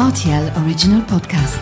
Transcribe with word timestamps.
RTL 0.00 0.50
Original 0.56 1.04
Podcast. 1.04 1.58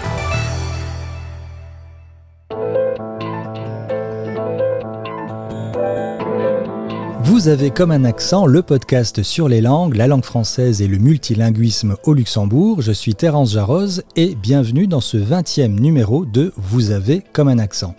Vous 7.24 7.48
avez 7.48 7.72
comme 7.72 7.90
un 7.90 8.04
accent 8.04 8.46
le 8.46 8.62
podcast 8.62 9.24
sur 9.24 9.48
les 9.48 9.60
langues, 9.60 9.96
la 9.96 10.06
langue 10.06 10.24
française 10.24 10.80
et 10.82 10.86
le 10.86 10.98
multilinguisme 10.98 11.96
au 12.04 12.14
Luxembourg. 12.14 12.80
Je 12.80 12.92
suis 12.92 13.16
Terence 13.16 13.54
Jarroz 13.54 14.04
et 14.14 14.36
bienvenue 14.36 14.86
dans 14.86 15.00
ce 15.00 15.16
20e 15.16 15.80
numéro 15.80 16.24
de 16.24 16.52
Vous 16.56 16.92
avez 16.92 17.24
comme 17.32 17.48
un 17.48 17.58
accent. 17.58 17.96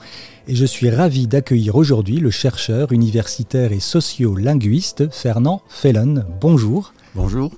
Et 0.48 0.56
je 0.56 0.66
suis 0.66 0.90
ravi 0.90 1.28
d'accueillir 1.28 1.76
aujourd'hui 1.76 2.22
le 2.22 2.32
chercheur 2.32 2.94
universitaire 2.94 3.74
et 3.74 3.82
sociolinguiste 3.82 5.12
Fernand 5.12 5.62
Fellon. 5.68 6.24
Bonjour. 6.40 6.94
Bonjour. 7.14 7.52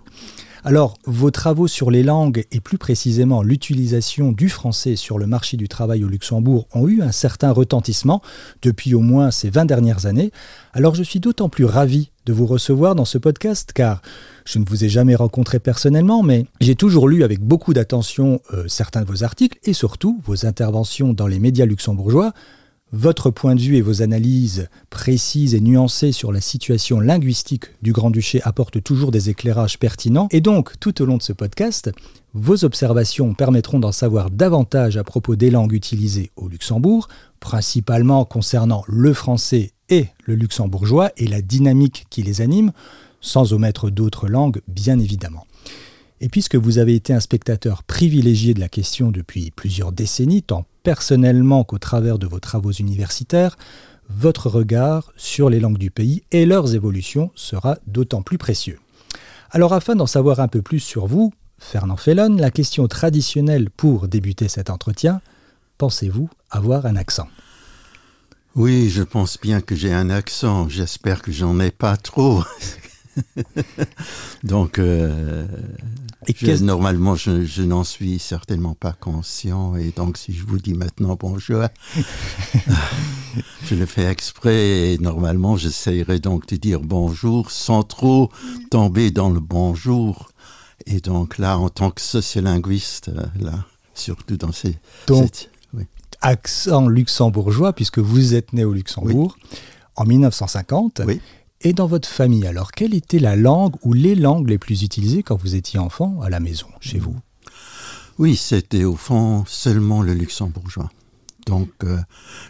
Alors, 0.64 0.94
vos 1.06 1.32
travaux 1.32 1.68
sur 1.68 1.90
les 1.90 2.04
langues 2.04 2.46
et 2.52 2.60
plus 2.60 2.78
précisément 2.78 3.42
l'utilisation 3.42 4.32
du 4.32 4.48
français 4.48 4.96
sur 4.96 5.18
le 5.18 5.26
marché 5.26 5.58
du 5.58 5.68
travail 5.68 6.04
au 6.04 6.08
Luxembourg 6.08 6.68
ont 6.76 6.88
eu 6.88 7.02
un 7.02 7.12
certain 7.12 7.52
retentissement 7.52 8.22
depuis 8.62 8.94
au 8.94 9.00
moins 9.00 9.32
ces 9.32 9.50
20 9.50 9.66
dernières 9.66 10.06
années. 10.06 10.32
Alors 10.74 10.94
je 10.94 11.02
suis 11.02 11.20
d'autant 11.20 11.50
plus 11.50 11.66
ravi 11.66 12.12
de 12.28 12.34
vous 12.34 12.46
recevoir 12.46 12.94
dans 12.94 13.06
ce 13.06 13.18
podcast 13.18 13.72
car 13.74 14.04
je 14.46 14.60
ne 14.60 14.66
vous 14.66 14.84
ai 14.84 14.90
jamais 14.90 15.16
rencontré 15.16 15.58
personnellement, 15.58 16.22
mais 16.22 16.46
j'ai 16.60 16.76
toujours 16.76 17.10
lu 17.10 17.24
avec 17.24 17.40
beaucoup 17.40 17.74
d'attention 17.74 18.40
euh, 18.54 18.68
certains 18.68 19.02
de 19.02 19.08
vos 19.08 19.24
articles 19.24 19.58
et 19.64 19.74
surtout 19.74 20.22
vos 20.26 20.46
interventions 20.46 21.14
dans 21.14 21.28
les 21.28 21.40
médias 21.40 21.66
luxembourgeois. 21.66 22.34
Votre 22.94 23.30
point 23.30 23.56
de 23.56 23.62
vue 23.62 23.78
et 23.78 23.82
vos 23.82 24.02
analyses 24.02 24.68
précises 24.90 25.56
et 25.56 25.62
nuancées 25.62 26.12
sur 26.12 26.34
la 26.34 26.42
situation 26.42 27.00
linguistique 27.00 27.68
du 27.82 27.94
Grand-Duché 27.94 28.42
apportent 28.44 28.84
toujours 28.84 29.12
des 29.12 29.30
éclairages 29.30 29.80
pertinents. 29.80 30.28
Et 30.32 30.42
donc, 30.42 30.78
tout 30.82 31.02
au 31.02 31.06
long 31.06 31.16
de 31.16 31.24
ce 31.24 31.32
podcast, 31.32 31.90
vos 32.34 32.66
observations 32.66 33.34
permettront 33.34 33.80
d'en 33.80 33.94
savoir 33.94 34.30
davantage 34.30 34.98
à 34.98 35.06
propos 35.06 35.38
des 35.38 35.52
langues 35.52 35.72
utilisées 35.72 36.32
au 36.36 36.50
Luxembourg, 36.50 37.08
principalement 37.40 38.26
concernant 38.26 38.84
le 38.90 39.14
français 39.14 39.72
et 39.88 40.08
le 40.26 40.36
luxembourgeois 40.36 41.12
et 41.16 41.28
la 41.28 41.42
dynamique 41.42 42.08
qui 42.10 42.24
les 42.24 42.42
anime, 42.42 42.74
sans 43.22 43.54
omettre 43.54 43.90
d'autres 43.90 44.28
langues, 44.28 44.62
bien 44.68 45.00
évidemment. 45.00 45.48
Et 46.20 46.28
puisque 46.28 46.56
vous 46.56 46.78
avez 46.78 46.96
été 46.96 47.14
un 47.14 47.22
spectateur 47.22 47.84
privilégié 47.84 48.54
de 48.54 48.60
la 48.60 48.70
question 48.70 49.12
depuis 49.12 49.50
plusieurs 49.52 49.94
décennies, 49.94 50.44
tant 50.44 50.66
personnellement 50.84 51.64
qu'au 51.64 51.78
travers 51.78 52.20
de 52.20 52.28
vos 52.28 52.40
travaux 52.40 52.72
universitaires, 52.72 53.58
votre 54.10 54.50
regard 54.50 55.14
sur 55.16 55.50
les 55.50 55.60
langues 55.60 55.78
du 55.78 55.92
pays 55.92 56.24
et 56.32 56.46
leurs 56.46 56.76
évolutions 56.76 57.32
sera 57.36 57.78
d'autant 57.88 58.22
plus 58.22 58.38
précieux. 58.38 58.80
Alors 59.52 59.74
afin 59.74 59.96
d'en 59.96 60.08
savoir 60.08 60.40
un 60.40 60.48
peu 60.48 60.62
plus 60.62 60.80
sur 60.80 61.08
vous, 61.08 61.34
Fernand 61.60 61.98
Fellon, 61.98 62.36
la 62.38 62.52
question 62.52 62.88
traditionnelle 62.88 63.70
pour 63.70 64.08
débuter 64.08 64.48
cet 64.48 64.70
entretien, 64.70 65.22
pensez-vous 65.78 66.30
avoir 66.50 66.86
un 66.86 66.96
accent? 66.96 67.28
Oui, 68.56 68.90
je 68.90 69.04
pense 69.04 69.40
bien 69.40 69.62
que 69.62 69.76
j'ai 69.76 69.94
un 69.94 70.10
accent, 70.10 70.68
j'espère 70.68 71.22
que 71.22 71.32
j'en 71.32 71.60
ai 71.60 71.72
pas 71.72 71.96
trop. 71.96 72.44
Donc, 74.44 74.80
euh, 74.80 75.46
normalement, 76.62 77.16
je, 77.16 77.62
n'en 77.62 77.84
suis 77.84 78.20
certainement 78.20 78.76
pas 78.76 78.94
conscient. 78.94 79.76
Et 79.76 79.92
donc, 79.92 80.18
si 80.18 80.34
je 80.34 80.46
vous 80.46 80.60
dis 80.60 80.74
maintenant 80.74 81.18
bonjour, 81.20 81.64
je 83.66 83.76
le 83.76 83.86
fais 83.86 84.06
exprès. 84.06 84.94
Et 84.94 84.98
normalement, 84.98 85.58
j'essayerai 85.58 86.20
donc 86.20 86.48
de 86.48 86.56
dire 86.56 86.82
bonjour 86.82 87.52
sans 87.52 87.84
trop 87.84 88.30
tomber 88.70 89.12
dans 89.12 89.30
le 89.30 89.40
bonjour. 89.40 90.32
Et 90.86 91.00
donc 91.00 91.38
là, 91.38 91.58
en 91.58 91.70
tant 91.70 91.92
que 91.92 92.02
sociolinguiste, 92.02 93.10
euh, 93.10 93.26
là, 93.40 93.66
surtout 93.94 94.38
dans 94.38 94.52
ces... 94.52 94.78
Donc, 95.08 95.50
accent 96.22 96.88
luxembourgeois, 96.88 97.74
puisque 97.74 98.00
vous 98.00 98.36
êtes 98.36 98.54
né 98.54 98.64
au 98.64 98.74
Luxembourg 98.74 99.38
en 99.96 100.06
1950. 100.06 101.02
Oui. 101.06 101.20
Et 101.64 101.74
dans 101.74 101.86
votre 101.86 102.10
famille, 102.10 102.48
alors, 102.48 102.72
quelle 102.72 102.96
était 102.96 103.20
la 103.20 103.36
langue 103.36 103.76
ou 103.84 103.94
les 103.94 104.16
langues 104.16 104.50
les 104.50 104.58
plus 104.58 104.82
utilisées 104.82 105.22
quand 105.22 105.36
vous 105.36 105.56
étiez 105.56 105.78
enfant 105.78 106.20
à 106.22 106.30
la 106.30 106.40
maison, 106.40 106.68
chez 106.80 106.98
vous? 106.98 107.16
Oui, 108.18 108.36
c'était 108.36 108.84
au 108.84 108.96
fond 108.96 109.44
seulement 109.46 110.02
le 110.02 110.14
luxembourgeois. 110.14 110.90
Donc, 111.46 111.70
euh, 111.84 111.98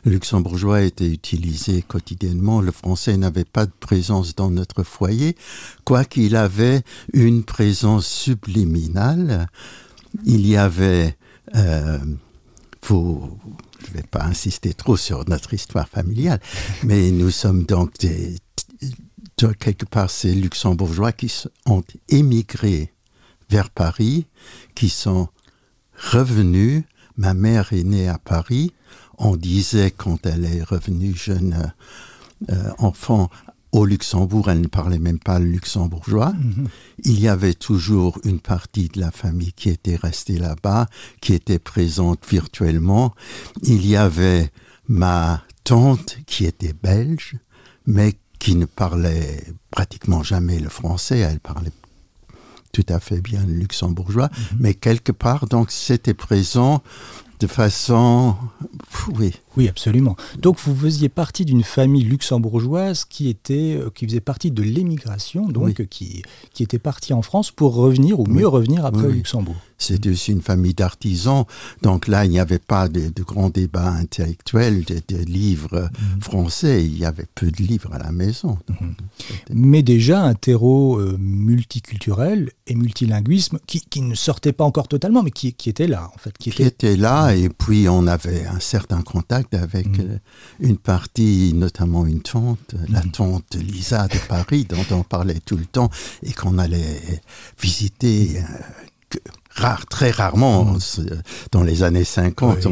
le 0.06 0.12
luxembourgeois 0.12 0.82
était 0.82 1.10
utilisé 1.10 1.82
quotidiennement. 1.82 2.62
Le 2.62 2.72
français 2.72 3.18
n'avait 3.18 3.46
pas 3.46 3.66
de 3.66 3.72
présence 3.80 4.34
dans 4.36 4.50
notre 4.50 4.84
foyer, 4.84 5.36
quoiqu'il 5.84 6.36
avait 6.38 6.82
une 7.14 7.44
présence 7.44 8.08
subliminale. 8.08 9.48
Il 10.26 10.48
y 10.48 10.56
avait, 10.56 11.18
euh, 11.56 12.00
je 12.88 12.94
ne 12.94 13.94
vais 13.94 14.04
pas 14.10 14.24
insister 14.24 14.74
trop 14.74 14.98
sur 14.98 15.28
notre 15.28 15.54
histoire 15.54 15.88
familiale, 15.88 16.40
mais 16.84 17.12
nous 17.12 17.32
sommes 17.32 17.64
donc 17.64 17.98
des 18.00 18.36
quelque 19.48 19.86
part 19.86 20.10
ces 20.10 20.34
luxembourgeois 20.34 21.12
qui 21.12 21.32
ont 21.66 21.84
émigré 22.10 22.94
vers 23.50 23.70
Paris, 23.70 24.26
qui 24.76 24.90
sont 24.90 25.28
revenus. 26.12 26.84
Ma 27.18 27.34
mère 27.34 27.74
est 27.74 27.84
née 27.84 28.08
à 28.08 28.18
Paris. 28.18 28.74
On 29.18 29.36
disait 29.36 29.92
quand 29.92 30.26
elle 30.26 30.46
est 30.46 30.64
revenue 30.64 31.16
jeune 31.16 31.74
euh, 32.50 32.72
enfant 32.80 33.30
au 33.72 33.86
Luxembourg, 33.86 34.50
elle 34.50 34.62
ne 34.62 34.68
parlait 34.68 35.00
même 35.00 35.20
pas 35.20 35.40
le 35.40 35.46
luxembourgeois. 35.46 36.34
Mhm. 36.34 36.68
Il 37.06 37.20
y 37.20 37.28
avait 37.28 37.54
toujours 37.54 38.20
une 38.26 38.40
partie 38.40 38.90
de 38.90 39.00
la 39.00 39.12
famille 39.12 39.54
qui 39.54 39.70
était 39.70 39.96
restée 39.96 40.38
là-bas, 40.38 40.88
qui 41.22 41.34
était 41.34 41.60
présente 41.60 42.26
virtuellement. 42.30 43.14
Il 43.64 43.86
y 43.88 43.96
avait 43.96 44.52
ma 44.88 45.44
tante 45.64 46.18
qui 46.26 46.46
était 46.46 46.74
belge, 46.74 47.38
mais 47.86 48.16
qui 48.42 48.56
ne 48.56 48.66
parlait 48.66 49.44
pratiquement 49.70 50.24
jamais 50.24 50.60
le 50.60 50.70
français, 50.70 51.20
elle 51.20 51.40
parlait 51.40 51.72
tout 52.74 52.86
à 52.90 53.00
fait 53.00 53.22
bien 53.22 53.46
le 53.46 53.54
luxembourgeois, 53.54 54.32
mhm. 54.34 54.58
mais 54.60 54.74
quelque 54.74 55.12
part, 55.12 55.46
donc, 55.46 55.70
c'était 55.70 56.16
présent 56.16 56.82
de 57.40 57.46
façon... 57.46 58.36
Oui. 59.20 59.36
Oui, 59.58 59.68
absolument. 59.68 60.16
Donc 60.40 60.58
vous 60.60 60.76
faisiez 60.76 61.10
partie 61.10 61.46
d'une 61.46 61.64
famille 61.64 62.04
luxembourgeoise 62.04 63.06
qui, 63.06 63.30
était, 63.30 63.78
euh, 63.78 63.90
qui 63.94 64.06
faisait 64.06 64.22
partie 64.22 64.52
de 64.52 64.64
l'émigration, 64.64 65.48
donc 65.48 65.86
qui, 65.88 66.24
qui 66.54 66.64
était 66.64 66.80
partie 66.80 67.14
en 67.14 67.22
France 67.22 67.52
pour 67.52 67.76
revenir, 67.76 68.20
ou 68.20 68.26
mieux 68.26 68.48
revenir 68.48 68.86
après 68.86 69.08
au 69.08 69.12
Luxembourg. 69.12 69.56
C'était 69.78 70.12
aussi 70.12 70.32
une 70.32 70.44
famille 70.44 70.76
d'artisans, 70.76 71.46
donc 71.82 72.08
là, 72.08 72.24
il 72.26 72.30
n'y 72.30 72.40
avait 72.40 72.60
pas 72.60 72.88
de, 72.88 73.10
de 73.10 73.24
grands 73.24 73.50
débats 73.50 73.90
intellectuels, 73.90 74.86
de, 74.86 75.18
livres 75.26 75.90
mhm. 76.14 76.22
français, 76.22 76.86
il 76.86 76.98
y 76.98 77.06
avait 77.06 77.26
peu 77.34 77.50
de 77.50 77.64
livres 77.64 77.92
à 77.92 77.98
la 77.98 78.12
maison. 78.12 78.60
Mhm. 78.70 78.96
Mais 79.54 79.82
déjà 79.82 80.22
un 80.22 80.36
terreau 80.36 81.00
euh, 81.00 81.18
multiculturel 81.20 82.52
et 82.68 82.76
multilinguisme 82.76 83.58
qui, 83.66 83.82
qui, 83.82 84.02
ne 84.02 84.14
sortait 84.14 84.54
pas 84.54 84.66
encore 84.66 84.88
totalement, 84.88 85.24
mais 85.24 85.32
qui, 85.32 85.54
qui 85.54 85.70
était 85.70 85.88
là, 85.88 86.12
en 86.14 86.18
fait. 86.20 86.38
Qui, 86.38 86.50
était 86.62 86.96
là, 86.96 87.34
et 87.34 87.50
puis 87.50 87.90
on 87.90 88.06
avait 88.06 88.46
un 88.46 88.60
certain 88.60 89.02
contact 89.02 89.41
avec 89.54 89.88
mhm. 89.88 90.12
euh, 90.12 90.18
une 90.60 90.78
partie, 90.78 91.54
notamment 91.54 92.06
une 92.06 92.22
tante, 92.22 92.76
la 92.90 93.02
tante 93.02 93.56
Lisa 93.56 94.08
de 94.08 94.18
Paris, 94.28 94.66
dont 94.66 94.86
on 94.96 95.04
parlait 95.04 95.40
tout 95.46 95.58
le 95.58 95.66
temps, 95.66 95.90
et 96.24 96.34
qu'on 96.34 96.58
allait 96.58 97.22
visiter... 97.60 98.40
Euh, 98.40 99.20
rare, 99.56 99.86
très 99.86 100.12
rarement, 100.12 100.66
mm. 100.66 100.80
dans 101.52 101.64
les 101.64 101.84
années 101.84 102.04
50, 102.04 102.66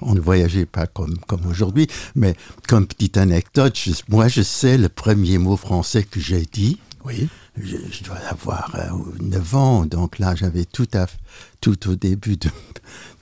on, 0.00 0.14
ne 0.14 0.20
voyageait 0.20 0.66
pas 0.66 0.86
comme, 0.86 1.18
comme 1.26 1.46
aujourd'hui. 1.46 1.86
Mais 2.14 2.34
comme 2.68 2.86
petite 2.86 3.16
anecdote, 3.16 3.78
moi 4.08 4.28
je 4.28 4.42
sais 4.42 4.78
le 4.78 4.88
premier 4.88 5.38
mot 5.38 5.56
français 5.56 6.04
que 6.04 6.20
j'ai 6.20 6.46
dit. 6.50 6.78
Oui. 7.04 7.28
Je, 7.60 8.02
dois 8.04 8.16
avoir 8.30 8.74
9 9.20 9.54
euh, 9.54 9.56
ans, 9.56 9.84
donc 9.84 10.18
là 10.18 10.34
j'avais 10.34 10.64
tout, 10.64 10.88
à, 10.94 11.06
tout 11.60 11.90
au 11.90 11.96
début 11.96 12.38
de, 12.38 12.48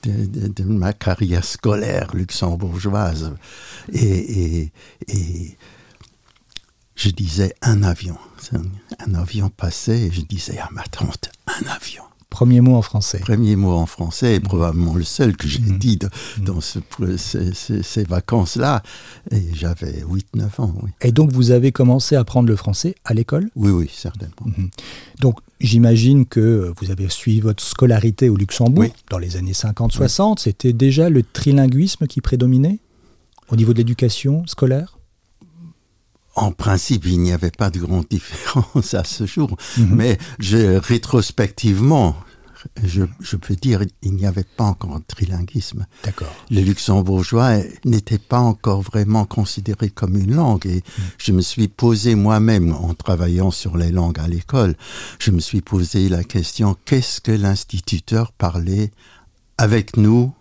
de, 0.03 0.63
ma 0.63 0.93
carrière 0.93 1.43
scolaire 1.43 2.15
luxembourgeoise. 2.15 3.35
Et, 3.93 4.71
je 6.95 7.09
disais 7.09 7.55
un 7.61 7.81
avion. 7.83 8.17
Un, 8.53 8.63
un 8.99 9.15
avion 9.15 9.49
passait 9.49 10.01
et 10.01 10.11
je 10.11 10.21
disais 10.21 10.59
à 10.59 10.69
ma 10.71 10.83
tante, 10.83 11.31
un 11.47 11.67
avion. 11.67 12.03
Premier 12.31 12.61
mot 12.61 12.75
en 12.75 12.81
français. 12.81 13.19
Premier 13.19 13.57
mot 13.57 13.73
en 13.73 13.85
français, 13.85 14.35
et 14.35 14.39
probablement 14.39 14.95
le 14.95 15.03
seul 15.03 15.35
que 15.35 15.49
j'ai 15.49 15.59
mm. 15.59 15.77
dit 15.77 15.99
mm. 16.01 16.43
dans 16.45 16.61
ce, 16.61 16.79
ces, 17.17 18.03
vacances-là. 18.05 18.81
Et 19.31 19.43
j'avais 19.53 20.03
8-9 20.35 20.61
ans, 20.61 20.73
oui. 20.81 20.91
Et 21.01 21.11
donc 21.11 21.33
vous 21.33 21.51
avez 21.51 21.73
commencé 21.73 22.15
à 22.15 22.21
apprendre 22.21 22.47
le 22.47 22.55
français 22.55 22.95
à 23.03 23.13
l'école? 23.13 23.49
Oui, 23.57 23.69
oui, 23.69 23.91
certainement. 23.93 24.33
Mm-hmm. 24.45 24.69
Donc 25.19 25.39
j'imagine 25.59 26.25
que 26.25 26.73
vous 26.79 26.89
avez 26.89 27.09
suivi 27.09 27.41
votre 27.41 27.61
scolarité 27.61 28.29
au 28.29 28.37
Luxembourg 28.37 28.85
dans 29.09 29.19
les 29.19 29.35
années 29.35 29.51
50-60. 29.51 30.39
C'était 30.39 30.73
déjà 30.73 31.09
le 31.09 31.23
trilinguisme 31.23 32.07
qui 32.07 32.21
prédominait 32.21 32.79
au 33.49 33.57
niveau 33.57 33.73
de 33.73 33.79
l'éducation 33.79 34.47
scolaire? 34.47 34.97
En 36.35 36.51
principe, 36.51 37.05
il 37.05 37.19
n'y 37.19 37.31
avait 37.33 37.51
pas 37.51 37.69
de 37.69 37.79
grande 37.79 38.07
différence 38.09 38.93
à 39.01 39.03
ce 39.03 39.25
jour, 39.25 39.57
mhm. 39.77 39.95
mais 39.95 40.17
je, 40.39 40.77
rétrospectivement, 40.77 42.15
Je, 42.83 43.01
je 43.19 43.37
peux 43.37 43.55
dire, 43.55 43.81
il 44.03 44.13
n'y 44.13 44.27
avait 44.27 44.45
pas 44.45 44.65
encore 44.65 44.99
de 44.99 45.03
trilinguisme. 45.07 45.87
D'accord. 46.03 46.31
Le 46.51 46.61
luxembourgeois 46.61 47.57
n'était 47.85 48.19
pas 48.19 48.39
encore 48.39 48.81
vraiment 48.83 49.25
considéré 49.25 49.89
comme 49.89 50.15
une 50.15 50.35
langue. 50.35 50.67
Et 50.67 50.83
Mm. 50.83 51.01
je 51.17 51.31
me 51.31 51.41
suis 51.41 51.67
posé 51.67 52.13
moi-même, 52.13 52.71
en 52.73 52.93
travaillant 52.93 53.49
sur 53.51 53.77
les 53.77 53.91
langues 53.91 54.19
à 54.19 54.27
l'école, 54.27 54.75
je 55.17 55.31
me 55.31 55.39
suis 55.39 55.61
posé 55.61 56.07
la 56.09 56.23
question, 56.23 56.75
qu'est-ce 56.85 57.19
que 57.19 57.31
l'instituteur 57.31 58.31
parlait 58.31 58.91
avec 59.57 59.97
nous 59.97 60.31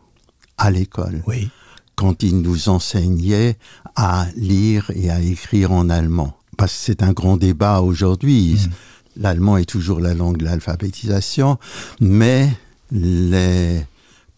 à 0.58 0.70
l'école? 0.70 1.22
Oui. 1.26 1.48
Quand 2.00 2.22
il 2.22 2.40
nous 2.40 2.70
enseignait 2.70 3.58
à 3.94 4.26
lire 4.34 4.90
et 4.94 5.10
à 5.10 5.20
écrire 5.20 5.70
en 5.70 5.90
allemand. 5.90 6.34
Parce 6.56 6.72
que 6.72 6.78
c'est 6.86 7.02
un 7.02 7.12
grand 7.12 7.36
débat 7.36 7.82
aujourd'hui. 7.82 8.58
L'allemand 9.16 9.58
est 9.58 9.66
toujours 9.68 10.00
la 10.00 10.14
langue 10.14 10.38
de 10.38 10.46
l'alphabétisation, 10.46 11.58
mais 12.00 12.48
les 12.90 13.84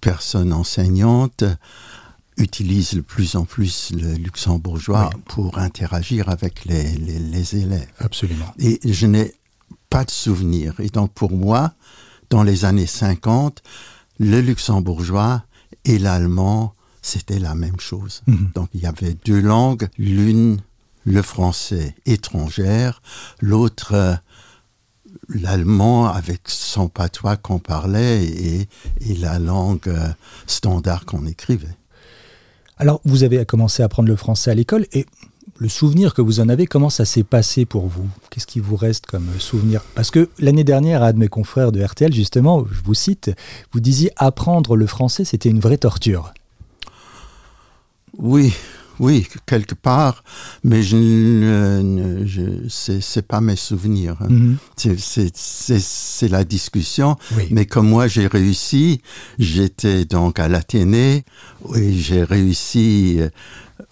personnes 0.01 0.53
enseignantes 0.53 1.45
utilisent 2.37 2.95
de 2.95 3.01
plus 3.01 3.37
en 3.37 3.45
plus 3.45 3.93
le 3.93 4.15
luxembourgeois 4.15 5.11
Oui. 5.15 5.21
pour 5.27 5.59
interagir 5.59 6.29
avec 6.31 6.65
les, 6.65 6.95
les- 6.97 7.21
les 7.21 7.55
élèves. 7.57 7.87
Absolument. 8.01 8.53
Et 8.59 8.81
je 8.85 9.07
n'ai 9.07 9.35
pas 9.89 10.05
de 10.05 10.11
souvenir. 10.11 10.75
Et 10.81 10.89
donc 10.89 11.13
pour 11.13 11.31
moi, 11.31 11.75
dans 12.29 12.43
les 12.43 12.65
années 12.65 12.87
50, 12.87 13.63
le 14.19 14.41
luxembourgeois 14.41 15.45
et 15.85 15.99
l'allemand, 16.01 16.73
c'était 17.03 17.39
la 17.39 17.55
même 17.55 17.81
chose. 17.81 18.23
Mhm. 18.27 18.51
Donc 18.55 18.69
il 18.75 18.81
y 18.81 18.87
avait 18.87 19.17
deux 19.25 19.41
langues, 19.41 19.89
l'une 19.99 20.59
le 21.05 21.23
français 21.23 21.97
étrangère, 22.07 23.03
l'autre 23.41 23.95
euh, 23.95 24.15
l'allemand 25.29 26.07
avec 26.07 26.43
son 26.47 26.89
patois 26.89 27.37
qu'on 27.37 27.59
parlait 27.59 28.25
et, 28.25 28.69
et 29.01 29.15
la 29.17 29.39
langue 29.39 29.89
euh, 29.89 30.09
standard 30.47 31.05
qu'on 31.05 31.27
écrivait. 31.27 31.77
Alors, 32.79 33.01
vous 33.05 33.23
avez 33.23 33.45
commencé 33.45 33.83
à 33.83 33.87
apprendre 33.87 34.09
le 34.09 34.17
français 34.17 34.51
à 34.51 34.55
l'école 34.55 34.87
et 34.93 35.07
le 35.59 35.69
souvenir 35.69 36.15
que 36.15 36.23
vous 36.23 36.41
en 36.41 36.49
avez, 36.49 36.67
comment 36.67 36.91
ça 36.91 37.05
s'est 37.05 37.23
passé 37.23 37.65
pour 37.65 37.87
vous? 37.87 38.09
Qu'est-ce 38.31 38.47
qui 38.47 38.59
vous 38.59 38.75
reste 38.75 39.07
comme 39.07 39.29
souvenir? 39.39 39.83
Parce 39.95 40.11
que 40.11 40.29
l'année 40.39 40.65
dernière, 40.65 41.03
à 41.03 41.09
un 41.09 41.13
de 41.13 41.19
mes 41.19 41.29
confrères 41.29 41.71
de 41.71 41.83
RTL, 41.83 42.13
justement, 42.13 42.65
je 42.71 42.83
vous 42.83 42.95
cite, 42.95 43.31
vous 43.73 43.81
disiez 43.81 44.11
apprendre 44.17 44.77
le 44.77 44.87
français, 44.87 45.25
c'était 45.25 45.51
une 45.51 45.61
vraie 45.61 45.79
torture. 45.79 46.33
Oui, 48.19 48.53
oui, 49.01 49.27
quelque 49.47 49.75
part, 49.75 50.23
mais 50.65 50.83
je, 50.83 50.97
ne- 50.97 52.27
je, 52.27 52.43
c'est, 52.69 53.01
c'est 53.01 53.27
pas 53.27 53.41
mes 53.41 53.57
souvenirs. 53.57 54.17
hein. 54.21 54.29
Mhm. 54.29 54.57
C'est, 54.77 55.01
c'est, 55.01 55.31
c'est, 55.35 55.81
c'est 55.81 56.29
la 56.29 56.45
discussion. 56.45 57.17
Oui. 57.37 57.49
Mais 57.51 57.67
comme 57.67 57.89
moi 57.89 58.07
j'ai 58.09 58.27
réussi, 58.27 59.01
j'étais 59.39 60.05
donc 60.05 60.39
à 60.39 60.49
l'Athénée, 60.49 61.25
et 61.75 61.93
j'ai 61.95 62.23
réussi 62.23 63.17
euh, 63.19 63.29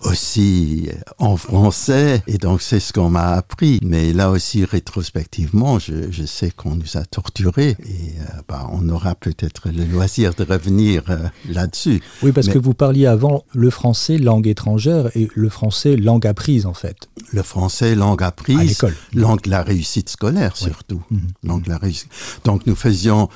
aussi 0.01 0.89
en 1.19 1.37
français, 1.37 2.23
et 2.27 2.39
donc 2.39 2.63
c'est 2.63 2.81
ce 2.81 2.93
qu'on 2.93 3.11
m'a 3.11 3.29
appris. 3.33 3.79
Mais 3.83 4.13
là 4.13 4.31
aussi, 4.31 4.65
rétrospectivement, 4.65 5.79
je, 5.79 6.11
je 6.11 6.25
sais 6.25 6.51
qu'on 6.51 6.75
nous 6.77 6.97
a 6.97 7.05
torturés, 7.05 7.77
et 7.81 8.15
euh, 8.21 8.25
bah, 8.49 8.67
on 8.73 8.89
aura 8.89 9.15
peut-être 9.15 9.69
le 9.71 9.85
loisir 9.85 10.35
de 10.35 10.45
revenir 10.45 11.03
euh, 11.11 11.19
là-dessus. 11.49 12.01
Oui, 12.23 12.33
parce 12.33 12.47
Mais- 12.49 12.55
que 12.55 12.59
vous 12.59 12.75
parliez 12.75 13.07
avant 13.07 13.45
le 13.53 13.71
français 13.71 14.19
langue 14.19 14.47
étrangère 14.47 15.11
et 15.17 15.29
le 15.35 15.49
français 15.49 15.97
langue 15.97 16.27
apprise, 16.27 16.67
en 16.67 16.75
fait, 16.75 17.09
Le 17.33 17.43
français, 17.43 17.95
langue 17.95 18.23
apprise, 18.23 18.59
à 18.59 18.65
l'école. 18.65 18.95
langue 19.15 19.43
de 19.43 19.51
la 19.51 19.63
réussite 19.63 20.09
scolaire 20.09 20.55
Oui. 20.61 20.69
surtout. 20.69 21.03
Mhm. 21.11 21.21
Langue 21.45 21.63
de 21.65 21.69
la 21.71 21.79
réussite. 21.79 22.09
Donc 22.45 22.67
nous 22.67 22.75
faisions 22.77 23.29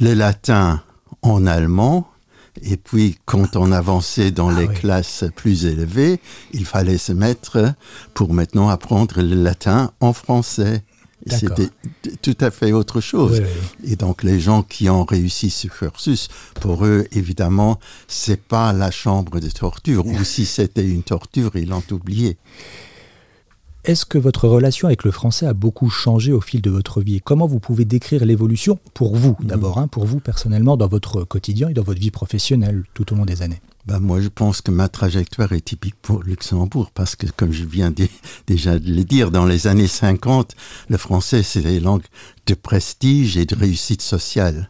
le 0.00 0.14
latin 0.14 0.82
en 1.22 1.46
allemand. 1.46 2.08
Et 2.62 2.76
puis, 2.76 3.18
quand 3.24 3.56
on 3.56 3.72
avançait 3.72 4.30
dans 4.30 4.48
Ah 4.48 4.60
les 4.60 4.66
oui. 4.66 4.74
classes 4.74 5.24
plus 5.36 5.66
élevées, 5.66 6.20
il 6.52 6.64
fallait 6.64 6.98
se 6.98 7.12
mettre 7.12 7.74
pour 8.14 8.32
maintenant 8.32 8.68
apprendre 8.68 9.20
le 9.20 9.42
latin 9.42 9.92
en 10.00 10.12
français. 10.12 10.82
C'était 11.26 11.68
tout 12.22 12.36
à 12.40 12.50
fait 12.50 12.72
autre 12.72 13.00
chose. 13.00 13.40
Oui, 13.40 13.46
oui. 13.82 13.92
Et 13.92 13.96
donc, 13.96 14.22
les 14.22 14.40
gens 14.40 14.62
qui 14.62 14.88
ont 14.88 15.04
réussi 15.04 15.50
ce 15.50 15.66
cursus, 15.66 16.28
pour 16.60 16.86
eux, 16.86 17.06
évidemment, 17.12 17.78
c'est 18.06 18.40
pas 18.40 18.72
la 18.72 18.90
chambre 18.90 19.38
de 19.40 19.50
torture. 19.50 20.06
Ou 20.06 20.24
si 20.24 20.46
c'était 20.46 20.86
une 20.86 21.02
torture, 21.02 21.50
ils 21.56 21.68
l'ont 21.68 21.82
oublié. 21.90 22.38
Est-ce 23.88 24.04
que 24.04 24.18
votre 24.18 24.46
relation 24.48 24.86
avec 24.86 25.04
le 25.04 25.10
français 25.10 25.46
a 25.46 25.54
beaucoup 25.54 25.88
changé 25.88 26.30
au 26.30 26.42
fil 26.42 26.60
de 26.60 26.68
votre 26.68 27.00
vie? 27.00 27.16
Et 27.16 27.20
Comment 27.20 27.46
vous 27.46 27.58
pouvez 27.58 27.86
décrire 27.86 28.26
l'évolution 28.26 28.78
pour 28.92 29.16
vous, 29.16 29.34
d'abord, 29.40 29.78
hein, 29.78 29.88
pour 29.88 30.04
vous 30.04 30.20
personnellement, 30.20 30.76
dans 30.76 30.88
votre 30.88 31.24
quotidien 31.24 31.70
et 31.70 31.72
dans 31.72 31.82
votre 31.82 31.98
vie 31.98 32.10
professionnelle 32.10 32.84
tout 32.92 33.10
au 33.14 33.16
long 33.16 33.24
des 33.24 33.40
années? 33.40 33.62
Ben, 33.86 33.98
moi, 33.98 34.20
je 34.20 34.28
pense 34.28 34.60
que 34.60 34.70
ma 34.70 34.90
trajectoire 34.90 35.52
est 35.54 35.62
typique 35.64 35.94
pour 36.02 36.22
Luxembourg 36.22 36.90
parce 36.92 37.16
que, 37.16 37.26
comme 37.34 37.52
je 37.54 37.64
viens 37.64 37.90
dé- 37.90 38.10
déjà 38.46 38.78
de 38.78 38.92
le 38.92 39.04
dire, 39.04 39.30
dans 39.30 39.46
les 39.46 39.66
années 39.66 39.86
50, 39.86 40.54
le 40.90 40.98
français, 40.98 41.42
c'est 41.42 41.62
des 41.62 41.80
langues 41.80 42.04
de 42.46 42.52
prestige 42.52 43.38
et 43.38 43.46
de 43.46 43.54
réussite 43.56 44.02
sociale. 44.02 44.68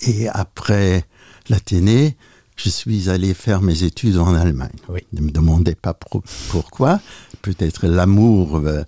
Et 0.00 0.28
après 0.28 1.06
l'Athénée, 1.48 2.16
je 2.56 2.68
suis 2.68 3.08
allé 3.10 3.34
faire 3.34 3.60
mes 3.62 3.82
études 3.82 4.16
en 4.18 4.34
Allemagne. 4.34 4.70
Oui. 4.88 5.00
Ne 5.12 5.20
me 5.22 5.30
demandez 5.30 5.74
pas 5.74 5.94
pro- 5.94 6.22
pourquoi. 6.50 7.00
Peut-être 7.42 7.86
l'amour 7.86 8.56
euh, 8.56 8.84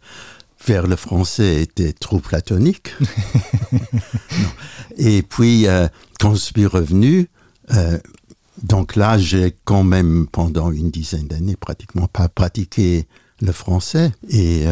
vers 0.66 0.86
le 0.86 0.96
français 0.96 1.62
était 1.62 1.92
trop 1.92 2.20
platonique. 2.20 2.94
Et 4.96 5.22
puis, 5.22 5.66
euh, 5.66 5.88
quand 6.20 6.34
je 6.34 6.40
suis 6.40 6.66
revenu, 6.66 7.28
euh, 7.72 7.98
donc 8.62 8.94
là, 8.96 9.18
j'ai 9.18 9.54
quand 9.64 9.82
même, 9.82 10.26
pendant 10.30 10.70
une 10.70 10.90
dizaine 10.90 11.26
d'années, 11.26 11.56
pratiquement 11.56 12.06
pas 12.06 12.28
pratiqué 12.28 13.06
le 13.40 13.52
français. 13.52 14.12
Et 14.30 14.64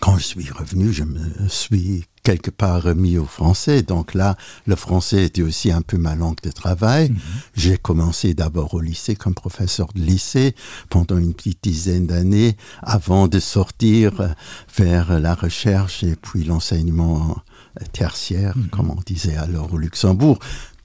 quand 0.00 0.16
je 0.16 0.24
suis 0.24 0.48
revenu, 0.50 0.92
je 0.92 1.04
me 1.04 1.20
suis 1.48 2.04
quelque 2.22 2.50
part 2.50 2.82
remis 2.82 3.18
au 3.18 3.24
français. 3.24 3.82
Donc 3.82 4.14
là, 4.14 4.36
le 4.66 4.76
français 4.76 5.24
était 5.24 5.42
aussi 5.42 5.70
un 5.72 5.82
peu 5.82 5.96
ma 5.96 6.14
langue 6.14 6.40
de 6.42 6.50
travail. 6.50 7.12
J'ai 7.54 7.78
commencé 7.78 8.34
d'abord 8.34 8.74
au 8.74 8.80
lycée 8.80 9.16
comme 9.16 9.34
professeur 9.34 9.88
de 9.94 10.00
lycée 10.00 10.54
pendant 10.88 11.18
une 11.18 11.34
petite 11.34 11.62
dizaine 11.62 12.06
d'années 12.06 12.56
avant 12.82 13.28
de 13.28 13.40
sortir 13.40 14.20
euh, 14.20 14.28
vers 14.76 15.18
la 15.18 15.34
recherche 15.34 16.02
et 16.02 16.16
puis 16.16 16.44
l'enseignement 16.44 17.36
euh, 17.80 17.84
tertiaire, 17.92 18.54
comme 18.70 18.90
on 18.90 19.00
disait 19.06 19.36
alors 19.36 19.72
au 19.72 19.78
Luxembourg 19.78 20.38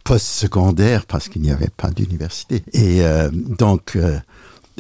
post-secondaire 0.06 1.06
parce 1.08 1.28
qu'il 1.28 1.42
n'y 1.42 1.52
avait 1.52 1.72
pas 1.76 1.90
d'université. 1.90 2.64
Et 2.72 3.04
euh, 3.04 3.30
donc, 3.34 3.96
euh, 3.98 4.20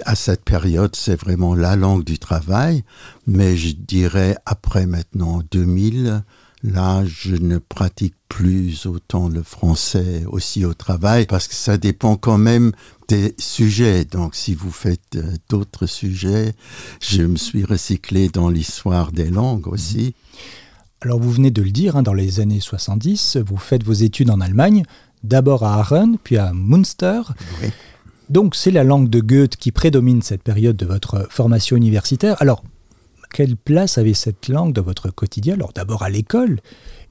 à 0.05 0.15
cette 0.15 0.45
période, 0.45 0.95
c'est 0.95 1.19
vraiment 1.19 1.55
la 1.55 1.75
langue 1.75 2.03
du 2.03 2.19
travail, 2.19 2.83
mais 3.27 3.57
je 3.57 3.73
dirais 3.73 4.37
après 4.45 4.85
maintenant 4.85 5.41
2000, 5.51 6.23
là, 6.65 7.03
je 7.05 7.35
ne 7.35 7.57
pratique 7.57 8.15
plus 8.27 8.85
autant 8.85 9.29
le 9.29 9.43
français 9.43 10.23
aussi 10.27 10.65
au 10.65 10.73
travail 10.73 11.25
parce 11.25 11.47
que 11.47 11.53
ça 11.53 11.77
dépend 11.77 12.17
quand 12.17 12.37
même 12.37 12.71
des 13.07 13.35
sujets. 13.37 14.05
Donc, 14.05 14.35
si 14.35 14.55
vous 14.55 14.71
faites 14.71 15.15
euh, 15.15 15.33
d'autres 15.49 15.85
sujets, 15.85 16.53
je 16.99 17.21
me 17.21 17.35
suis 17.35 17.63
recyclé 17.63 18.29
dans 18.29 18.49
l'histoire 18.49 19.11
des 19.11 19.29
langues 19.29 19.67
aussi. 19.67 20.15
Alors 21.01 21.19
vous 21.19 21.31
venez 21.31 21.51
de 21.51 21.61
le 21.61 21.69
dire, 21.69 21.97
hein, 21.97 22.03
dans 22.03 22.13
les 22.13 22.39
années 22.39 22.59
70, 22.59 23.37
vous 23.45 23.57
faites 23.57 23.83
vos 23.83 23.93
études 23.93 24.31
en 24.31 24.41
Allemagne, 24.41 24.83
d'abord 25.23 25.63
à 25.63 25.79
Aachen, 25.79 26.17
puis 26.23 26.37
à 26.37 26.51
Münster. 26.53 27.21
Oui. 27.61 27.69
Donc 28.29 28.55
c'est 28.55 28.71
la 28.71 28.83
langue 28.83 29.09
de 29.09 29.19
Goethe 29.19 29.55
qui 29.55 29.71
prédomine 29.71 30.23
cette 30.23 30.41
période 30.41 30.75
de 30.75 30.85
votre 30.85 31.27
formation 31.29 31.75
universitaire. 31.75 32.41
Alors, 32.41 32.63
quelle 33.35 33.57
place 33.57 33.97
avait 33.97 34.13
cette 34.13 34.47
langue 34.47 34.71
dans 34.71 34.81
votre 34.81 35.09
quotidien 35.09 35.55
Alors 35.55 35.73
d'abord 35.73 36.03
à 36.03 36.09
l'école, 36.09 36.61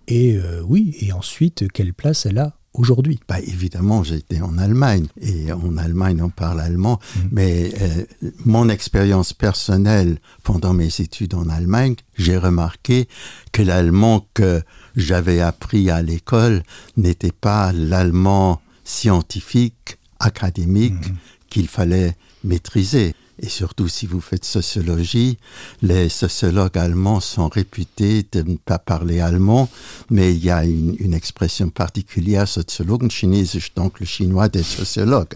et 0.09 0.37
euh, 0.37 0.63
oui, 0.67 0.97
et 1.01 1.13
ensuite 1.13 1.71
quelle 1.71 1.93
place 1.93 2.25
elle 2.25 2.39
a 2.39 2.55
aujourd'hui? 2.73 3.21
Bah, 3.29 3.41
évidemment, 3.41 4.03
j'étais 4.03 4.41
en 4.41 4.57
Allemagne 4.57 5.07
et 5.21 5.53
en 5.53 5.77
Allemagne 5.77 6.23
on 6.23 6.31
parle 6.31 6.63
allemand, 6.63 6.99
mais 7.31 7.75
euh, 7.79 8.07
mon 8.47 8.71
expérience 8.71 9.35
personnelle 9.35 10.17
pendant 10.45 10.73
mes 10.73 10.89
études 10.99 11.35
en 11.35 11.51
Allemagne, 11.51 11.97
j'ai 12.17 12.39
remarqué 12.39 13.07
que 13.53 13.61
l'allemand 13.61 14.27
que 14.33 14.63
j'avais 14.97 15.43
appris 15.43 15.91
à 15.91 16.01
l'école 16.01 16.63
n'était 16.97 17.33
pas 17.33 17.71
l'allemand 17.75 18.63
scientifique, 18.83 19.99
académique 20.21 21.13
qu'il 21.51 21.69
fallait 21.69 22.17
maîtriser. 22.45 23.15
Et 23.41 23.49
surtout, 23.49 23.89
si 23.89 24.07
vous 24.07 24.21
faites 24.21 24.45
sociologie, 24.45 25.39
les 25.83 26.09
sociologues 26.09 26.79
allemands 26.79 27.21
sont 27.21 27.49
réputés 27.49 28.25
de 28.31 28.43
ne 28.43 28.57
pas 28.57 28.79
parler 28.79 29.21
allemand, 29.21 29.69
mais 30.09 30.33
il 30.33 30.45
y 30.45 30.51
a 30.51 30.65
une, 30.65 31.15
expression 31.15 31.69
particulière, 31.69 32.47
sociologue 32.47 33.11
chinesisch, 33.11 33.75
donc 33.75 33.99
le 34.01 34.07
chinois 34.07 34.49
des 34.49 34.63
sociologues. 34.63 35.35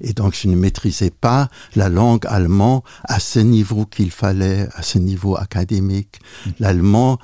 Et 0.00 0.12
donc, 0.12 0.34
je 0.34 0.48
ne 0.48 0.56
maîtrisais 0.56 1.10
pas 1.10 1.48
la 1.74 1.88
langue 1.88 2.26
allemande 2.26 2.82
à 3.04 3.18
ce 3.18 3.38
niveau 3.38 3.86
qu'il 3.86 4.10
fallait, 4.10 4.68
à 4.74 4.82
ce 4.82 4.98
niveau 4.98 5.36
académique. 5.36 6.20
L'allemand 6.58 7.18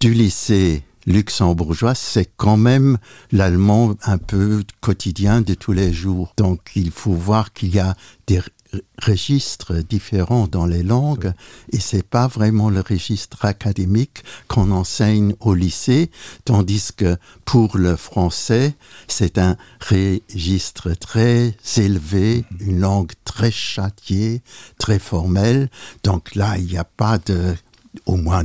du 0.00 0.12
lycée, 0.12 0.84
luxembourgeois, 1.06 1.94
c'est 1.94 2.30
quand 2.36 2.56
même 2.56 2.98
l'allemand 3.32 3.94
un 4.02 4.18
peu 4.18 4.62
quotidien 4.80 5.40
de 5.40 5.54
tous 5.54 5.72
les 5.72 5.92
jours. 5.92 6.32
Donc 6.36 6.72
il 6.74 6.90
faut 6.90 7.12
voir 7.12 7.52
qu'il 7.52 7.74
y 7.74 7.78
a 7.78 7.96
des 8.26 8.40
registres 9.02 9.74
différents 9.74 10.46
dans 10.46 10.66
les 10.66 10.82
langues 10.82 11.32
et 11.72 11.80
c'est 11.80 12.06
pas 12.06 12.26
vraiment 12.26 12.70
le 12.70 12.80
registre 12.80 13.44
académique 13.44 14.24
qu'on 14.48 14.70
enseigne 14.70 15.34
au 15.40 15.54
lycée, 15.54 16.10
tandis 16.44 16.90
que 16.96 17.16
pour 17.44 17.76
le 17.76 17.96
français, 17.96 18.74
c'est 19.08 19.38
un 19.38 19.56
registre 19.80 20.92
très 20.94 21.56
élevé, 21.76 22.44
une 22.60 22.80
langue 22.80 23.12
très 23.24 23.50
châtiée, 23.50 24.42
très 24.78 24.98
formelle. 24.98 25.68
Donc 26.04 26.34
là, 26.34 26.56
il 26.58 26.66
n'y 26.66 26.78
a 26.78 26.84
pas 26.84 27.18
de, 27.18 27.54
au 28.06 28.16
moins 28.16 28.44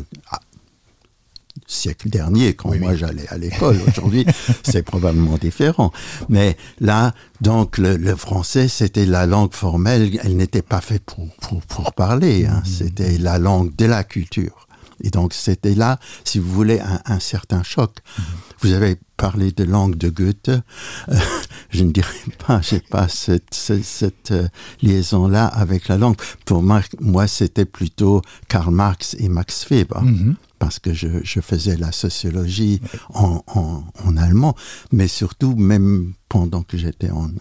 siècle 1.71 2.09
dernier, 2.09 2.53
quand 2.53 2.77
moi 2.77 2.95
j'allais 2.95 3.27
à 3.29 3.37
l'école. 3.37 3.79
Aujourd'hui, 3.87 4.25
c'est 4.63 4.83
probablement 4.83 5.37
différent. 5.37 5.91
Mais 6.29 6.57
là, 6.79 7.13
donc, 7.39 7.77
le, 7.77 8.15
français, 8.15 8.67
c'était 8.67 9.05
la 9.05 9.25
langue 9.25 9.53
formelle. 9.53 10.19
Elle 10.23 10.35
n'était 10.35 10.61
pas 10.61 10.81
faite 10.81 11.03
pour, 11.05 11.27
pour, 11.37 11.61
pour 11.61 11.93
parler. 11.93 12.45
Hein. 12.45 12.61
Mmh. 12.63 12.69
C'était 12.69 13.17
la 13.17 13.39
langue 13.39 13.75
de 13.75 13.85
la 13.85 14.03
culture. 14.03 14.67
Et 15.03 15.09
donc, 15.09 15.33
c'était 15.33 15.73
là, 15.73 15.99
si 16.23 16.37
vous 16.37 16.51
voulez, 16.51 16.79
un, 16.79 16.99
un 17.05 17.19
certain 17.19 17.63
choc. 17.63 17.97
Mmh. 18.17 18.21
Vous 18.59 18.73
avez 18.73 18.97
parlé 19.17 19.51
de 19.51 19.63
langue 19.63 19.97
de 19.97 20.09
Goethe. 20.09 20.49
Euh, 20.49 20.61
je 21.69 21.83
ne 21.83 21.91
dirais 21.91 22.09
pas, 22.45 22.61
j'ai 22.61 22.79
pas 22.81 23.07
cette, 23.07 23.53
cette, 23.53 23.83
cette 23.85 24.31
euh, 24.31 24.47
liaison-là 24.83 25.47
avec 25.47 25.87
la 25.87 25.97
langue. 25.97 26.17
Pour 26.45 26.61
moi, 26.61 26.81
moi 26.99 27.27
c'était 27.27 27.65
plutôt 27.65 28.21
Karl 28.47 28.73
Marx 28.73 29.15
et 29.19 29.29
Max 29.29 29.67
Weber. 29.69 30.03
Mmh 30.03 30.35
parce 30.61 30.77
que 30.77 30.93
je, 30.93 31.41
faisais 31.41 31.75
la 31.75 31.91
sociologie 31.91 32.81
en, 33.15 33.83
allemand, 34.15 34.55
mais 34.91 35.07
surtout 35.07 35.55
même 35.55 36.13
pendant 36.29 36.61
que 36.61 36.77
j'étais 36.77 37.09
en, 37.09 37.31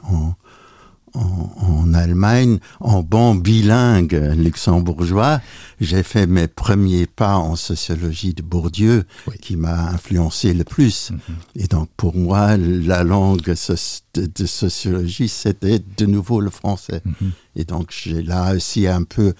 en, 1.14 1.92
Allemagne, 1.92 2.58
en 2.78 3.02
bon 3.02 3.34
bilingue 3.34 4.14
luxembourgeois, 4.36 5.40
j'ai 5.80 6.02
fait 6.02 6.26
mes 6.26 6.46
premiers 6.46 7.06
pas 7.06 7.36
en 7.36 7.56
sociologie 7.56 8.32
de 8.32 8.42
Bourdieu, 8.42 9.04
qui 9.40 9.56
m'a 9.56 9.88
influencé 9.88 10.54
le 10.54 10.64
plus. 10.64 11.10
Mm-hmm. 11.10 11.62
Et 11.62 11.66
donc, 11.66 11.88
pour 11.96 12.16
moi, 12.16 12.56
la 12.56 13.02
langue 13.02 13.54
de, 14.14 14.46
sociologie, 14.46 15.28
c'était 15.28 15.80
de 15.96 16.06
nouveau 16.06 16.40
le 16.40 16.50
français. 16.50 17.02
Mm-hmm. 17.06 17.30
Et 17.56 17.64
donc, 17.64 17.88
j'ai 17.90 18.22
là 18.22 18.54
aussi 18.54 18.86
un 18.86 19.02
peu 19.02 19.34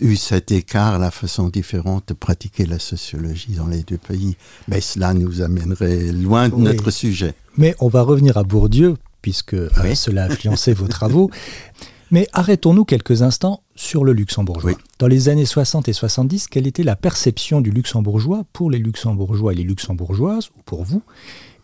eu 0.00 0.16
cet 0.16 0.50
écart, 0.50 0.98
la 0.98 1.10
façon 1.10 1.48
différente 1.48 2.08
de 2.08 2.14
pratiquer 2.14 2.66
la 2.66 2.78
sociologie 2.78 3.52
dans 3.52 3.68
les 3.68 3.82
deux 3.82 3.98
pays. 3.98 4.36
Mais 4.68 4.80
cela 4.80 5.14
nous 5.14 5.40
amènerait 5.40 6.12
loin 6.12 6.48
de 6.48 6.56
notre 6.56 6.90
sujet. 6.90 7.34
Mais 7.56 7.74
on 7.80 7.88
va 7.88 8.02
revenir 8.02 8.36
à 8.36 8.44
Bourdieu 8.44 8.96
puisque 9.22 9.54
euh, 9.54 9.94
cela 9.94 10.24
a 10.24 10.26
influencé 10.26 10.74
vos 10.74 10.88
travaux. 10.88 11.30
Mais 12.10 12.28
arrêtons-nous 12.34 12.84
quelques 12.84 13.22
instants 13.22 13.62
sur 13.74 14.04
le 14.04 14.12
luxembourgeois. 14.12 14.74
Dans 14.98 15.06
les 15.06 15.30
années 15.30 15.46
60 15.46 15.88
et 15.88 15.94
70, 15.94 16.46
quelle 16.48 16.66
était 16.66 16.82
la 16.82 16.94
perception 16.94 17.62
du 17.62 17.70
luxembourgeois 17.70 18.44
pour 18.52 18.70
les 18.70 18.78
luxembourgeois 18.78 19.54
et 19.54 19.56
les 19.56 19.62
luxembourgeoises, 19.62 20.50
ou 20.58 20.62
pour 20.66 20.84
vous, 20.84 21.02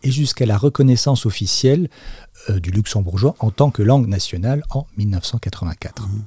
et 0.03 0.11
jusqu'à 0.11 0.47
la 0.47 0.57
reconnaissance 0.57 1.27
officielle 1.27 1.91
euh, 2.49 2.61
du 2.61 2.71
luxembourgeois 2.71 3.35
en 3.41 3.50
tant 3.50 3.71
que 3.71 3.83
langue 3.83 4.07
nationale 4.07 4.62
en 4.71 4.87
1984 4.97 6.03
mmh. 6.03 6.23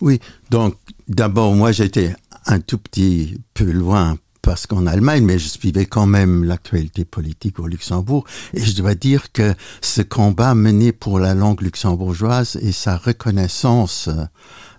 Oui, 0.00 0.20
donc 0.50 0.76
d'abord, 1.08 1.54
moi 1.54 1.72
j'étais 1.72 2.14
un 2.46 2.60
tout 2.60 2.78
petit 2.78 3.40
peu 3.54 3.70
loin 3.70 4.18
parce 4.42 4.66
qu'en 4.66 4.86
Allemagne, 4.86 5.24
mais 5.24 5.38
je 5.38 5.48
suivais 5.48 5.86
quand 5.86 6.06
même 6.06 6.44
l'actualité 6.44 7.04
politique 7.04 7.58
au 7.58 7.66
Luxembourg. 7.66 8.24
Et 8.54 8.62
je 8.64 8.74
dois 8.76 8.94
dire 8.94 9.32
que 9.32 9.54
ce 9.80 10.02
combat 10.02 10.54
mené 10.54 10.92
pour 10.92 11.18
la 11.18 11.34
langue 11.34 11.60
luxembourgeoise 11.60 12.56
et 12.62 12.72
sa 12.72 12.96
reconnaissance 12.96 14.08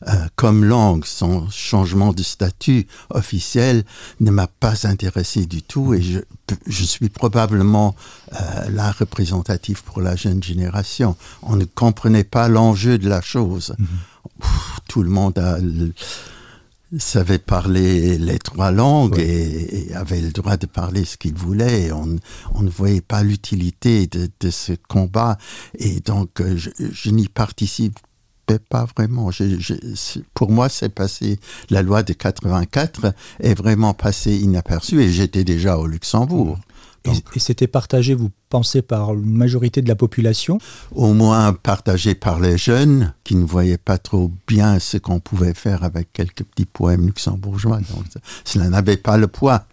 euh, 0.07 0.13
comme 0.35 0.63
langue, 0.63 1.03
son 1.05 1.49
changement 1.49 2.13
de 2.13 2.23
statut 2.23 2.87
officiel 3.09 3.83
ne 4.21 4.31
m'a 4.31 4.47
pas 4.47 4.87
intéressé 4.87 5.45
du 5.45 5.61
tout 5.61 5.93
et 5.93 6.01
je, 6.01 6.19
je 6.67 6.83
suis 6.83 7.09
probablement 7.09 7.95
euh, 8.33 8.69
là 8.69 8.91
représentatif 8.91 9.81
pour 9.81 10.01
la 10.01 10.15
jeune 10.15 10.41
génération. 10.41 11.17
On 11.43 11.57
ne 11.57 11.65
comprenait 11.65 12.23
pas 12.23 12.47
l'enjeu 12.47 12.97
de 12.97 13.09
la 13.09 13.21
chose. 13.21 13.75
Mm 13.77 13.85
-hmm. 13.85 14.47
tout 14.87 15.03
le 15.03 15.09
monde 15.09 15.37
a 15.37 15.57
savait 16.97 17.39
parler 17.39 18.17
les 18.17 18.39
trois 18.39 18.71
langues 18.71 19.19
et, 19.19 19.93
avait 19.93 20.21
le 20.21 20.31
droit 20.31 20.57
de 20.57 20.65
parler 20.65 21.05
ce 21.05 21.17
qu'il 21.17 21.35
voulait. 21.35 21.91
On, 21.91 22.17
on, 22.55 22.61
ne 22.61 22.69
voyait 22.69 23.01
pas 23.01 23.23
l'utilité 23.23 24.07
de, 24.07 24.29
de, 24.39 24.49
ce 24.49 24.73
combat 24.87 25.37
et 25.77 25.99
donc 25.99 26.41
euh, 26.41 26.57
je, 26.57 26.69
je 26.79 27.09
n'y 27.11 27.27
participais 27.27 27.99
pas 28.57 28.85
vraiment. 28.85 29.29
Je, 29.29 29.59
je, 29.59 29.75
pour 30.33 30.49
moi, 30.49 30.69
c'est 30.69 30.89
passé. 30.89 31.39
La 31.69 31.83
loi 31.83 32.01
de 32.01 32.13
84 32.13 33.13
est 33.39 33.53
vraiment 33.53 33.93
passée 33.93 34.35
inaperçue 34.37 35.01
et 35.01 35.11
j'étais 35.11 35.43
déjà 35.43 35.77
au 35.77 35.85
Luxembourg. 35.85 36.57
Et, 37.05 37.11
et 37.35 37.39
c'était 37.39 37.67
partagé, 37.67 38.13
vous 38.13 38.31
pensez, 38.49 38.81
par 38.81 39.13
une 39.13 39.35
majorité 39.35 39.81
de 39.81 39.87
la 39.87 39.95
population 39.95 40.59
Au 40.93 41.13
moins 41.13 41.53
partagé 41.53 42.15
par 42.15 42.39
les 42.39 42.57
jeunes 42.57 43.13
qui 43.23 43.35
ne 43.35 43.45
voyaient 43.45 43.77
pas 43.77 43.97
trop 43.97 44.31
bien 44.47 44.79
ce 44.79 44.97
qu'on 44.97 45.19
pouvait 45.19 45.53
faire 45.53 45.83
avec 45.83 46.11
quelques 46.13 46.43
petits 46.43 46.65
poèmes 46.65 47.05
luxembourgeois. 47.05 47.77
Donc 47.77 48.05
cela 48.43 48.69
n'avait 48.69 48.97
pas 48.97 49.17
le 49.17 49.27
poids. 49.27 49.65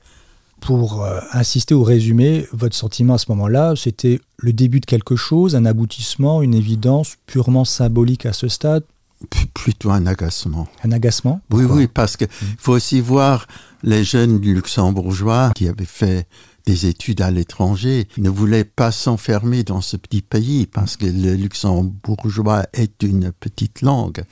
Pour 0.61 1.05
euh, 1.05 1.21
insister 1.33 1.75
ou 1.75 1.85
résumer, 1.85 2.47
votre 2.53 2.75
sentiment 2.75 3.15
à 3.15 3.19
ce 3.19 3.27
moment-là, 3.31 3.75
c'était 3.77 4.21
le 4.39 4.53
début 4.53 4.81
de 4.81 4.87
quelque 4.87 5.15
chose, 5.15 5.55
un 5.55 5.67
aboutissement, 5.67 6.43
une 6.43 6.55
évidence 6.55 7.17
purement 7.27 7.65
symbolique 7.65 8.27
à 8.27 8.33
ce 8.33 8.49
stade? 8.49 8.83
P 9.31 9.39
Plutôt 9.55 9.91
un 9.91 10.07
agacement. 10.07 10.67
Un 10.85 10.93
agacement? 10.93 11.41
Oui, 11.51 11.65
oui, 11.65 11.87
parce 11.87 12.17
qu'il 12.17 12.27
mmh. 12.27 12.57
faut 12.59 12.73
aussi 12.73 13.01
voir 13.01 13.47
les 13.83 14.05
jeunes 14.05 14.41
luxembourgeois 14.41 15.53
qui 15.55 15.69
avaient 15.69 15.85
fait 15.85 16.27
des 16.67 16.87
études 16.87 17.21
à 17.21 17.31
l'étranger, 17.31 18.09
ne 18.19 18.29
voulait 18.29 18.65
pas 18.65 18.91
s'enfermer 18.91 19.63
dans 19.63 19.81
ce 19.81 19.97
petit 19.97 20.23
pays 20.23 20.67
parce 20.67 20.97
que 20.97 21.07
le 21.07 21.35
luxembourgeois 21.35 22.67
est 22.73 23.03
une 23.03 23.33
petite 23.33 23.83
langue. 23.83 24.25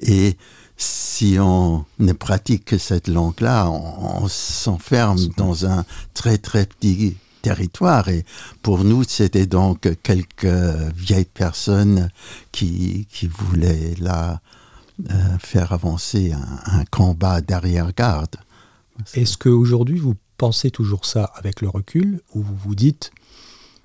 Et 0.00 0.36
si 0.76 1.36
on 1.38 1.84
ne 1.98 2.12
pratique 2.12 2.64
que 2.64 2.78
cette 2.78 3.08
langue-là, 3.08 3.68
on, 3.68 4.22
on 4.22 4.28
s'enferme 4.28 5.26
dans 5.36 5.66
un 5.66 5.84
très 6.14 6.38
très 6.38 6.66
petit 6.66 7.16
territoire. 7.42 8.08
Et 8.08 8.24
pour 8.62 8.84
nous, 8.84 9.04
c'était 9.04 9.46
donc 9.46 9.88
quelques 10.02 10.46
vieilles 10.96 11.24
personnes 11.24 12.10
qui, 12.52 13.06
qui 13.10 13.26
voulaient 13.26 13.94
là 13.98 14.40
euh, 15.10 15.14
faire 15.40 15.72
avancer 15.72 16.32
un, 16.32 16.78
un 16.78 16.84
combat 16.84 17.40
d'arrière-garde. 17.40 18.36
Est-ce 19.14 19.36
qu'aujourd'hui, 19.36 19.98
vous 19.98 20.14
pensez 20.42 20.72
toujours 20.72 21.04
ça 21.06 21.30
avec 21.36 21.60
le 21.60 21.68
recul, 21.68 22.20
ou 22.34 22.42
vous 22.42 22.56
vous 22.56 22.74
dites, 22.74 23.12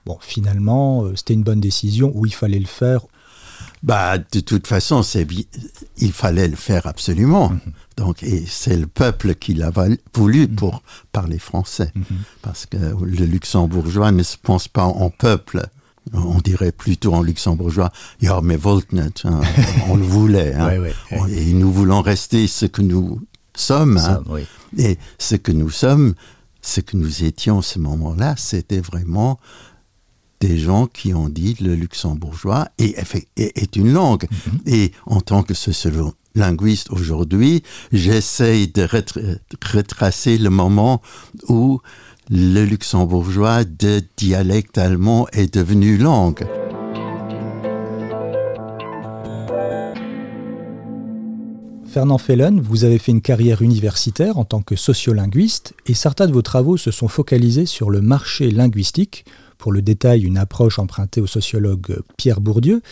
bon, 0.08 0.18
finalement, 0.20 1.04
euh, 1.04 1.16
c'était 1.16 1.36
une 1.36 1.44
bonne 1.44 1.62
décision, 1.62 2.12
ou 2.16 2.26
il 2.26 2.34
fallait 2.34 2.58
le 2.70 2.74
faire 2.82 3.02
bah, 3.84 4.18
de 4.18 4.40
toute 4.40 4.66
façon, 4.66 5.04
c'est 5.04 5.28
il 5.98 6.12
fallait 6.12 6.48
le 6.48 6.56
faire 6.56 6.88
absolument. 6.88 7.50
Mm 7.50 7.60
-hmm. 7.60 8.04
Donc, 8.04 8.24
et 8.24 8.44
c'est 8.62 8.78
le 8.84 8.88
peuple 8.88 9.30
qui 9.36 9.54
l'a 9.54 9.72
voulu 10.20 10.42
mm 10.42 10.46
-hmm. 10.46 10.56
pour 10.62 10.76
parler 11.18 11.40
français, 11.50 11.92
mm 11.96 12.02
-hmm. 12.02 12.22
parce 12.46 12.64
que 12.72 12.78
le 13.18 13.26
luxembourgeois 13.36 14.12
ne 14.20 14.24
se 14.32 14.38
pense 14.48 14.68
pas 14.78 14.88
en 15.06 15.10
peuple. 15.26 15.58
On 16.14 16.40
dirait 16.52 16.74
plutôt 16.86 17.14
en 17.20 17.24
luxembourgeois, 17.32 17.92
ja, 18.26 18.36
mais 18.48 18.60
Voltnet, 18.68 19.18
hein, 19.30 19.40
on 19.92 19.96
le 20.04 20.08
voulait. 20.16 20.54
Hein. 20.60 20.68
ouais, 20.70 20.80
ouais, 20.86 20.96
ouais. 21.12 21.32
Et 21.40 21.54
nous 21.62 21.72
voulons 21.80 22.02
rester 22.14 22.42
ce 22.60 22.66
que 22.74 22.84
nous 22.92 23.08
sommes. 23.70 23.98
Hein. 23.98 24.24
oui. 24.36 24.44
Et 24.88 24.98
ce 25.18 25.36
que 25.38 25.52
nous 25.52 25.70
sommes, 25.84 26.14
ce 26.68 26.82
que 26.82 26.98
nous 26.98 27.24
étions 27.24 27.60
à 27.60 27.62
ce 27.62 27.80
moment-là, 27.80 28.36
c'était 28.38 28.82
vraiment 28.82 29.40
des 30.42 30.58
gens 30.58 30.86
qui 30.86 31.14
ont 31.14 31.30
dit 31.30 31.56
le 31.62 31.76
luxembourgeois 31.76 32.68
est, 32.78 32.98
est, 33.38 33.58
est 33.58 33.76
une 33.76 33.92
langue. 33.94 34.26
Mm 34.30 34.36
-hmm. 34.36 34.74
Et 34.78 34.92
en 35.06 35.22
tant 35.22 35.44
que 35.44 35.54
sociolinguiste 35.54 36.90
aujourd'hui, 36.92 37.64
j'essaye 37.92 38.68
de 38.68 38.84
retracer 39.76 40.38
le 40.38 40.50
moment 40.50 41.02
où 41.48 41.80
le 42.30 42.64
luxembourgeois 42.66 43.64
de 43.64 43.94
dialecte 44.18 44.78
allemand 44.78 45.22
est 45.32 45.54
devenu 45.60 45.98
langue. 45.98 46.46
Fernand 51.98 52.20
Fellon, 52.20 52.62
vous 52.62 52.84
avez 52.84 53.00
fait 53.00 53.12
une 53.12 53.24
carrière 53.24 53.64
universitaire 53.64 54.38
en 54.38 54.46
tant 54.46 54.62
que 54.62 54.76
sociolinguiste 54.76 55.74
et 55.88 55.96
certains 55.96 56.28
de 56.28 56.32
vos 56.32 56.44
travaux 56.44 56.78
se 56.78 56.92
sont 56.92 57.08
focalisés 57.08 57.66
sur 57.66 57.90
le 57.90 58.02
marché 58.02 58.52
linguistique, 58.52 59.26
pour 59.58 59.72
le 59.72 59.82
détail 59.82 60.22
une 60.22 60.38
approche 60.38 60.78
empruntée 60.78 61.22
au 61.22 61.26
sociologue 61.26 62.04
Pierre 62.16 62.40
Bourdieu. 62.40 62.84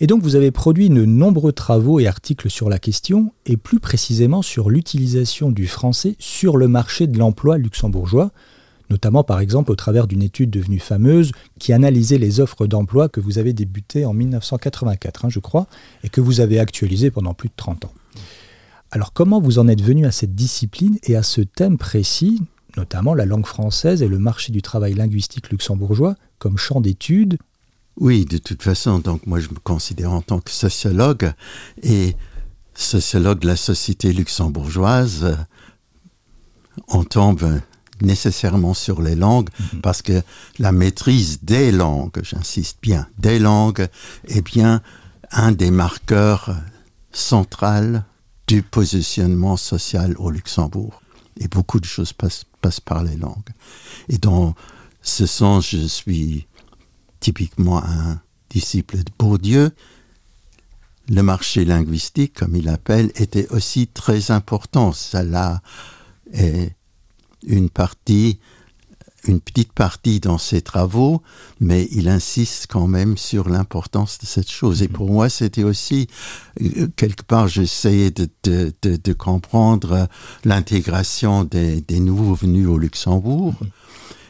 Et 0.00 0.06
donc 0.06 0.22
vous 0.22 0.34
avez 0.34 0.50
produit 0.50 0.88
de 0.88 1.04
nombreux 1.04 1.52
travaux 1.52 2.00
et 2.00 2.06
articles 2.06 2.48
sur 2.48 2.70
la 2.70 2.78
question, 2.78 3.34
et 3.44 3.58
plus 3.58 3.80
précisément 3.80 4.40
sur 4.40 4.70
l'utilisation 4.70 5.50
du 5.50 5.66
français 5.66 6.16
sur 6.18 6.56
le 6.56 6.68
marché 6.68 7.06
de 7.06 7.18
l'emploi 7.18 7.58
luxembourgeois, 7.58 8.30
notamment 8.88 9.24
par 9.24 9.40
exemple 9.40 9.72
au 9.72 9.76
travers 9.76 10.06
d'une 10.06 10.22
étude 10.22 10.48
devenue 10.48 10.78
fameuse 10.78 11.32
qui 11.58 11.74
analysait 11.74 12.16
les 12.16 12.40
offres 12.40 12.66
d'emploi 12.66 13.10
que 13.10 13.20
vous 13.20 13.36
avez 13.36 13.52
débutées 13.52 14.06
en 14.06 14.14
1984, 14.14 15.26
hein, 15.26 15.28
je 15.28 15.38
crois, 15.38 15.66
et 16.02 16.08
que 16.08 16.22
vous 16.22 16.40
avez 16.40 16.58
actualisées 16.58 17.10
pendant 17.10 17.34
plus 17.34 17.50
de 17.50 17.54
30 17.54 17.84
ans. 17.84 17.92
Alors 18.90 19.12
comment 19.12 19.40
vous 19.40 19.58
en 19.58 19.68
êtes 19.68 19.82
venu 19.82 20.06
à 20.06 20.12
cette 20.12 20.34
discipline 20.34 20.98
et 21.04 21.16
à 21.16 21.22
ce 21.22 21.42
thème 21.42 21.76
précis, 21.76 22.42
notamment 22.76 23.14
la 23.14 23.26
langue 23.26 23.46
française 23.46 24.02
et 24.02 24.08
le 24.08 24.18
marché 24.18 24.50
du 24.50 24.62
travail 24.62 24.94
linguistique 24.94 25.50
luxembourgeois, 25.50 26.14
comme 26.38 26.56
champ 26.56 26.80
d'études? 26.80 27.38
Oui, 28.00 28.24
de 28.24 28.38
toute 28.38 28.62
façon, 28.62 28.98
donc 28.98 29.26
moi 29.26 29.40
je 29.40 29.48
me 29.48 29.58
considère 29.58 30.12
en 30.12 30.22
tant 30.22 30.40
que 30.40 30.50
sociologue 30.50 31.32
et 31.82 32.14
sociologue 32.74 33.40
de 33.40 33.48
la 33.48 33.56
société 33.56 34.12
luxembourgeoise, 34.12 35.36
on 36.86 37.04
tombe 37.04 37.60
nécessairement 38.00 38.74
sur 38.74 39.02
les 39.02 39.16
langues 39.16 39.48
mhm. 39.74 39.80
parce 39.80 40.00
que 40.00 40.22
la 40.58 40.72
maîtrise 40.72 41.40
des 41.42 41.72
langues, 41.72 42.20
j'insiste 42.22 42.78
bien, 42.80 43.06
des 43.18 43.38
langues 43.38 43.88
est 44.28 44.42
bien 44.42 44.80
un 45.32 45.52
des 45.52 45.70
marqueurs 45.70 46.54
centraux 47.12 47.98
du 48.48 48.62
positionnement 48.62 49.56
social 49.56 50.16
au 50.18 50.30
Luxembourg. 50.30 51.02
Et 51.38 51.46
beaucoup 51.46 51.78
de 51.78 51.84
choses 51.84 52.12
passent, 52.12 52.44
par 52.84 53.04
les 53.04 53.16
langues. 53.16 53.52
Et 54.08 54.18
dans 54.18 54.54
ce 55.02 55.26
sens, 55.26 55.70
je 55.70 55.86
suis 55.86 56.48
typiquement 57.20 57.84
un 57.84 58.20
disciple 58.50 58.98
de 58.98 59.12
Bourdieu. 59.16 59.70
Le 61.08 61.22
marché 61.22 61.64
linguistique, 61.64 62.34
comme 62.34 62.56
il 62.56 62.64
l'appelle, 62.64 63.12
était 63.14 63.48
aussi 63.50 63.86
très 63.86 64.32
important. 64.32 64.92
Cela 64.92 65.62
est 66.32 66.74
une 67.46 67.70
partie 67.70 68.40
une 69.26 69.40
petite 69.40 69.72
partie 69.72 70.20
dans 70.20 70.38
ses 70.38 70.62
travaux, 70.62 71.22
mais 71.60 71.88
il 71.90 72.08
insiste 72.08 72.66
quand 72.68 72.86
même 72.86 73.16
sur 73.16 73.48
l'importance 73.48 74.18
de 74.18 74.26
cette 74.26 74.50
chose. 74.50 74.82
Et 74.82 74.88
pour 74.88 75.10
moi, 75.10 75.28
c'était 75.28 75.64
aussi, 75.64 76.06
euh, 76.60 76.88
quelque 76.96 77.22
part, 77.22 77.48
j'essayais 77.48 78.10
de, 78.10 78.28
de, 78.44 78.72
de, 78.82 79.12
comprendre 79.12 80.08
l'intégration 80.44 81.44
des, 81.44 81.80
des, 81.80 82.00
nouveaux 82.00 82.34
venus 82.34 82.68
au 82.68 82.78
Luxembourg. 82.78 83.54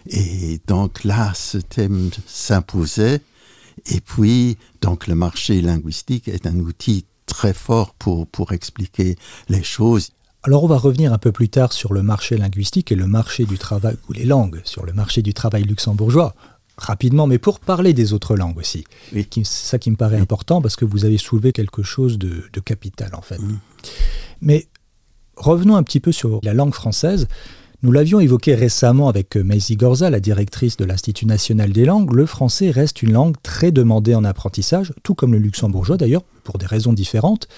Et 0.07 0.61
donc 0.67 1.05
là, 1.05 1.33
ce 1.35 1.59
thème 1.59 2.11
s'imposait. 2.27 3.21
Et 3.87 4.01
puis, 4.01 4.57
donc 4.81 5.07
le 5.07 5.15
marché 5.15 5.61
linguistique 5.61 6.29
est 6.29 6.47
un 6.47 6.59
outil 6.61 7.05
très 7.27 7.53
fort 7.53 7.95
pour, 7.95 8.27
pour 8.27 8.53
expliquer 8.53 9.17
les 9.49 9.63
choses. 9.63 10.11
Alors 10.49 10.65
on 10.65 10.67
va 10.67 10.79
revenir 10.79 11.13
un 11.13 11.19
peu 11.19 11.31
plus 11.31 11.51
tard 11.51 11.75
sur 11.75 11.93
le 11.93 12.03
marché 12.03 12.39
linguistique 12.39 12.91
et 12.91 12.95
le 12.95 13.07
marché 13.07 13.45
du 13.45 13.59
travail, 13.59 13.97
ou 14.09 14.15
les 14.15 14.25
langues, 14.25 14.63
sur 14.65 14.87
le 14.87 14.95
marché 14.95 15.21
du 15.21 15.35
travail 15.35 15.65
luxembourgeois, 15.65 16.35
rapidement, 16.79 17.27
mais 17.27 17.37
pour 17.37 17.61
parler 17.61 17.93
des 17.93 18.15
autres 18.15 18.35
langues 18.35 18.57
aussi. 18.57 18.85
C'est 19.13 19.45
ça 19.45 19.79
qui 19.79 19.91
me 19.91 19.97
paraît 19.97 20.17
important 20.17 20.63
parce 20.63 20.75
que 20.75 20.87
vous 20.87 21.05
avez 21.05 21.19
soulevé 21.19 21.53
quelque 21.53 21.83
chose 21.83 22.17
de, 22.17 22.41
capital 22.65 23.11
en 23.15 23.21
fait. 23.21 23.39
Mm. 23.39 23.59
Mais 24.41 24.69
revenons 25.37 25.77
un 25.77 25.83
petit 25.83 26.01
peu 26.01 26.13
sur 26.13 26.41
la 26.43 26.55
langue 26.55 26.73
française. 26.73 27.29
Nous 27.83 27.93
l'avions 27.93 28.19
évoqué 28.19 28.55
récemment 28.55 29.11
avec 29.11 29.37
Maisie 29.37 29.77
Gorza, 29.77 30.09
la 30.09 30.19
directrice 30.19 30.79
de 30.79 30.87
l'Institut 30.87 31.27
national 31.27 31.73
des 31.73 31.85
langues, 31.85 32.15
le 32.15 32.25
français 32.25 32.71
reste 32.71 33.03
une 33.03 33.13
langue 33.13 33.37
très 33.43 33.71
demandée 33.71 34.15
en 34.15 34.25
apprentissage, 34.25 34.95
tout 35.03 35.15
comme 35.15 35.35
le 35.35 35.41
luxembourgeois 35.41 35.99
d'ailleurs, 35.99 36.23
pour 36.43 36.57
des 36.57 36.65
raisons 36.65 36.95
différentes. 36.95 37.49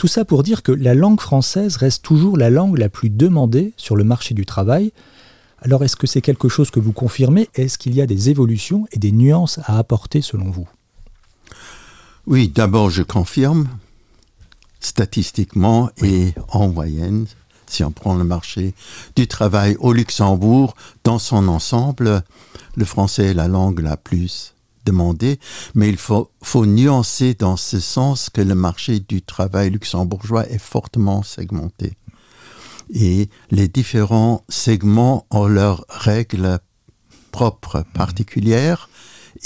Tout 0.00 0.08
ça 0.08 0.24
pour 0.24 0.42
dire 0.42 0.62
que 0.62 0.72
la 0.72 0.94
langue 0.94 1.20
française 1.20 1.76
reste 1.76 2.02
toujours 2.02 2.38
la 2.38 2.48
langue 2.48 2.78
la 2.78 2.88
plus 2.88 3.10
demandée 3.10 3.74
sur 3.76 3.96
le 3.96 4.02
marché 4.02 4.32
du 4.32 4.46
travail. 4.46 4.94
Alors 5.58 5.84
est-ce 5.84 5.94
que 5.94 6.06
c'est 6.06 6.22
quelque 6.22 6.48
chose 6.48 6.70
que 6.70 6.80
vous 6.80 6.94
confirmez? 6.94 7.50
Est-ce 7.54 7.76
qu'il 7.76 7.94
y 7.94 8.00
a 8.00 8.06
des 8.06 8.30
évolutions 8.30 8.86
et 8.92 8.98
des 8.98 9.12
nuances 9.12 9.60
à 9.66 9.76
apporter 9.76 10.22
selon 10.22 10.50
vous? 10.50 10.66
Oui, 12.26 12.48
d'abord 12.48 12.88
je 12.88 13.02
confirme, 13.02 13.68
statistiquement 14.80 15.90
et 15.98 16.32
en 16.48 16.70
moyenne, 16.70 17.26
si 17.66 17.84
on 17.84 17.90
prend 17.90 18.14
le 18.14 18.24
marché 18.24 18.72
du 19.16 19.26
travail 19.28 19.76
au 19.80 19.92
Luxembourg, 19.92 20.76
dans 21.04 21.18
son 21.18 21.46
ensemble, 21.46 22.22
le 22.74 22.84
français 22.86 23.24
est 23.24 23.34
la 23.34 23.48
langue 23.48 23.80
la 23.80 23.98
plus 23.98 24.54
demandée, 24.84 25.38
mais 25.74 25.88
il 25.88 25.96
faut, 25.96 26.30
faut 26.42 26.66
nuancer 26.66 27.34
dans 27.34 27.56
ce 27.56 27.80
sens 27.80 28.30
que 28.30 28.40
le 28.40 28.54
marché 28.54 29.00
du 29.00 29.22
travail 29.22 29.70
luxembourgeois 29.70 30.48
est 30.48 30.58
fortement 30.58 31.22
segmenté. 31.22 31.96
Et 32.92 33.28
les 33.50 33.68
différents 33.68 34.44
segments 34.48 35.26
ont 35.30 35.46
leurs 35.46 35.84
règles 35.88 36.58
propres 37.30 37.84
particulières 37.94 38.88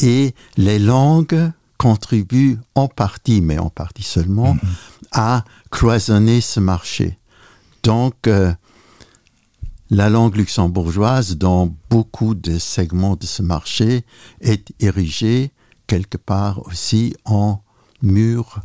et 0.01 0.35
les 0.57 0.79
langues 0.79 1.53
contribuent 1.77 2.59
en 2.75 2.89
partie, 2.89 3.41
mais 3.43 3.59
en 3.59 3.69
partie 3.69 4.03
seulement, 4.03 4.55
mm-hmm. 4.55 4.59
à 5.13 5.45
cloisonner 5.71 6.41
ce 6.41 6.61
marché. 6.61 7.19
Donc, 7.83 8.27
euh, 8.27 8.55
la 9.91 10.09
langue 10.09 10.37
luxembourgeoise, 10.37 11.37
dans 11.37 11.75
beaucoup 11.91 12.35
de 12.35 12.59
segments 12.59 13.17
de 13.17 13.27
ce 13.27 13.43
marché, 13.43 14.05
est 14.41 14.73
érigée 14.81 15.53
quelque 15.87 16.17
part 16.17 16.67
aussi 16.67 17.15
en 17.25 17.61
mur 18.03 18.61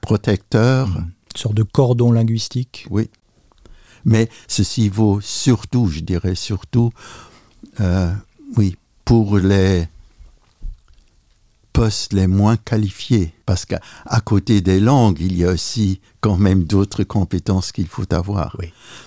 protecteur. 0.00 0.88
Une 0.96 1.36
sorte 1.36 1.54
de 1.54 1.62
cordon 1.62 2.12
linguistique. 2.12 2.86
Oui. 2.90 3.10
Mais 4.04 4.28
ceci 4.46 4.88
vaut 4.88 5.20
surtout, 5.20 5.88
je 5.88 6.00
dirais 6.00 6.34
surtout, 6.34 6.92
euh, 7.80 8.12
oui, 8.56 8.76
pour 9.04 9.38
les 9.38 9.86
postes 11.78 12.12
les 12.12 12.26
moins 12.26 12.56
qualifiés, 12.56 13.32
parce 13.46 13.64
qu'à 13.64 13.80
côté 14.24 14.60
des 14.60 14.80
langues, 14.80 15.20
il 15.20 15.36
y 15.36 15.44
a 15.44 15.52
aussi 15.52 16.00
quand 16.20 16.36
même 16.36 16.64
d'autres 16.64 17.04
compétences 17.04 17.70
qu'il 17.70 17.86
faut 17.86 18.12
avoir. 18.12 18.56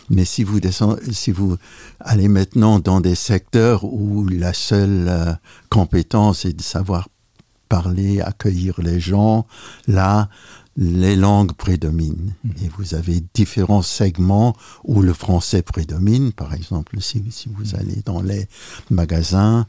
Mais 0.09 0.23
si 0.23 0.45
vous, 0.45 0.61
descendez, 0.61 1.11
si 1.11 1.31
vous 1.31 1.57
allez 1.99 2.29
maintenant 2.29 2.79
dans 2.79 3.01
des 3.01 3.15
secteurs 3.15 3.83
où 3.83 4.25
la 4.25 4.53
seule 4.53 5.07
euh, 5.09 5.33
compétence 5.69 6.45
est 6.45 6.53
de 6.53 6.61
savoir 6.61 7.09
parler, 7.67 8.21
accueillir 8.21 8.79
les 8.81 9.01
gens, 9.01 9.47
là, 9.87 10.29
les 10.77 11.17
langues 11.17 11.51
prédominent. 11.51 12.33
Mmh. 12.45 12.49
Et 12.63 12.69
vous 12.77 12.95
avez 12.95 13.21
différents 13.33 13.81
segments 13.81 14.55
où 14.85 15.01
le 15.01 15.13
français 15.13 15.61
prédomine. 15.61 16.31
Par 16.31 16.53
exemple, 16.53 17.01
si, 17.01 17.21
si 17.31 17.49
vous 17.49 17.75
allez 17.75 18.01
dans 18.05 18.21
les 18.21 18.47
magasins, 18.89 19.67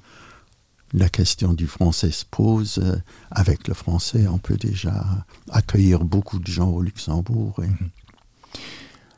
la 0.95 1.09
question 1.09 1.55
du 1.55 1.67
français 1.67 2.11
se 2.11 2.25
pose. 2.25 2.79
Euh, 2.83 2.97
avec 3.31 3.69
le 3.69 3.75
français, 3.75 4.27
on 4.29 4.39
peut 4.39 4.57
déjà 4.57 5.05
accueillir 5.51 6.05
beaucoup 6.05 6.39
de 6.39 6.47
gens 6.47 6.71
au 6.71 6.83
Luxembourg. 6.83 7.55
Mhm. 7.59 7.91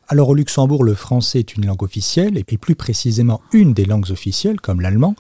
Alors 0.09 0.29
au 0.29 0.35
Luxembourg, 0.35 0.85
le 0.85 0.95
français 0.95 1.41
est 1.41 1.57
une 1.57 1.67
langue 1.67 1.83
officielle, 1.83 2.37
et 2.37 2.45
plus 2.45 2.75
précisément 2.75 3.41
une 3.53 3.73
des 3.73 3.87
langues 3.87 4.11
officielles, 4.11 4.61
comme 4.61 4.81
l'allemand. 4.81 5.17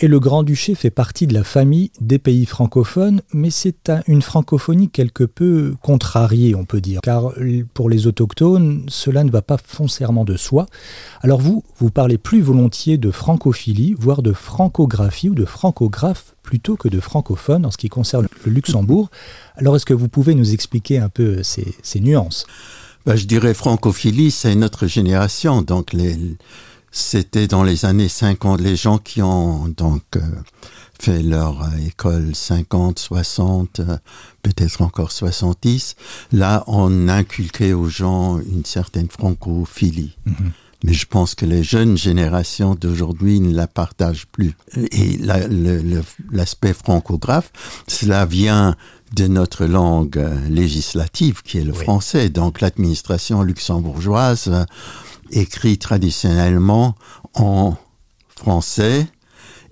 Et 0.00 0.06
le 0.06 0.20
Grand-Duché 0.20 0.76
fait 0.76 0.90
partie 0.90 1.26
de 1.26 1.34
la 1.34 1.42
famille 1.42 1.90
des 2.00 2.20
pays 2.20 2.46
francophones, 2.46 3.20
mais 3.32 3.50
c'est 3.50 3.90
une 4.06 4.22
francophonie 4.22 4.90
quelque 4.90 5.24
peu 5.24 5.74
contrariée, 5.82 6.54
on 6.54 6.64
peut 6.64 6.80
dire, 6.80 7.00
car 7.02 7.32
pour 7.74 7.90
les 7.90 8.06
autochtones, 8.06 8.84
cela 8.86 9.24
ne 9.24 9.30
va 9.32 9.42
pas 9.42 9.56
foncièrement 9.58 10.24
de 10.24 10.36
soi. 10.36 10.66
Alors 11.20 11.40
vous, 11.40 11.64
vous 11.78 11.90
parlez 11.90 12.16
plus 12.16 12.40
volontiers 12.40 12.96
de 12.96 13.10
francophilie, 13.10 13.96
voire 13.98 14.22
de 14.22 14.32
francographie 14.32 15.30
ou 15.30 15.34
de 15.34 15.44
francographe, 15.44 16.36
plutôt 16.44 16.76
que 16.76 16.88
de 16.88 17.00
francophone 17.00 17.66
en 17.66 17.72
ce 17.72 17.76
qui 17.76 17.88
concerne 17.88 18.28
le 18.44 18.52
Luxembourg. 18.52 19.10
Alors 19.56 19.74
est-ce 19.74 19.86
que 19.86 19.94
vous 19.94 20.08
pouvez 20.08 20.36
nous 20.36 20.54
expliquer 20.54 20.98
un 20.98 21.08
peu 21.08 21.42
ces, 21.42 22.00
nuances? 22.00 22.46
Ben, 23.04 23.16
Je 23.16 23.26
dirais 23.26 23.52
francophilie, 23.52 24.30
c'est 24.30 24.54
notre 24.54 24.86
génération, 24.86 25.60
donc 25.60 25.92
les 25.92 26.16
c'était 26.90 27.46
dans 27.46 27.62
les 27.62 27.84
années 27.84 28.08
50, 28.08 28.60
les 28.60 28.76
gens 28.76 28.98
qui 28.98 29.22
ont 29.22 29.68
donc 29.68 30.02
euh, 30.16 30.20
fait 31.00 31.22
leur 31.22 31.62
euh, 31.62 31.86
école 31.86 32.34
50, 32.34 32.98
60, 32.98 33.80
euh, 33.80 33.96
peut-être 34.42 34.82
encore 34.82 35.12
70, 35.12 35.96
là 36.32 36.64
on 36.66 37.08
inculquait 37.08 37.72
aux 37.72 37.88
gens 37.88 38.38
une 38.38 38.64
certaine 38.64 39.08
francophilie. 39.08 40.16
Mhm. 40.24 40.52
Mais 40.84 40.92
je 40.92 41.06
pense 41.06 41.34
que 41.34 41.44
les 41.44 41.64
jeunes 41.64 41.98
générations 41.98 42.76
d'aujourd'hui 42.76 43.40
ne 43.40 43.52
la 43.52 43.66
partagent 43.66 44.28
plus. 44.28 44.54
Et 44.92 45.18
l'aspect 46.30 46.72
francographe, 46.72 47.50
cela 47.88 48.24
vient 48.26 48.76
de 49.16 49.26
notre 49.26 49.64
langue 49.64 50.24
législative 50.48 51.42
qui 51.42 51.58
est 51.58 51.64
le 51.64 51.72
français. 51.72 52.28
Donc 52.28 52.60
l'administration 52.60 53.42
luxembourgeoise 53.42 54.66
écrit 55.30 55.78
traditionnellement 55.78 56.94
en 57.34 57.76
français 58.28 59.06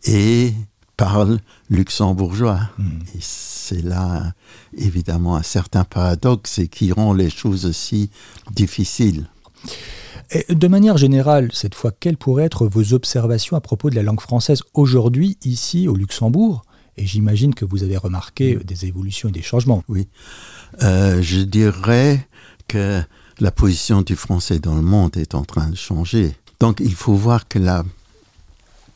et 0.05 0.53
parle 0.97 1.39
luxembourgeois. 1.71 2.61
Hmm. 2.79 2.99
Et 3.15 3.21
c'est 3.21 3.83
là, 3.83 4.33
évidemment, 4.77 5.37
un 5.37 5.43
certain 5.43 5.85
paradoxe 5.85 6.59
et 6.59 6.69
qui 6.69 6.93
rend 6.93 7.13
les 7.13 7.31
choses 7.31 7.67
aussi 7.67 8.11
difficiles. 8.53 9.27
Et 10.31 10.55
de 10.55 10.69
manière 10.69 10.97
générale, 10.97 11.51
cette 11.53 11.75
fois, 11.75 11.93
quelles 11.93 12.17
pourraient 12.17 12.45
être 12.45 12.67
vos 12.67 12.93
observations 12.95 13.57
à 13.57 13.61
propos 13.61 13.91
de 13.91 13.95
la 13.95 14.03
langue 14.03 14.21
française 14.21 14.63
aujourd'hui, 14.75 15.39
ici, 15.45 15.87
au 15.87 15.95
Luxembourg? 15.95 16.65
Et 16.97 17.07
j'imagine 17.07 17.55
que 17.55 17.65
vous 17.65 17.83
avez 17.83 17.97
remarqué 17.97 18.57
des 18.57 18.87
évolutions 18.87 19.29
et 19.29 19.33
des 19.33 19.43
changements. 19.43 19.85
Oui. 19.89 20.09
Euh, 20.83 21.21
je 21.23 21.41
dirais 21.41 22.27
que 22.69 23.03
la 23.39 23.51
position 23.51 24.03
du 24.03 24.17
français 24.17 24.59
dans 24.59 24.75
le 24.75 24.83
monde 24.83 25.17
est 25.17 25.35
en 25.35 25.45
train 25.45 25.69
de 25.69 25.77
changer. 25.77 26.37
Donc 26.61 26.81
il 26.81 26.95
faut 26.95 27.15
voir 27.15 27.49
que 27.49 27.59
la 27.59 27.85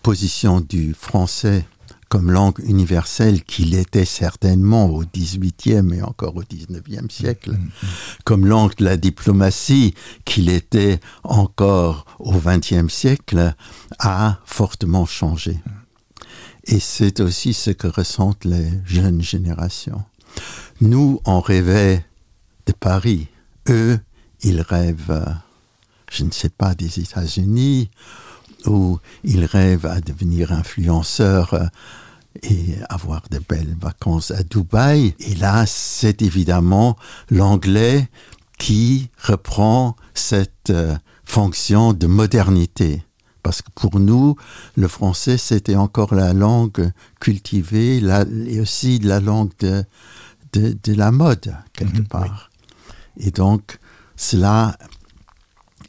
position 0.03 0.61
du 0.61 0.95
français 0.95 1.65
comme 2.09 2.33
langue 2.33 2.59
universelle 2.65 3.45
qu'il 3.45 3.73
était 3.75 4.05
certainement 4.05 4.87
au 4.87 5.05
XVIIIe 5.05 5.95
et 5.95 6.03
encore 6.03 6.35
au 6.37 6.43
XIXe 6.43 7.15
siècle, 7.15 7.53
mm-hmm. 7.53 7.87
comme 8.25 8.47
langue 8.47 8.75
de 8.77 8.85
la 8.85 8.97
diplomatie 8.97 9.95
qu'il 10.25 10.49
était 10.49 10.99
encore 11.23 12.07
au 12.19 12.33
XXe 12.33 12.93
siècle, 12.93 13.55
a 14.01 14.39
fortement 14.45 15.07
changé. 15.07 15.61
Et 16.65 16.81
c'est 16.81 17.21
aussi 17.21 17.55
ce 17.55 17.71
que 17.71 17.87
ressentent 17.87 18.45
les 18.45 18.69
jeunes 18.85 19.23
générations. 19.23 20.03
Nous, 20.81 21.21
on 21.25 21.41
rêvait 21.41 22.05
de 22.67 22.73
Paris. 22.73 23.29
Eux, 23.69 24.01
ils 24.43 24.61
rêvent, 24.61 25.11
euh, 25.11 25.33
je 26.11 26.25
ne 26.25 26.31
sais 26.31 26.49
pas, 26.49 26.75
des 26.75 27.01
États-Unis 27.01 27.91
où 28.67 28.99
ils 29.25 29.45
rêvent 29.45 29.87
à 29.87 30.01
devenir 30.01 30.53
influenceurs 30.53 31.55
euh, 31.55 31.67
et 32.43 32.77
avoir 32.89 33.23
de 33.31 33.41
belles 33.49 33.77
vacances 33.81 34.31
à 34.31 34.43
Dubaï. 34.43 35.15
Et 35.19 35.35
là, 35.35 35.65
c'est 35.67 36.23
évidemment 36.23 36.97
l'anglais 37.31 38.09
qui 38.59 39.11
reprend 39.23 39.97
cette 40.15 40.71
euh, 40.71 40.97
fonction 41.25 41.93
de 41.93 42.07
modernité. 42.07 43.03
Parce 43.43 43.63
que 43.63 43.71
pour 43.75 43.99
nous, 43.99 44.37
le 44.77 44.87
français, 44.87 45.39
c'était 45.39 45.77
encore 45.77 46.15
la 46.15 46.35
langue 46.35 46.93
cultivée 47.21 48.03
et 48.47 48.61
aussi 48.61 48.99
la 48.99 49.19
langue 49.19 49.51
de, 49.61 49.85
de, 50.53 50.93
la 50.93 51.11
mode, 51.11 51.57
quelque 51.73 52.01
mhm, 52.01 52.07
part. 52.07 52.51
Et 53.17 53.31
donc, 53.31 53.79
cela 54.21 54.77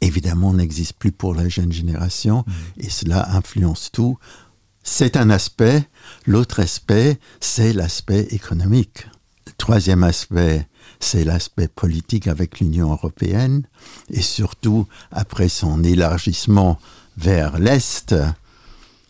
évidemment 0.00 0.54
n'existe 0.54 0.94
plus 0.94 1.12
pour 1.12 1.34
la 1.34 1.50
jeune 1.50 1.70
génération 1.70 2.44
mm. 2.46 2.52
et 2.80 2.88
cela 2.88 3.36
influence 3.36 3.92
tout. 3.92 4.18
C'est 4.82 5.16
un 5.18 5.28
aspect. 5.28 5.86
L'autre 6.26 6.60
aspect, 6.60 7.18
c'est 7.40 7.74
l'aspect 7.74 8.26
économique. 8.30 9.06
Le 9.46 9.52
troisième 9.58 10.02
aspect, 10.02 10.66
c'est 10.98 11.24
l'aspect 11.24 11.68
politique 11.68 12.26
avec 12.26 12.58
l'Union 12.58 12.90
européenne 12.92 13.66
et 14.08 14.22
surtout 14.22 14.88
après 15.10 15.50
son 15.50 15.84
élargissement 15.84 16.78
vers 17.18 17.58
l'Est, 17.58 18.14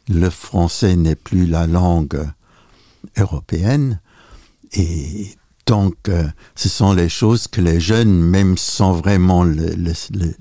le 0.08 0.30
français 0.30 0.96
n'est 0.96 1.14
plus 1.14 1.46
la 1.46 1.68
langue 1.68 2.28
européenne 3.16 4.00
et 4.72 5.37
donc, 5.66 5.94
euh, 6.09 6.25
ce 6.55 6.68
sont 6.68 6.92
les 6.92 7.09
choses 7.09 7.46
que 7.46 7.61
les 7.61 7.81
jeunes, 7.81 8.12
même 8.12 8.57
sans 8.59 8.92
vraiment 8.92 9.44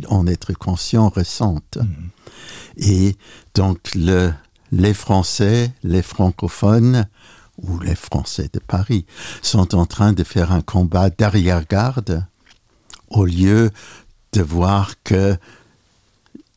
en 0.09 0.27
être 0.27 0.53
conscients, 0.53 1.09
ressentent. 1.09 1.77
Mm-hmm. 1.77 2.89
Et 2.89 3.15
donc, 3.53 3.79
les 3.95 4.93
Français, 4.93 5.71
les 5.83 6.01
francophones, 6.01 7.05
ou 7.61 7.79
les 7.79 7.95
Français 7.95 8.49
de 8.51 8.59
Paris, 8.59 9.05
sont 9.41 9.75
en 9.75 9.85
train 9.85 10.13
de 10.13 10.23
faire 10.23 10.51
un 10.51 10.61
combat 10.61 11.09
d'arrière-garde 11.09 12.25
au 13.09 13.25
lieu 13.25 13.71
de 14.33 14.41
voir 14.41 14.95
que 15.03 15.37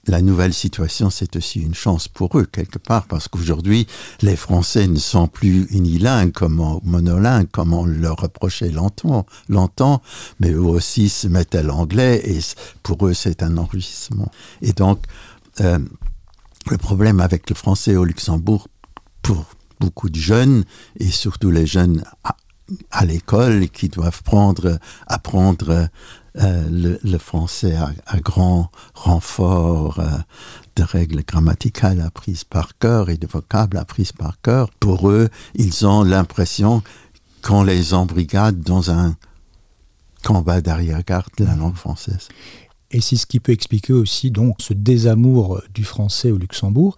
la 0.06 0.22
nouvelle 0.22 0.52
situation, 0.52 1.10
c'est 1.10 1.36
aussi 1.36 1.60
une 1.60 1.74
chance 1.74 2.08
pour 2.08 2.38
eux, 2.38 2.44
quelque 2.44 2.78
part, 2.78 3.06
parce 3.06 3.28
qu'aujourd'hui, 3.28 3.86
les 4.22 4.36
Français 4.36 4.86
ne 4.86 4.98
sont 4.98 5.28
plus 5.28 5.66
unilingues, 5.70 6.32
comme 6.32 6.80
monolingues, 6.84 7.50
comme 7.50 7.72
on 7.72 7.84
leur 7.84 8.16
reprochait 8.16 8.70
longtemps, 8.70 10.02
mais 10.40 10.50
eux 10.50 10.60
aussi 10.60 11.08
se 11.08 11.28
mettent 11.28 11.54
à 11.54 11.62
l'anglais, 11.62 12.22
et 12.24 12.40
pour 12.82 13.06
eux, 13.06 13.14
c'est 13.14 13.42
un 13.42 13.56
enrichissement. 13.56 14.30
Et 14.62 14.72
donc, 14.72 15.00
euh, 15.60 15.78
le 16.70 16.78
problème 16.78 17.20
avec 17.20 17.48
le 17.48 17.56
français 17.56 17.96
au 17.96 18.04
Luxembourg, 18.04 18.68
pour 19.22 19.46
beaucoup 19.80 20.10
de 20.10 20.18
jeunes, 20.18 20.64
et 20.98 21.10
surtout 21.10 21.50
les 21.50 21.66
jeunes 21.66 22.04
à, 22.24 22.36
à 22.90 23.04
l'école, 23.04 23.68
qui 23.68 23.88
doivent 23.88 24.22
prendre, 24.22 24.78
apprendre 25.06 25.88
euh, 26.40 26.98
le, 27.04 27.18
français 27.18 27.76
a, 27.76 28.18
grand 28.18 28.70
renfort 28.94 30.00
euh, 30.00 30.18
de 30.74 30.82
règles 30.82 31.22
grammaticales 31.22 32.00
apprises 32.00 32.42
par 32.42 32.76
cœur 32.78 33.08
et 33.08 33.16
de 33.16 33.26
vocables 33.28 33.76
apprises 33.76 34.10
par 34.10 34.40
cœur. 34.40 34.70
Pour 34.80 35.10
eux, 35.10 35.28
ils 35.54 35.86
ont 35.86 36.02
l'impression 36.02 36.82
qu'on 37.42 37.62
les 37.62 37.94
embrigade 37.94 38.60
dans 38.60 38.90
un 38.90 39.14
combat 40.24 40.60
d'arrière-garde 40.60 41.30
de 41.38 41.44
la 41.44 41.54
langue 41.54 41.76
française. 41.76 42.28
Et 42.90 43.00
c'est 43.00 43.16
ce 43.16 43.26
qui 43.26 43.38
peut 43.38 43.52
expliquer 43.52 43.92
aussi 43.92 44.30
donc 44.30 44.56
ce 44.60 44.72
désamour 44.72 45.62
du 45.72 45.84
français 45.84 46.30
au 46.30 46.38
Luxembourg. 46.38 46.96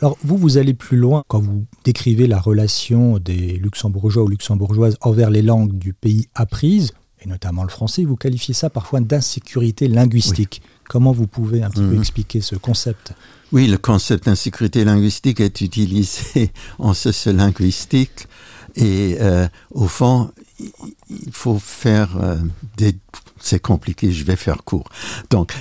Alors 0.00 0.16
vous, 0.22 0.36
vous 0.38 0.56
allez 0.56 0.74
plus 0.74 0.96
loin 0.96 1.24
quand 1.28 1.40
vous 1.40 1.64
décrivez 1.84 2.26
la 2.26 2.38
relation 2.38 3.18
des 3.18 3.58
luxembourgeois 3.58 4.24
ou 4.24 4.28
luxembourgeoises 4.28 4.96
envers 5.00 5.30
les 5.30 5.42
langues 5.42 5.76
du 5.76 5.92
pays 5.92 6.28
apprises 6.34 6.92
et 7.20 7.28
notamment 7.28 7.62
le 7.62 7.68
français, 7.68 8.04
vous 8.04 8.16
qualifiez 8.16 8.54
ça 8.54 8.70
parfois 8.70 9.00
d'insécurité 9.00 9.88
linguistique. 9.88 10.62
Comment 10.88 11.12
vous 11.12 11.26
pouvez 11.26 11.62
un 11.62 11.70
petit 11.70 11.80
peu 11.80 11.94
mhm. 11.94 11.98
expliquer 11.98 12.40
ce 12.40 12.56
concept? 12.56 13.12
Oui, 13.52 13.66
le 13.66 13.78
concept 13.78 14.26
d'insécurité 14.26 14.84
linguistique 14.84 15.40
est 15.40 15.60
utilisé 15.60 16.52
en 16.78 16.94
sociolinguistique 16.94 18.28
et 18.76 19.16
euh, 19.20 19.48
au 19.70 19.88
fond, 19.88 20.30
il 20.58 21.32
faut 21.32 21.58
faire 21.58 22.16
euh, 22.20 22.36
des... 22.76 22.94
C'est 23.40 23.60
compliqué, 23.60 24.12
je 24.12 24.24
vais 24.24 24.36
faire 24.36 24.64
court. 24.64 24.88
Donc, 25.30 25.54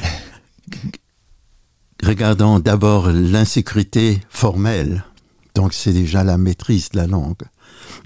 regardons 2.03 2.59
d'abord 2.59 3.09
l'insécurité 3.11 4.21
formelle. 4.29 5.03
Donc, 5.55 5.73
c'est 5.73 5.93
déjà 5.93 6.23
la 6.23 6.37
maîtrise 6.37 6.89
de 6.89 6.97
la 6.97 7.07
langue. 7.07 7.43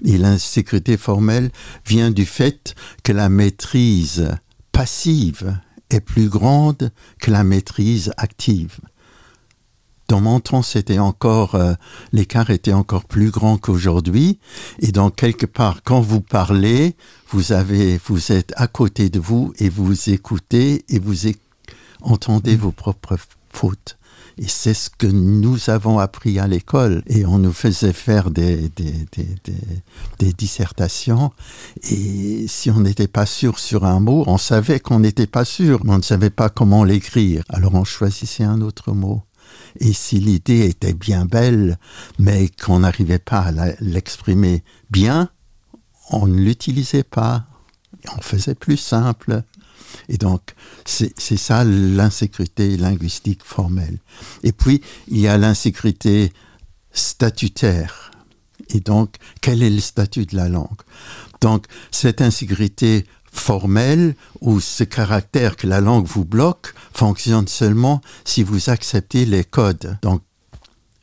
Et 0.04 0.18
l'insécurité 0.18 0.96
formelle 0.96 1.50
vient 1.86 2.10
du 2.10 2.26
fait 2.26 2.74
que 3.02 3.12
la 3.12 3.28
maîtrise 3.28 4.30
passive 4.72 5.58
est 5.90 6.00
plus 6.00 6.28
grande 6.28 6.90
que 7.20 7.30
la 7.30 7.44
maîtrise 7.44 8.12
active. 8.16 8.80
Dans 10.08 10.20
mon 10.20 10.40
temps, 10.40 10.62
c'était 10.62 10.98
encore 10.98 11.54
euh, 11.54 11.72
l'écart 12.12 12.50
était 12.50 12.72
encore 12.72 13.04
plus 13.04 13.30
grand 13.30 13.56
qu'aujourd'hui. 13.56 14.38
Et 14.80 14.92
donc 14.92 15.16
quelque 15.16 15.46
part, 15.46 15.82
quand 15.84 16.00
vous 16.00 16.20
parlez, 16.20 16.96
vous 17.30 17.52
êtes 17.52 18.52
à 18.56 18.66
côté 18.66 19.08
de 19.08 19.18
vous 19.18 19.54
et 19.58 19.70
vous 19.70 20.10
écoutez 20.10 20.84
et 20.88 20.98
vous 20.98 21.30
entendez 22.02 22.56
vos 22.56 22.72
propres 22.72 23.16
fautes. 23.50 23.96
Et 24.38 24.48
c'est 24.48 24.74
ce 24.74 24.90
que 24.90 25.06
nous 25.06 25.70
avons 25.70 25.98
appris 25.98 26.38
à 26.38 26.46
l'école. 26.46 27.02
Et 27.06 27.26
on 27.26 27.38
nous 27.38 27.52
faisait 27.52 27.92
faire 27.92 28.30
des, 28.30 28.70
des, 28.70 30.32
dissertations. 30.32 31.32
Et 31.82 32.46
si 32.48 32.70
on 32.70 32.80
n'était 32.80 33.08
pas 33.08 33.26
sûr 33.26 33.58
sur 33.58 33.84
un 33.84 34.00
mot, 34.00 34.24
on 34.26 34.38
savait 34.38 34.80
qu'on 34.80 35.00
n'était 35.00 35.26
pas 35.26 35.44
sûr, 35.44 35.84
mais 35.84 35.92
on 35.92 35.98
ne 35.98 36.02
savait 36.02 36.30
pas 36.30 36.48
comment 36.48 36.84
l'écrire. 36.84 37.44
Alors 37.48 37.74
on 37.74 37.84
choisissait 37.84 38.44
un 38.44 38.60
autre 38.60 38.92
mot. 38.92 39.22
Et 39.80 39.92
si 39.92 40.18
l'idée 40.18 40.66
était 40.66 40.94
bien 40.94 41.24
belle, 41.24 41.78
mais 42.18 42.48
qu'on 42.48 42.80
n'arrivait 42.80 43.18
pas 43.18 43.40
à 43.40 43.72
l'exprimer 43.80 44.64
bien, 44.90 45.30
on 46.10 46.26
ne 46.26 46.40
l'utilisait 46.40 47.04
pas. 47.04 47.46
On 48.16 48.20
faisait 48.20 48.54
plus 48.54 48.76
simple. 48.76 49.42
Et 50.08 50.18
donc, 50.18 50.54
c'est 50.84 51.36
ça 51.36 51.64
l'insécurité 51.64 52.76
linguistique 52.76 53.42
formelle. 53.44 53.98
Et 54.42 54.52
puis, 54.52 54.82
il 55.08 55.18
y 55.18 55.28
a 55.28 55.38
l'insécurité 55.38 56.32
statutaire. 56.92 58.10
Et 58.68 58.80
donc, 58.80 59.16
quel 59.40 59.62
est 59.62 59.70
le 59.70 59.80
statut 59.80 60.26
de 60.26 60.36
la 60.36 60.48
langue? 60.48 60.80
Donc, 61.40 61.66
cette 61.90 62.20
insécurité 62.20 63.06
formelle 63.32 64.14
ou 64.40 64.60
ce 64.60 64.84
caractère 64.84 65.56
que 65.56 65.66
la 65.66 65.80
langue 65.80 66.06
vous 66.06 66.24
bloque 66.24 66.74
fonctionne 66.92 67.48
seulement 67.48 68.00
si 68.24 68.42
vous 68.42 68.70
acceptez 68.70 69.24
les 69.24 69.44
codes. 69.44 69.98
Donc, 70.02 70.22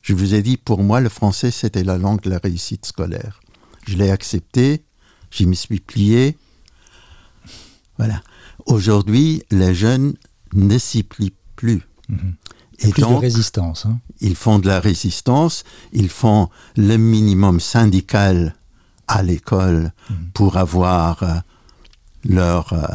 je 0.02 0.13
vous 0.13 0.34
ai 0.34 0.41
dit, 0.41 0.58
pour 0.58 0.82
moi, 0.82 1.02
le 1.02 1.10
français, 1.10 1.52
c'était 1.52 1.84
la 1.84 1.97
langue 1.97 2.21
de 2.21 2.30
la 2.30 2.38
réussite 2.38 2.86
scolaire. 2.86 3.41
Je 3.88 3.97
l'ai 3.97 4.12
accepté, 4.12 4.84
j'y 5.32 5.45
me 5.45 5.54
suis 5.54 5.80
plié. 5.80 6.38
Voilà. 7.97 8.21
Aujourd'hui, 8.65 9.43
les 9.52 9.74
jeunes 9.74 10.13
ne 10.54 10.78
s'y 10.78 11.04
plient 11.04 11.34
plus. 11.56 11.82
Mhm. 12.10 12.36
Et 12.82 12.89
plus 12.91 13.02
de 13.02 13.08
résistance. 13.08 13.86
Hein. 13.86 14.00
Ils 14.22 14.36
font 14.36 14.58
de 14.60 14.67
la 14.67 14.80
résistance, 14.80 15.63
ils 15.91 16.10
font 16.10 16.50
le 16.78 16.95
minimum 16.98 17.60
syndical 17.60 18.56
à 19.08 19.22
l'école 19.22 19.91
mhm. 20.10 20.30
pour 20.34 20.56
avoir 20.58 21.24
euh, 21.24 21.34
leur 22.24 22.72
euh, 22.74 22.88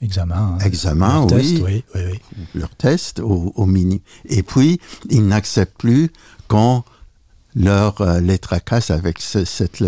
Examen. 0.00 0.34
hein. 0.34 0.58
Examen, 0.64 1.14
Leur 1.20 1.26
test, 1.28 1.54
oui. 1.64 1.84
oui, 1.94 2.20
leur 2.54 2.70
test 2.70 3.20
au, 3.20 3.52
au 3.54 3.66
mini. 3.66 4.02
Et 4.24 4.42
puis, 4.42 4.80
ils 5.10 5.26
n'acceptent 5.26 5.78
plus 5.78 6.10
quand 6.48 6.84
leur 7.54 8.00
euh, 8.00 8.20
les 8.20 8.38
tracasse 8.38 8.90
avec 8.90 9.20
ce- 9.20 9.44
cette, 9.44 9.80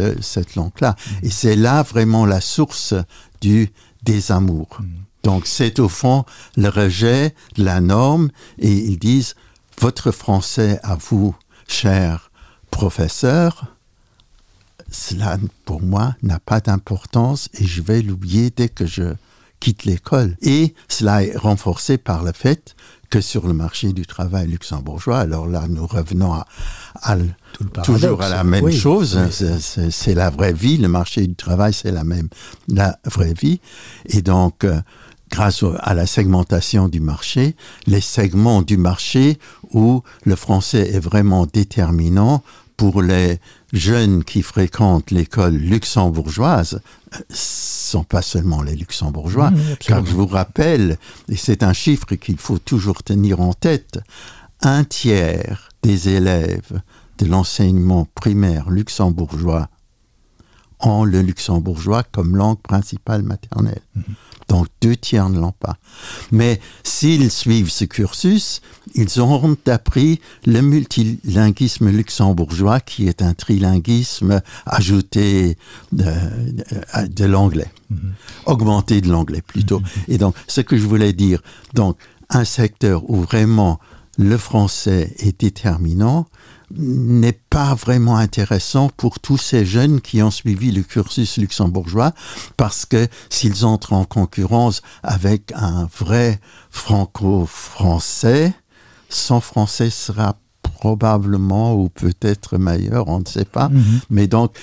langue-là. 0.54 0.94
Et 1.22 1.30
c'est 1.30 1.56
là 1.56 1.82
vraiment 1.82 2.26
la 2.26 2.40
source 2.40 2.94
du 3.40 3.70
désamour. 4.04 4.80
Donc, 5.22 5.46
c'est 5.46 5.78
au 5.78 5.88
fond 5.88 6.24
le 6.56 6.68
rejet 6.68 7.34
de 7.56 7.64
la 7.64 7.80
norme 7.80 8.30
et 8.58 8.72
ils 8.72 8.98
disent, 8.98 9.34
votre 9.80 10.12
français 10.12 10.78
à 10.82 10.96
vous, 10.96 11.34
cher 11.66 12.30
professeur, 12.70 13.66
cela 14.90 15.38
pour 15.64 15.82
moi 15.82 16.14
n'a 16.22 16.38
pas 16.38 16.60
d'importance 16.60 17.48
et 17.54 17.64
je 17.64 17.82
vais 17.82 18.02
l'oublier 18.02 18.50
dès 18.50 18.68
que 18.68 18.86
je 18.86 19.14
quitte 19.64 19.84
l'école. 19.86 20.36
Et 20.42 20.74
cela 20.88 21.24
est 21.24 21.36
renforcé 21.36 21.96
par 21.96 22.22
le 22.22 22.32
fait 22.32 22.76
que 23.10 23.20
sur 23.22 23.46
le 23.46 23.54
marché 23.54 23.92
du 23.94 24.04
travail 24.04 24.46
luxembourgeois, 24.48 25.20
alors 25.20 25.46
là 25.46 25.62
nous 25.68 25.86
revenons 25.86 26.32
à, 26.34 26.46
à 27.02 27.16
toujours 27.82 28.20
à 28.22 28.28
la 28.28 28.44
même 28.44 28.64
Oui, 28.64 28.76
chose, 28.76 29.16
oui. 29.16 29.60
c'est- 29.90 30.14
la 30.14 30.28
vraie 30.30 30.52
vie, 30.52 30.76
le 30.76 30.88
marché 30.88 31.26
du 31.26 31.34
travail 31.34 31.72
c'est 31.72 31.92
la 31.92 32.04
même, 32.04 32.28
la 32.68 32.98
vraie 33.06 33.32
vie. 33.44 33.60
Et 34.06 34.20
donc, 34.20 34.64
euh, 34.64 34.80
grâce 35.30 35.64
à 35.80 35.94
la 35.94 36.06
segmentation 36.06 36.88
du 36.88 37.00
marché, 37.00 37.56
les 37.86 38.00
segments 38.02 38.62
du 38.62 38.76
marché 38.76 39.38
où 39.72 40.02
le 40.24 40.36
français 40.36 40.90
est 40.94 41.00
vraiment 41.00 41.46
déterminant 41.46 42.42
pour 42.76 43.00
les 43.02 43.38
jeunes 43.74 44.24
qui 44.24 44.42
fréquentent 44.42 45.10
l'école 45.10 45.56
luxembourgeoise, 45.56 46.80
sont 47.28 48.04
pas 48.04 48.22
seulement 48.22 48.62
les 48.62 48.76
luxembourgeois, 48.76 49.50
Mmh, 49.50 49.76
car 49.80 50.06
je 50.06 50.12
vous 50.12 50.26
rappelle, 50.26 50.96
et 51.28 51.36
c'est 51.36 51.62
un 51.62 51.72
chiffre 51.72 52.14
qu'il 52.14 52.38
faut 52.38 52.58
toujours 52.58 53.02
tenir 53.02 53.40
en 53.40 53.52
tête, 53.52 53.98
un 54.62 54.84
tiers 54.84 55.68
des 55.82 56.08
élèves 56.08 56.80
de 57.18 57.26
l'enseignement 57.26 58.06
primaire 58.14 58.70
luxembourgeois 58.70 59.68
ont 60.80 61.04
le 61.04 61.20
luxembourgeois 61.20 62.02
comme 62.04 62.36
langue 62.36 62.60
principale 62.60 63.22
maternelle. 63.22 63.82
Donc 64.48 64.66
deux 64.80 64.96
tiers 64.96 65.28
ne 65.28 65.38
l'ont 65.40 65.52
pas. 65.58 65.76
Mais 66.30 66.60
s'ils 66.82 67.30
suivent 67.30 67.70
ce 67.70 67.84
cursus, 67.84 68.60
ils 68.94 69.20
auront 69.20 69.56
appris 69.66 70.20
le 70.46 70.60
multilinguisme 70.60 71.88
luxembourgeois 71.90 72.80
qui 72.80 73.08
est 73.08 73.22
un 73.22 73.34
trilinguisme 73.34 74.42
ajouté 74.66 75.56
de, 75.92 76.04
de- 76.04 77.06
de 77.08 77.24
l'anglais, 77.24 77.70
augmenté 78.46 79.00
de 79.00 79.08
l'anglais 79.10 79.42
plutôt. 79.42 79.80
Et 80.08 80.18
donc 80.18 80.34
ce 80.46 80.60
que 80.60 80.76
je 80.76 80.86
voulais 80.86 81.12
dire, 81.12 81.40
donc 81.74 81.96
un 82.30 82.44
secteur 82.44 83.08
où 83.10 83.16
vraiment 83.22 83.78
le 84.18 84.36
français 84.38 85.12
est 85.18 85.40
déterminant, 85.40 86.26
n'est 86.76 87.38
pas 87.50 87.74
vraiment 87.74 88.16
intéressant 88.16 88.90
pour 88.96 89.20
tous 89.20 89.38
ces 89.38 89.64
jeunes 89.64 90.00
qui 90.00 90.22
ont 90.22 90.30
suivi 90.30 90.72
le 90.72 90.82
cursus 90.82 91.36
luxembourgeois 91.36 92.12
parce 92.56 92.86
que 92.86 93.06
s'ils 93.30 93.64
entrent 93.64 93.92
en 93.92 94.04
concurrence 94.04 94.82
avec 95.02 95.52
un 95.54 95.88
vrai 95.98 96.40
franco-français, 96.70 98.52
son 99.08 99.40
français 99.40 99.90
sera 99.90 100.36
probablement 100.84 101.74
ou 101.74 101.88
peut-être 101.88 102.58
meilleur, 102.58 103.08
on 103.08 103.20
ne 103.20 103.24
sait 103.24 103.46
pas. 103.46 103.70
Mais 104.10 104.26
donc, 104.26 104.54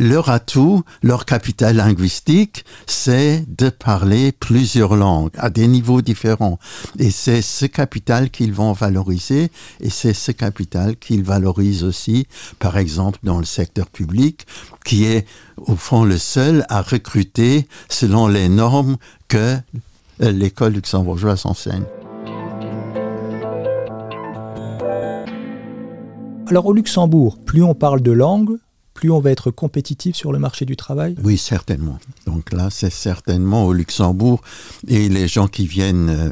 leur 0.00 0.30
atout, 0.30 0.84
leur 1.02 1.26
capital 1.26 1.76
linguistique, 1.76 2.64
c'est 2.86 3.44
de 3.46 3.68
parler 3.68 4.32
plusieurs 4.32 4.96
langues 4.96 5.32
à 5.36 5.50
des 5.50 5.68
niveaux 5.68 6.00
différents. 6.00 6.58
Et 6.98 7.10
c'est 7.10 7.42
ce 7.42 7.66
capital 7.66 8.30
qu'ils 8.30 8.54
vont 8.54 8.72
valoriser 8.72 9.50
et 9.80 9.90
c'est 9.90 10.14
ce 10.14 10.32
capital 10.32 10.96
qu'ils 10.96 11.22
valorisent 11.22 11.84
aussi, 11.84 12.26
par 12.58 12.78
exemple, 12.78 13.18
dans 13.22 13.38
le 13.38 13.44
secteur 13.44 13.90
public, 13.90 14.46
qui 14.86 15.04
est 15.04 15.26
au 15.58 15.76
fond 15.76 16.04
le 16.04 16.16
seul 16.16 16.64
à 16.70 16.80
recruter 16.80 17.68
selon 17.90 18.28
les 18.28 18.48
normes 18.48 18.96
que 19.28 19.58
euh, 20.22 20.32
l'école 20.32 20.72
luxembourgeoise 20.72 21.44
enseigne. 21.44 21.84
Alors 26.46 26.66
au 26.66 26.72
Luxembourg, 26.72 27.38
plus 27.44 27.62
on 27.62 27.74
parle 27.74 28.00
de 28.02 28.12
langue, 28.12 28.56
plus 28.94 29.10
on 29.10 29.20
va 29.20 29.30
être 29.30 29.50
compétitif 29.50 30.16
sur 30.16 30.32
le 30.32 30.38
marché 30.38 30.64
du 30.64 30.76
travail? 30.76 31.16
Oui, 31.22 31.36
certainement. 31.36 31.98
Donc 32.26 32.52
là, 32.52 32.68
c'est 32.70 32.92
certainement 32.92 33.66
au 33.66 33.72
Luxembourg. 33.72 34.40
Et 34.86 35.08
les 35.08 35.28
gens 35.28 35.48
qui 35.48 35.66
viennent 35.66 36.08
euh, 36.08 36.30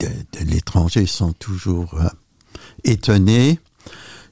de, 0.00 0.06
de 0.06 0.50
l'étranger 0.50 1.06
sont 1.06 1.32
toujours 1.32 1.94
euh, 2.00 2.08
étonnés 2.84 3.58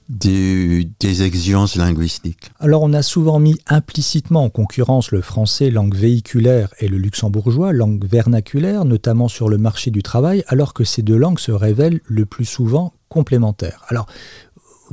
du- 0.08 0.90
des 1.00 1.22
exigences 1.22 1.76
linguistiques. 1.76 2.50
Alors 2.60 2.82
on 2.82 2.92
a 2.92 3.02
souvent 3.02 3.38
mis 3.40 3.58
implicitement 3.66 4.44
en 4.44 4.50
concurrence 4.50 5.10
le 5.10 5.20
français 5.20 5.70
langue 5.70 5.94
véhiculaire 5.96 6.72
et 6.78 6.88
le 6.88 6.98
luxembourgeois 6.98 7.72
langue 7.72 8.04
vernaculaire, 8.04 8.84
notamment 8.84 9.28
sur 9.28 9.48
le 9.48 9.58
marché 9.58 9.90
du 9.90 10.02
travail, 10.02 10.44
alors 10.46 10.74
que 10.74 10.84
ces 10.84 11.02
deux 11.02 11.16
langues 11.16 11.38
se 11.38 11.52
révèlent 11.52 12.00
le 12.04 12.26
plus 12.26 12.44
souvent 12.44 12.92
complémentaires. 13.08 13.82
Alors 13.88 14.06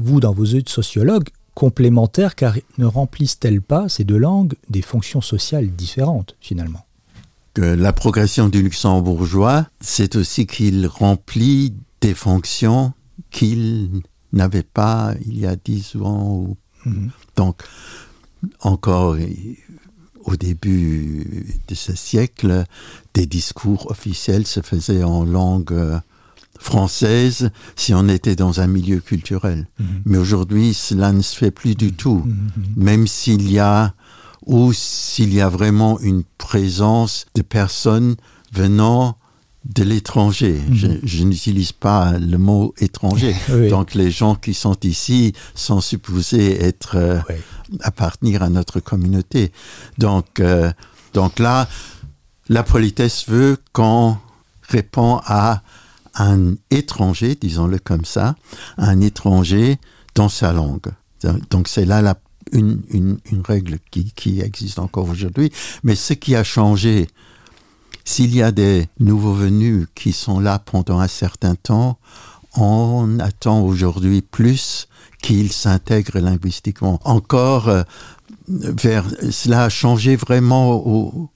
vous, 0.02 0.20
dans 0.20 0.34
vos 0.34 0.44
yeux 0.44 0.62
de 0.62 0.70
sociologue, 0.70 1.30
complémentaires 1.54 2.36
car 2.36 2.56
ne 2.78 2.86
remplissent-elles 2.86 3.62
pas 3.62 3.90
ces 3.90 4.04
deux 4.04 4.18
langues 4.18 4.54
des 4.70 4.82
fonctions 4.82 5.22
sociales 5.22 5.70
différentes 5.72 6.36
finalement? 6.40 6.86
Que 7.54 7.62
la 7.62 7.92
progression 7.94 8.48
du 8.48 8.62
luxembourgeois, 8.62 9.68
c'est 9.82 10.16
aussi 10.16 10.48
qu'il 10.48 10.88
remplit 10.88 11.74
des 12.00 12.14
fonctions 12.14 12.94
qu'il 13.30 14.02
n'avait 14.32 14.64
pas 14.64 15.14
il 15.26 15.38
y 15.40 15.46
a 15.46 15.56
dix 15.56 15.96
ans. 15.98 16.36
ou- 16.36 16.58
Mhm. 16.86 17.12
Donc, 17.36 17.62
encore 18.62 19.18
au 20.24 20.36
début 20.36 21.60
de 21.68 21.76
ce 21.76 21.96
siècle, 21.96 22.64
des 23.14 23.26
discours 23.26 23.92
officiels 23.92 24.48
se 24.48 24.62
faisaient 24.62 25.04
en 25.04 25.26
langue 25.26 25.74
euh, 25.74 26.00
française 26.60 27.50
si 27.76 27.94
on 27.94 28.08
était 28.08 28.36
dans 28.36 28.62
un 28.62 28.68
milieu 28.68 29.00
culturel. 29.00 29.68
Mhm. 29.80 29.86
Mais 30.06 30.18
aujourd'hui, 30.18 30.74
cela 30.74 31.12
ne 31.12 31.22
se 31.22 31.36
fait 31.36 31.52
plus 31.52 31.76
du 31.76 31.94
tout. 31.94 32.24
Mhm. 32.26 32.50
Même 32.76 33.08
s'il 33.08 33.52
y 33.52 33.60
a, 33.60 33.94
ou 34.46 34.74
s'il 34.74 35.34
y 35.34 35.42
a 35.42 35.50
vraiment 35.50 36.00
une 36.00 36.24
présence 36.38 37.26
de 37.36 37.42
personnes 37.42 38.16
venant 38.54 39.18
de 39.66 39.84
l'étranger. 39.84 40.60
Je, 40.74 40.88
je 41.04 41.24
n'utilise 41.24 41.72
pas 41.72 42.18
le 42.18 42.38
mot 42.40 42.74
étranger. 42.80 43.36
Oui. 43.50 43.70
Donc 43.70 43.94
les 43.94 44.10
gens 44.10 44.34
qui 44.34 44.56
sont 44.56 44.76
ici 44.84 45.34
sont 45.54 45.82
supposés 45.82 46.64
être 46.64 46.96
euh, 46.96 47.20
Oui. 47.30 47.36
appartenir 47.82 48.42
à 48.42 48.50
notre 48.50 48.80
communauté. 48.80 49.52
Donc, 50.00 50.40
euh, 50.40 50.72
donc 51.14 51.38
là, 51.38 51.68
la 52.50 52.64
politesse 52.64 53.26
veut 53.30 53.58
qu'on 53.72 54.18
répond 54.68 55.22
à 55.26 55.62
un 56.16 56.56
étranger, 56.70 57.36
disons-le 57.40 57.80
comme 57.80 58.06
ça, 58.06 58.36
un 58.78 59.00
étranger 59.02 59.78
dans 60.16 60.30
sa 60.30 60.54
langue. 60.54 60.92
Donc 61.50 61.68
c'est 61.68 61.86
là 61.86 62.16
une, 62.52 63.20
règle 63.46 63.78
qui, 63.92 64.12
qui 64.14 64.42
existe 64.42 64.80
encore 64.80 65.10
aujourd'hui. 65.10 65.52
Mais 65.84 65.96
ce 65.96 66.14
qui 66.14 66.36
a 66.36 66.44
changé, 66.44 67.08
s'il 68.04 68.36
y 68.36 68.42
a 68.42 68.52
des 68.52 68.88
nouveaux 69.00 69.34
venus 69.34 69.88
qui 69.96 70.12
sont 70.12 70.40
là 70.40 70.60
pendant 70.60 71.00
un 71.00 71.08
certain 71.08 71.56
temps, 71.56 72.00
on 72.56 73.20
attend 73.20 73.62
aujourd'hui 73.62 74.22
plus 74.22 74.88
qu'ils 75.22 75.52
s'intègrent 75.52 76.20
linguistiquement. 76.20 77.00
Encore, 77.06 77.70
euh, 77.70 77.84
vers, 78.48 79.06
cela 79.30 79.66
a 79.66 79.70
changé 79.70 80.16
vraiment 80.16 80.72
au, 80.74 81.30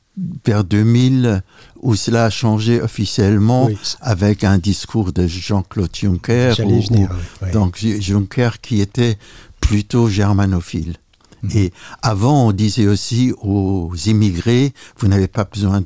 vers 0.46 0.64
2000, 0.64 1.44
où 1.82 1.96
cela 1.96 2.26
a 2.26 2.30
changé 2.30 2.82
officiellement 2.82 3.66
Oui. 3.66 3.78
avec 4.02 4.44
un 4.44 4.58
discours 4.58 5.12
de 5.12 5.28
Jean-Claude 5.28 5.90
Juncker. 5.94 6.54
Venir, 6.58 7.10
oui, 7.42 7.52
donc 7.52 7.78
Juncker 7.78 8.52
qui 8.62 8.82
était 8.82 9.18
plutôt 9.60 10.08
germanophile. 10.10 10.96
Mhm. 11.44 11.50
Et 11.54 11.74
avant, 12.02 12.48
on 12.48 12.52
disait 12.52 12.88
aussi 12.88 13.34
aux 13.42 13.94
immigrés, 14.06 14.74
vous 15.00 15.08
n'avez 15.08 15.28
pas 15.28 15.44
besoin 15.44 15.82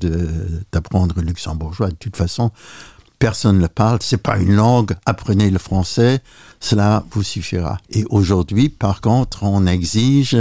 d'apprendre 0.72 1.16
le 1.18 1.24
luxembourgeois. 1.24 1.90
De 1.90 1.96
toute 1.96 2.16
façon, 2.16 2.52
personne 3.20 3.58
ne 3.58 3.62
le 3.62 3.68
parle. 3.68 4.00
C'est 4.02 4.18
pas 4.18 4.40
une 4.40 4.56
langue. 4.56 4.96
Apprenez 5.06 5.52
le 5.52 5.60
français. 5.60 6.22
Cela 6.60 7.04
vous 7.12 7.24
suffira. 7.24 7.78
Et 7.92 8.06
aujourd'hui, 8.10 8.70
par 8.70 9.02
contre, 9.02 9.44
on 9.44 9.68
exige 9.68 10.38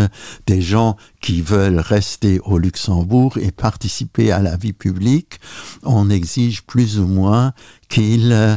des 0.47 0.62
gens 0.62 0.97
qui 1.21 1.43
veulent 1.43 1.81
rester 1.81 2.41
au 2.41 2.59
Luxembourg 2.59 3.37
et 3.38 3.51
participer 3.51 4.33
à 4.33 4.41
la 4.41 4.57
vie 4.57 4.73
publique. 4.73 5.41
On 5.83 6.09
exige 6.09 6.62
plus 6.62 6.99
ou 6.99 7.07
moins 7.07 7.53
qu'ils 7.88 8.33
euh, 8.33 8.57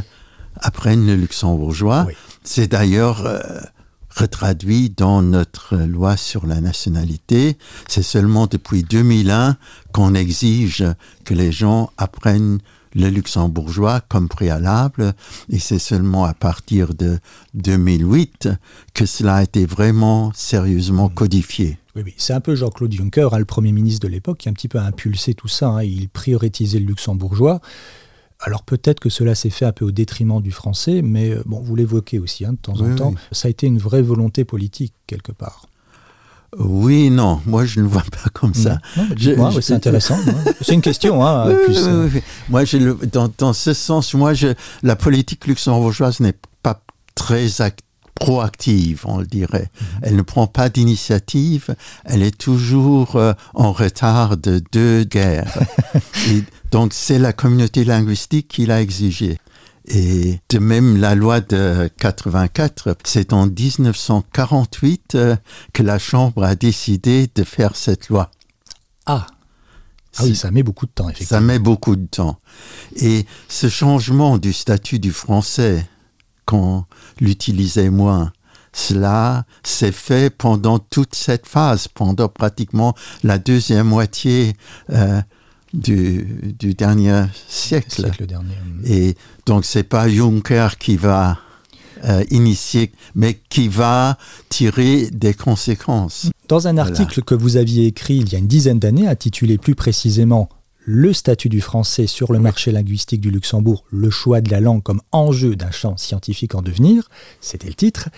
apprennent 0.56 1.06
le 1.06 1.16
luxembourgeois. 1.16 2.04
Oui. 2.06 2.14
C'est 2.44 2.68
d'ailleurs 2.68 3.26
euh, 3.26 3.40
retraduit 4.16 4.90
dans 4.90 5.22
notre 5.22 5.76
loi 5.76 6.16
sur 6.16 6.46
la 6.46 6.60
nationalité. 6.60 7.56
C'est 7.88 8.02
seulement 8.02 8.46
depuis 8.46 8.82
2001 8.82 9.56
qu'on 9.92 10.14
exige 10.14 10.84
que 11.24 11.34
les 11.34 11.52
gens 11.52 11.90
apprennent 11.96 12.58
le 12.94 13.08
luxembourgeois 13.08 14.00
comme 14.00 14.28
préalable, 14.28 15.14
et 15.48 15.58
c'est 15.58 15.78
seulement 15.78 16.24
à 16.24 16.34
partir 16.34 16.94
de 16.94 17.18
2008 17.54 18.48
que 18.94 19.06
cela 19.06 19.36
a 19.36 19.42
été 19.42 19.66
vraiment 19.66 20.32
sérieusement 20.34 21.08
codifié. 21.08 21.78
Oui, 21.94 22.02
oui. 22.06 22.14
c'est 22.16 22.32
un 22.32 22.40
peu 22.40 22.54
Jean-Claude 22.54 22.92
Juncker, 22.92 23.34
hein, 23.34 23.38
le 23.38 23.44
Premier 23.44 23.72
ministre 23.72 24.06
de 24.06 24.12
l'époque, 24.12 24.38
qui 24.38 24.48
a 24.48 24.50
un 24.50 24.54
petit 24.54 24.68
peu 24.68 24.78
impulsé 24.78 25.34
tout 25.34 25.48
ça. 25.48 25.68
Hein. 25.68 25.82
Il 25.82 26.08
prioritisait 26.08 26.78
le 26.78 26.86
luxembourgeois. 26.86 27.60
Alors 28.40 28.64
peut-être 28.64 28.98
que 28.98 29.08
cela 29.08 29.34
s'est 29.34 29.50
fait 29.50 29.66
un 29.66 29.72
peu 29.72 29.84
au 29.84 29.92
détriment 29.92 30.42
du 30.42 30.50
français, 30.50 31.00
mais 31.02 31.30
euh, 31.30 31.42
bon, 31.46 31.60
vous 31.60 31.76
l'évoquez 31.76 32.18
aussi 32.18 32.44
hein, 32.44 32.54
de 32.54 32.58
temps 32.58 32.80
en 32.80 32.94
temps. 32.96 33.14
Ça 33.30 33.46
a 33.46 33.50
été 33.50 33.66
une 33.66 33.78
vraie 33.78 34.02
volonté 34.02 34.44
politique 34.44 34.94
quelque 35.06 35.32
part. 35.32 35.66
Oui, 36.58 37.10
non, 37.10 37.40
moi 37.46 37.64
je 37.64 37.80
ne 37.80 37.86
vois 37.86 38.02
pas 38.02 38.28
comme 38.32 38.54
ça. 38.54 38.78
c'est 39.60 39.72
intéressant. 39.72 40.18
c'est 40.60 40.74
une 40.74 40.82
question. 40.82 41.24
Hein, 41.24 41.48
euh. 41.48 42.10
moi, 42.50 42.64
dans, 43.10 43.30
dans, 43.38 43.52
ce 43.52 43.72
sens, 43.72 44.12
moi, 44.12 44.34
je, 44.34 44.48
la 44.82 44.94
politique 44.94 45.46
luxembourgeoise 45.46 46.20
n'est 46.20 46.34
pas 46.62 46.82
très 47.14 47.48
proactive, 48.14 49.02
on 49.06 49.18
le 49.18 49.26
dirait. 49.26 49.70
Mhm. 49.80 49.86
Elle 50.02 50.16
ne 50.16 50.22
prend 50.22 50.46
pas 50.46 50.68
d'initiative, 50.68 51.74
elle 52.04 52.22
est 52.22 52.36
toujours 52.36 53.16
euh, 53.16 53.32
en 53.54 53.72
retard 53.72 54.36
de 54.36 54.62
deux 54.72 55.04
guerres. 55.04 55.58
Donc 56.70 56.92
c'est 56.92 57.18
la 57.18 57.32
communauté 57.32 57.84
linguistique 57.84 58.48
qui 58.48 58.66
l'a 58.66 58.80
exigé. 58.82 59.38
Et 59.86 60.38
de 60.48 60.58
même, 60.58 60.96
la 60.96 61.14
loi 61.14 61.40
de 61.40 61.90
84, 61.98 62.96
c'est 63.04 63.32
en 63.32 63.46
1948 63.46 65.14
euh, 65.14 65.36
que 65.72 65.82
la 65.82 65.98
Chambre 65.98 66.44
a 66.44 66.54
décidé 66.54 67.28
de 67.34 67.42
faire 67.42 67.74
cette 67.74 68.08
loi. 68.08 68.30
Ah, 69.06 69.26
ah 70.18 70.24
oui, 70.24 70.36
ça 70.36 70.50
met 70.50 70.62
beaucoup 70.62 70.86
de 70.86 70.92
temps, 70.92 71.08
effectivement. 71.08 71.38
Ça 71.38 71.40
met 71.40 71.58
beaucoup 71.58 71.96
de 71.96 72.06
temps. 72.06 72.38
Et 72.96 73.26
ce 73.48 73.68
changement 73.68 74.38
du 74.38 74.52
statut 74.52 74.98
du 74.98 75.10
français, 75.10 75.86
qu'on 76.44 76.84
l'utilisait 77.20 77.90
moins, 77.90 78.32
cela 78.74 79.44
s'est 79.62 79.92
fait 79.92 80.30
pendant 80.30 80.78
toute 80.78 81.14
cette 81.14 81.46
phase, 81.46 81.88
pendant 81.88 82.28
pratiquement 82.28 82.94
la 83.22 83.38
deuxième 83.38 83.88
moitié 83.88 84.54
euh, 84.90 85.20
du, 85.72 86.54
du 86.58 86.74
dernier 86.74 87.24
siècle. 87.48 88.10
dernier. 88.26 88.54
Et 88.84 89.14
donc 89.46 89.64
c'est 89.64 89.82
pas 89.82 90.08
Juncker 90.08 90.68
qui 90.78 90.96
va 90.96 91.38
euh, 92.04 92.24
initier, 92.30 92.92
mais 93.14 93.38
qui 93.48 93.68
va 93.68 94.18
tirer 94.48 95.08
des 95.12 95.34
conséquences. 95.34 96.30
Dans 96.48 96.66
un 96.66 96.76
article 96.76 97.22
que 97.22 97.34
vous 97.34 97.56
aviez 97.56 97.86
écrit 97.86 98.16
il 98.16 98.32
y 98.32 98.34
a 98.34 98.38
une 98.38 98.48
dizaine 98.48 98.78
d'années, 98.78 99.06
intitulé 99.06 99.56
plus 99.56 99.74
précisément 99.74 100.48
le 100.84 101.12
statut 101.12 101.48
du 101.48 101.60
français 101.60 102.06
sur 102.06 102.32
le 102.32 102.40
marché 102.40 102.72
linguistique 102.72 103.20
du 103.20 103.30
Luxembourg, 103.30 103.84
le 103.90 104.10
choix 104.10 104.40
de 104.40 104.50
la 104.50 104.60
langue 104.60 104.82
comme 104.82 105.00
enjeu 105.12 105.54
d'un 105.54 105.70
champ 105.70 105.96
scientifique 105.96 106.54
en 106.54 106.62
devenir, 106.62 107.08
c'était 107.40 107.68
le 107.68 107.74
titre. 107.74 108.08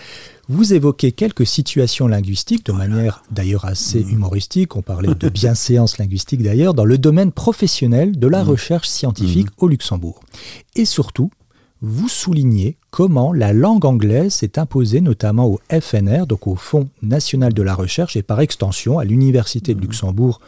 Vous 0.47 0.73
évoquez 0.73 1.11
quelques 1.11 1.45
situations 1.45 2.07
linguistiques 2.07 2.65
de 2.65 2.71
manière 2.71 3.23
d'ailleurs 3.31 3.65
assez 3.65 4.03
mm. 4.03 4.09
humoristique, 4.09 4.75
on 4.75 4.81
parlait 4.81 5.13
de 5.13 5.29
bienséance 5.41 5.97
linguistique 5.97 6.41
d'ailleurs, 6.41 6.73
dans 6.73 6.85
le 6.85 6.97
domaine 6.97 7.31
professionnel 7.31 8.17
de 8.17 8.27
la 8.27 8.43
mm. 8.43 8.47
recherche 8.47 8.87
scientifique 8.87 9.47
mm. 9.47 9.63
au 9.63 9.67
Luxembourg. 9.67 10.21
Et 10.75 10.85
surtout, 10.85 11.29
vous 11.81 12.09
soulignez 12.09 12.77
comment 12.89 13.31
la 13.31 13.53
langue 13.53 13.85
anglaise 13.85 14.33
s'est 14.33 14.57
imposée 14.57 15.01
notamment 15.01 15.45
au 15.47 15.59
FNR, 15.69 16.25
donc 16.25 16.47
au 16.47 16.55
Fonds 16.55 16.89
national 17.03 17.53
de 17.53 17.61
la 17.61 17.75
recherche, 17.75 18.15
et 18.15 18.23
par 18.23 18.39
extension 18.39 18.97
à 18.97 19.03
l'Université 19.03 19.75
de 19.75 19.81
Luxembourg 19.81 20.39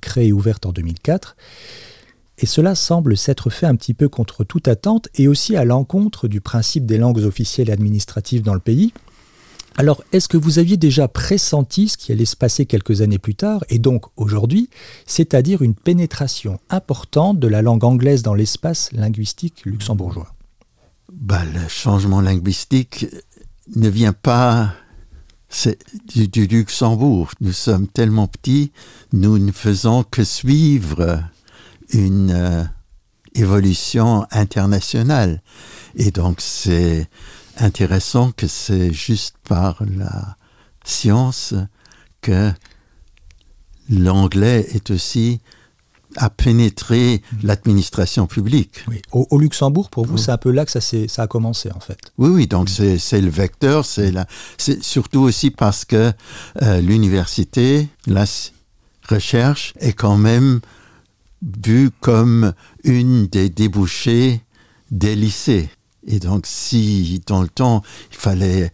créée 0.00 0.28
et 0.28 0.32
ouverte 0.32 0.66
en 0.66 0.72
2004. 0.72 1.36
Et 2.38 2.46
cela 2.46 2.74
semble 2.74 3.16
s'être 3.16 3.50
fait 3.50 3.66
un 3.66 3.76
petit 3.76 3.94
peu 3.94 4.08
contre 4.08 4.44
toute 4.44 4.66
attente 4.66 5.08
et 5.14 5.28
aussi 5.28 5.56
à 5.56 5.64
l'encontre 5.64 6.26
du 6.26 6.40
principe 6.40 6.86
des 6.86 6.96
langues 6.96 7.18
officielles 7.18 7.68
et 7.68 7.72
administratives 7.72 8.42
dans 8.42 8.54
le 8.54 8.60
pays. 8.60 8.92
Alors, 9.76 10.02
est-ce 10.12 10.28
que 10.28 10.36
vous 10.36 10.58
aviez 10.58 10.76
déjà 10.76 11.06
pressenti 11.06 11.88
ce 11.88 11.96
qui 11.96 12.12
allait 12.12 12.24
se 12.24 12.36
passer 12.36 12.66
quelques 12.66 13.02
années 13.02 13.18
plus 13.18 13.34
tard, 13.34 13.64
et 13.68 13.78
donc 13.78 14.06
aujourd'hui, 14.16 14.68
c'est-à-dire 15.06 15.62
une 15.62 15.74
pénétration 15.74 16.58
importante 16.70 17.38
de 17.38 17.46
la 17.46 17.62
langue 17.62 17.84
anglaise 17.84 18.22
dans 18.22 18.34
l'espace 18.34 18.90
linguistique 18.92 19.64
luxembourgeois? 19.64 20.34
Bah, 21.12 21.44
Le 21.44 21.68
changement 21.68 22.20
linguistique 22.20 23.06
ne 23.76 23.88
vient 23.88 24.12
pas 24.12 24.74
c'est 25.50 25.78
du, 26.06 26.46
Luxembourg. 26.46 27.32
Nous 27.40 27.52
sommes 27.52 27.88
tellement 27.88 28.28
petits, 28.28 28.72
nous 29.12 29.38
ne 29.38 29.52
faisons 29.52 30.04
que 30.04 30.24
suivre 30.24 31.22
une 31.92 32.30
euh, 32.30 32.64
évolution 33.34 34.26
internationale. 34.30 35.42
Et 35.96 36.12
donc 36.12 36.40
c'est 36.40 37.08
intéressant 37.58 38.30
que 38.30 38.46
c'est 38.46 38.92
juste 38.92 39.34
par 39.46 39.82
la 39.84 40.36
science 40.84 41.54
que 42.22 42.52
l'anglais 43.90 44.66
est 44.72 44.90
aussi 44.90 45.40
à 46.16 46.30
pénétrer 46.30 47.22
l'administration 47.42 48.26
publique. 48.26 48.84
Au, 49.12 49.38
Luxembourg, 49.38 49.90
pour 49.90 50.06
vous, 50.06 50.18
c'est 50.18 50.32
un 50.32 50.38
peu 50.38 50.50
là 50.50 50.64
que 50.64 50.72
ça, 50.72 50.80
ça 50.80 51.22
a 51.22 51.26
commencé, 51.26 51.70
en 51.72 51.80
fait. 51.80 51.98
Oui, 52.18 52.30
oui, 52.30 52.46
donc 52.46 52.68
mm. 52.70 52.98
c'est 52.98 53.20
le 53.20 53.30
vecteur, 53.30 53.84
c'est 53.84 54.12
surtout 54.82 55.20
aussi 55.20 55.50
parce 55.50 55.84
que 55.84 56.12
euh, 56.62 56.80
l'université, 56.80 57.88
la 58.06 58.24
recherche 59.08 59.74
est 59.80 59.92
quand 59.92 60.16
même 60.16 60.60
vue 61.42 61.90
comme 62.00 62.52
une 62.84 63.26
des 63.26 63.48
débouchés 63.48 64.42
des 64.90 65.14
lycées. 65.14 65.70
Et 66.06 66.18
donc, 66.18 66.46
si 66.46 67.22
dans 67.26 67.42
le 67.42 67.48
temps, 67.48 67.82
il 68.10 68.16
fallait 68.16 68.72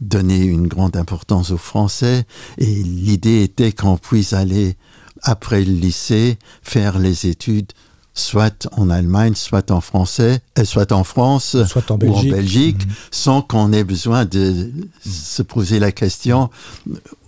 donner 0.00 0.42
une 0.42 0.66
grande 0.66 0.96
importance 0.96 1.52
aux 1.52 1.58
Français, 1.58 2.24
et 2.58 2.66
l'idée 2.66 3.42
était 3.44 3.72
qu'on 3.72 3.96
puisse 3.96 4.32
aller 4.32 4.76
après 5.22 5.64
le 5.64 5.72
lycée, 5.72 6.38
faire 6.62 6.98
les 6.98 7.26
études 7.26 7.72
soit 8.14 8.68
en 8.72 8.90
Allemagne, 8.90 9.34
soit 9.34 9.70
en 9.70 9.80
français, 9.80 10.40
euh, 10.58 10.64
soit 10.64 10.92
en 10.92 11.04
France, 11.04 11.56
soit 11.64 11.90
en 11.90 11.98
ou 11.98 12.14
en 12.14 12.22
Belgique, 12.22 12.86
mhm. 12.86 12.92
sans 13.10 13.42
qu'on 13.42 13.72
ait 13.72 13.84
besoin 13.84 14.24
de 14.24 14.70
se 15.04 15.42
poser 15.42 15.78
la 15.78 15.92
question 15.92 16.50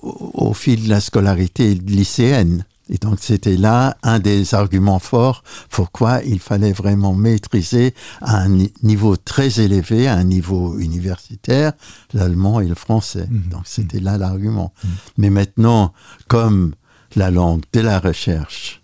au, 0.03 0.53
fil 0.53 0.85
de 0.85 0.91
la 0.91 1.01
scolarité 1.01 1.75
lycéenne. 1.75 2.65
Et 2.91 2.99
donc 2.99 3.17
c'était 3.23 3.57
là 3.57 3.97
un 4.03 4.19
des 4.19 4.55
arguments 4.55 4.99
forts 4.99 5.43
pourquoi 5.71 6.21
il 6.23 6.39
fallait 6.39 6.73
vraiment 6.73 7.15
maîtriser 7.15 7.95
à 8.21 8.43
un 8.43 8.59
niveau 8.83 9.17
très 9.17 9.59
élevé, 9.59 10.07
à 10.07 10.17
un 10.17 10.25
niveau 10.25 10.79
universitaire, 10.79 11.73
l'allemand 12.13 12.61
et 12.61 12.69
le 12.69 12.75
français. 12.75 13.27
Mhm. 13.31 13.49
Donc 13.51 13.63
c'était 13.65 14.01
là 14.01 14.19
l'argument. 14.19 14.75
Mhm. 14.85 14.91
Mais 15.17 15.31
maintenant, 15.31 15.95
comme 16.29 16.75
la 17.17 17.31
langue 17.31 17.63
de 17.73 17.81
la 17.81 17.99
recherche 17.99 18.83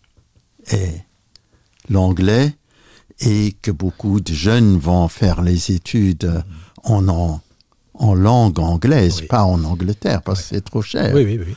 est 0.67 1.05
l'anglais 1.89 2.55
et 3.21 3.55
que 3.61 3.71
beaucoup 3.71 4.21
de 4.21 4.33
jeunes 4.33 4.79
vont 4.79 5.09
faire 5.09 5.43
les 5.43 5.73
études 5.73 6.43
en, 6.85 7.41
en, 7.95 8.15
langue 8.15 8.59
anglaise, 8.59 9.23
pas 9.29 9.45
en 9.45 9.63
Angleterre, 9.65 10.23
parce 10.23 10.43
que 10.43 10.49
c'est 10.49 10.65
trop 10.65 10.83
cher. 10.83 11.15
Oui, 11.15 11.25
oui, 11.25 11.41
oui 11.47 11.55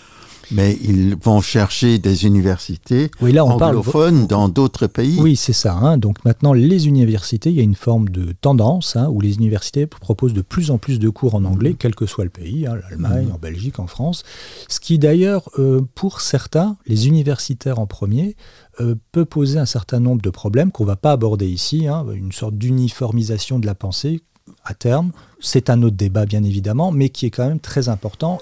mais 0.54 0.78
ils 0.84 1.16
vont 1.16 1.42
chercher 1.42 1.98
des 1.98 2.26
universités 2.26 3.10
anglophones 3.22 4.28
dans 4.28 4.50
d'autres 4.50 4.88
pays. 4.88 5.20
Oui, 5.20 5.36
c'est 5.36 5.54
ça. 5.54 5.74
Hein. 5.74 5.98
Donc 5.98 6.24
maintenant, 6.26 6.54
les 6.54 6.88
universités, 6.88 7.50
il 7.50 7.56
y 7.56 7.60
a 7.60 7.64
une 7.64 7.76
forme 7.76 8.10
de 8.10 8.34
tendance 8.34 8.96
hein, 8.96 9.08
où 9.10 9.22
les 9.22 9.36
universités 9.36 9.88
proposent 9.88 10.34
de 10.34 10.42
plus 10.42 10.72
en 10.72 10.78
plus 10.78 11.00
de 11.00 11.10
cours 11.10 11.36
en 11.36 11.44
anglais, 11.44 11.76
quel 11.78 11.96
que 11.96 12.06
soit 12.06 12.24
le 12.24 12.30
pays, 12.30 12.68
hein, 12.68 12.78
l'Allemagne, 12.90 13.28
mmh. 13.28 13.36
en 13.36 13.40
Belgique, 13.40 13.80
en 13.80 13.88
France. 13.88 14.24
Ce 14.68 14.80
qui 14.80 15.00
d'ailleurs, 15.00 15.50
euh, 15.60 15.82
pour 15.96 16.22
certains, 16.22 16.78
les 16.88 17.08
universitaires 17.08 17.80
en 17.80 17.88
premier, 17.88 18.36
euh, 18.80 18.96
peut 19.12 19.26
poser 19.26 19.60
un 19.60 19.66
certain 19.66 20.00
nombre 20.00 20.22
de 20.22 20.30
problèmes 20.30 20.72
qu'on 20.72 20.84
ne 20.84 20.90
va 20.90 20.96
pas 20.96 21.12
aborder 21.12 21.48
ici, 21.48 21.88
une 21.88 22.32
sorte 22.32 22.56
d'uniformisation 22.56 23.60
de 23.60 23.66
la 23.66 23.76
pensée 23.76 24.22
à 24.66 24.74
terme. 24.74 25.12
C'est 25.40 25.70
un 25.70 25.82
autre 25.84 25.96
débat, 25.96 26.26
bien 26.26 26.44
évidemment, 26.44 26.92
mais 26.92 27.10
qui 27.10 27.26
est 27.26 27.30
quand 27.30 27.48
même 27.48 27.60
très 27.60 27.90
important. 27.90 28.40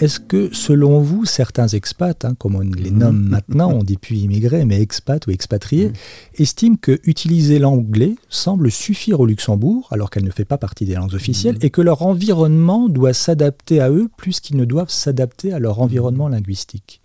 Est-ce 0.00 0.18
que, 0.18 0.48
selon 0.54 1.00
vous, 1.00 1.26
certains 1.26 1.68
expats, 1.68 2.24
hein, 2.24 2.34
comme 2.38 2.54
on 2.54 2.60
les 2.60 2.90
nomme 2.90 3.20
maintenant, 3.20 3.70
on 3.70 3.82
dit 3.82 3.98
plus 3.98 4.16
immigrés, 4.16 4.64
mais 4.64 4.80
expats 4.80 5.26
ou 5.26 5.30
expatriés, 5.30 5.92
estiment 6.36 6.76
que 6.76 6.98
utiliser 7.04 7.58
l'anglais 7.58 8.16
semble 8.30 8.70
suffire 8.70 9.20
au 9.20 9.26
Luxembourg, 9.26 9.88
alors 9.90 10.08
qu'elle 10.08 10.24
ne 10.24 10.30
fait 10.30 10.46
pas 10.46 10.56
partie 10.56 10.86
des 10.86 10.94
langues 10.94 11.12
officielles, 11.12 11.58
et 11.60 11.68
que 11.68 11.82
leur 11.82 12.00
environnement 12.00 12.88
doit 12.88 13.12
s'adapter 13.12 13.82
à 13.82 13.90
eux 13.90 14.08
plus 14.16 14.40
qu'ils 14.40 14.56
ne 14.56 14.64
doivent 14.64 14.90
s'adapter 14.90 15.52
à 15.52 15.58
leur 15.58 15.80
environnement 15.80 16.28
linguistique? 16.28 17.02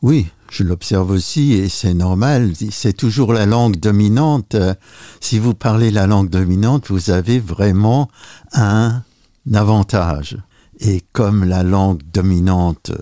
Oui, 0.00 0.28
je 0.50 0.62
l'observe 0.62 1.10
aussi 1.10 1.52
et 1.52 1.68
c'est 1.68 1.94
normal, 1.94 2.52
c'est 2.70 2.92
toujours 2.94 3.34
la 3.34 3.44
langue 3.44 3.76
dominante. 3.76 4.56
Si 5.20 5.38
vous 5.38 5.54
parlez 5.54 5.90
la 5.90 6.06
langue 6.06 6.30
dominante, 6.30 6.90
vous 6.90 7.10
avez 7.10 7.38
vraiment 7.38 8.08
un 8.52 9.02
avantage. 9.52 10.38
Et 10.86 11.02
comme 11.12 11.44
la 11.44 11.62
langue 11.62 12.02
dominante 12.12 12.92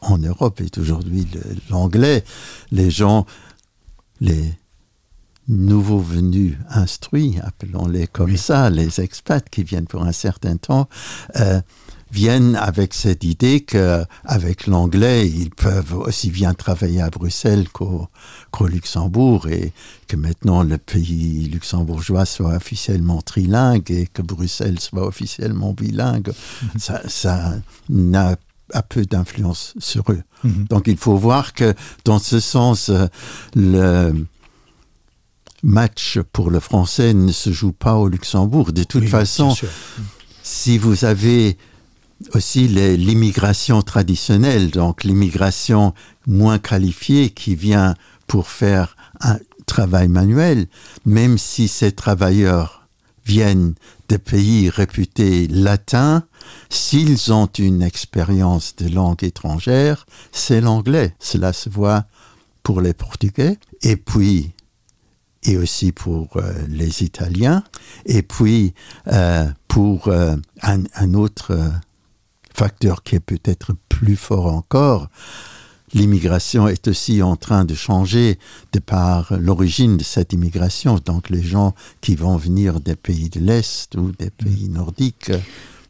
en 0.00 0.16
Europe 0.18 0.60
est 0.60 0.78
aujourd'hui 0.78 1.26
l'anglais, 1.70 2.22
les 2.70 2.88
gens, 2.90 3.26
les 4.20 4.54
nouveaux 5.48 5.98
venus 5.98 6.56
instruits, 6.70 7.40
appelons-les 7.42 8.06
comme 8.06 8.36
ça, 8.36 8.70
les 8.70 9.00
expats 9.00 9.48
qui 9.50 9.64
viennent 9.64 9.88
pour 9.88 10.04
un 10.04 10.12
certain 10.12 10.56
temps, 10.56 10.88
euh, 11.40 11.60
viennent 12.12 12.56
avec 12.56 12.92
cette 12.92 13.24
idée 13.24 13.62
qu'avec 13.62 14.66
l'anglais, 14.66 15.26
ils 15.26 15.50
peuvent 15.50 15.94
aussi 15.94 16.30
bien 16.30 16.52
travailler 16.52 17.00
à 17.00 17.08
Bruxelles 17.08 17.68
qu'au 17.70 18.08
Luxembourg 18.66 19.48
et 19.48 19.72
que 20.08 20.16
maintenant 20.16 20.62
le 20.62 20.76
pays 20.76 21.48
luxembourgeois 21.48 22.26
soit 22.26 22.54
officiellement 22.54 23.22
trilingue 23.22 23.90
et 23.90 24.06
que 24.06 24.20
Bruxelles 24.20 24.78
soit 24.78 25.06
officiellement 25.06 25.72
bilingue. 25.72 26.28
Mhm. 26.62 26.68
Ça, 26.78 27.00
ça 27.08 27.54
n'a 27.88 28.36
a 28.74 28.82
peu 28.82 29.04
d'influence 29.04 29.74
sur 29.78 30.04
eux. 30.10 30.22
Mhm. 30.44 30.66
Donc 30.68 30.86
il 30.86 30.96
faut 30.96 31.16
voir 31.16 31.52
que 31.52 31.74
dans 32.04 32.18
ce 32.18 32.40
sens, 32.40 32.88
euh, 32.88 33.06
le 33.54 34.26
match 35.62 36.18
pour 36.32 36.50
le 36.50 36.60
français 36.60 37.14
ne 37.14 37.32
se 37.32 37.52
joue 37.52 37.72
pas 37.72 37.96
au 37.96 38.08
Luxembourg. 38.08 38.72
De 38.72 38.84
toute 38.84 39.08
façon, 39.08 39.54
si 40.42 40.78
vous 40.78 41.04
avez 41.04 41.56
aussi 42.34 42.68
l'immigration 42.68 43.82
traditionnelle, 43.82 44.70
donc 44.70 45.04
l'immigration 45.04 45.94
moins 46.26 46.58
qualifiée 46.58 47.30
qui 47.30 47.54
vient 47.54 47.94
pour 48.26 48.48
faire 48.48 48.96
un 49.20 49.38
travail 49.66 50.08
manuel, 50.08 50.66
même 51.04 51.38
si 51.38 51.68
ces 51.68 51.92
travailleurs 51.92 52.86
viennent 53.24 53.74
de 54.08 54.16
pays 54.16 54.68
réputés 54.68 55.46
latins, 55.48 56.24
s'ils 56.68 57.32
ont 57.32 57.46
une 57.46 57.82
expérience 57.82 58.74
de 58.76 58.88
langue 58.88 59.22
étrangère, 59.22 60.06
c'est 60.32 60.60
l'anglais. 60.60 61.14
Cela 61.18 61.52
se 61.52 61.68
voit 61.68 62.04
pour 62.62 62.80
les 62.80 62.94
Portugais 62.94 63.58
et 63.82 63.96
puis 63.96 64.52
et 65.44 65.56
aussi 65.56 65.90
pour 65.90 66.36
euh, 66.36 66.52
les 66.68 67.02
Italiens 67.02 67.64
et 68.06 68.22
puis 68.22 68.74
euh, 69.08 69.48
pour 69.66 70.08
euh, 70.08 70.36
un, 70.62 70.84
un, 70.94 71.14
autre 71.14 71.58
facteur 72.54 73.02
qui 73.02 73.16
est 73.16 73.20
peut-être 73.20 73.72
plus 73.88 74.16
fort 74.16 74.46
encore, 74.46 75.08
l'immigration 75.94 76.68
est 76.68 76.88
aussi 76.88 77.22
en 77.22 77.36
train 77.36 77.64
de 77.64 77.74
changer 77.74 78.38
de 78.72 78.78
par 78.78 79.32
l'origine 79.38 79.96
de 79.96 80.04
cette 80.04 80.32
immigration. 80.32 80.98
Donc 81.04 81.30
les 81.30 81.42
gens 81.42 81.74
qui 82.00 82.14
vont 82.14 82.36
venir 82.36 82.80
des 82.80 82.96
pays 82.96 83.28
de 83.28 83.40
l'Est 83.40 83.94
ou 83.96 84.12
des 84.12 84.30
pays 84.30 84.68
nordiques 84.68 85.32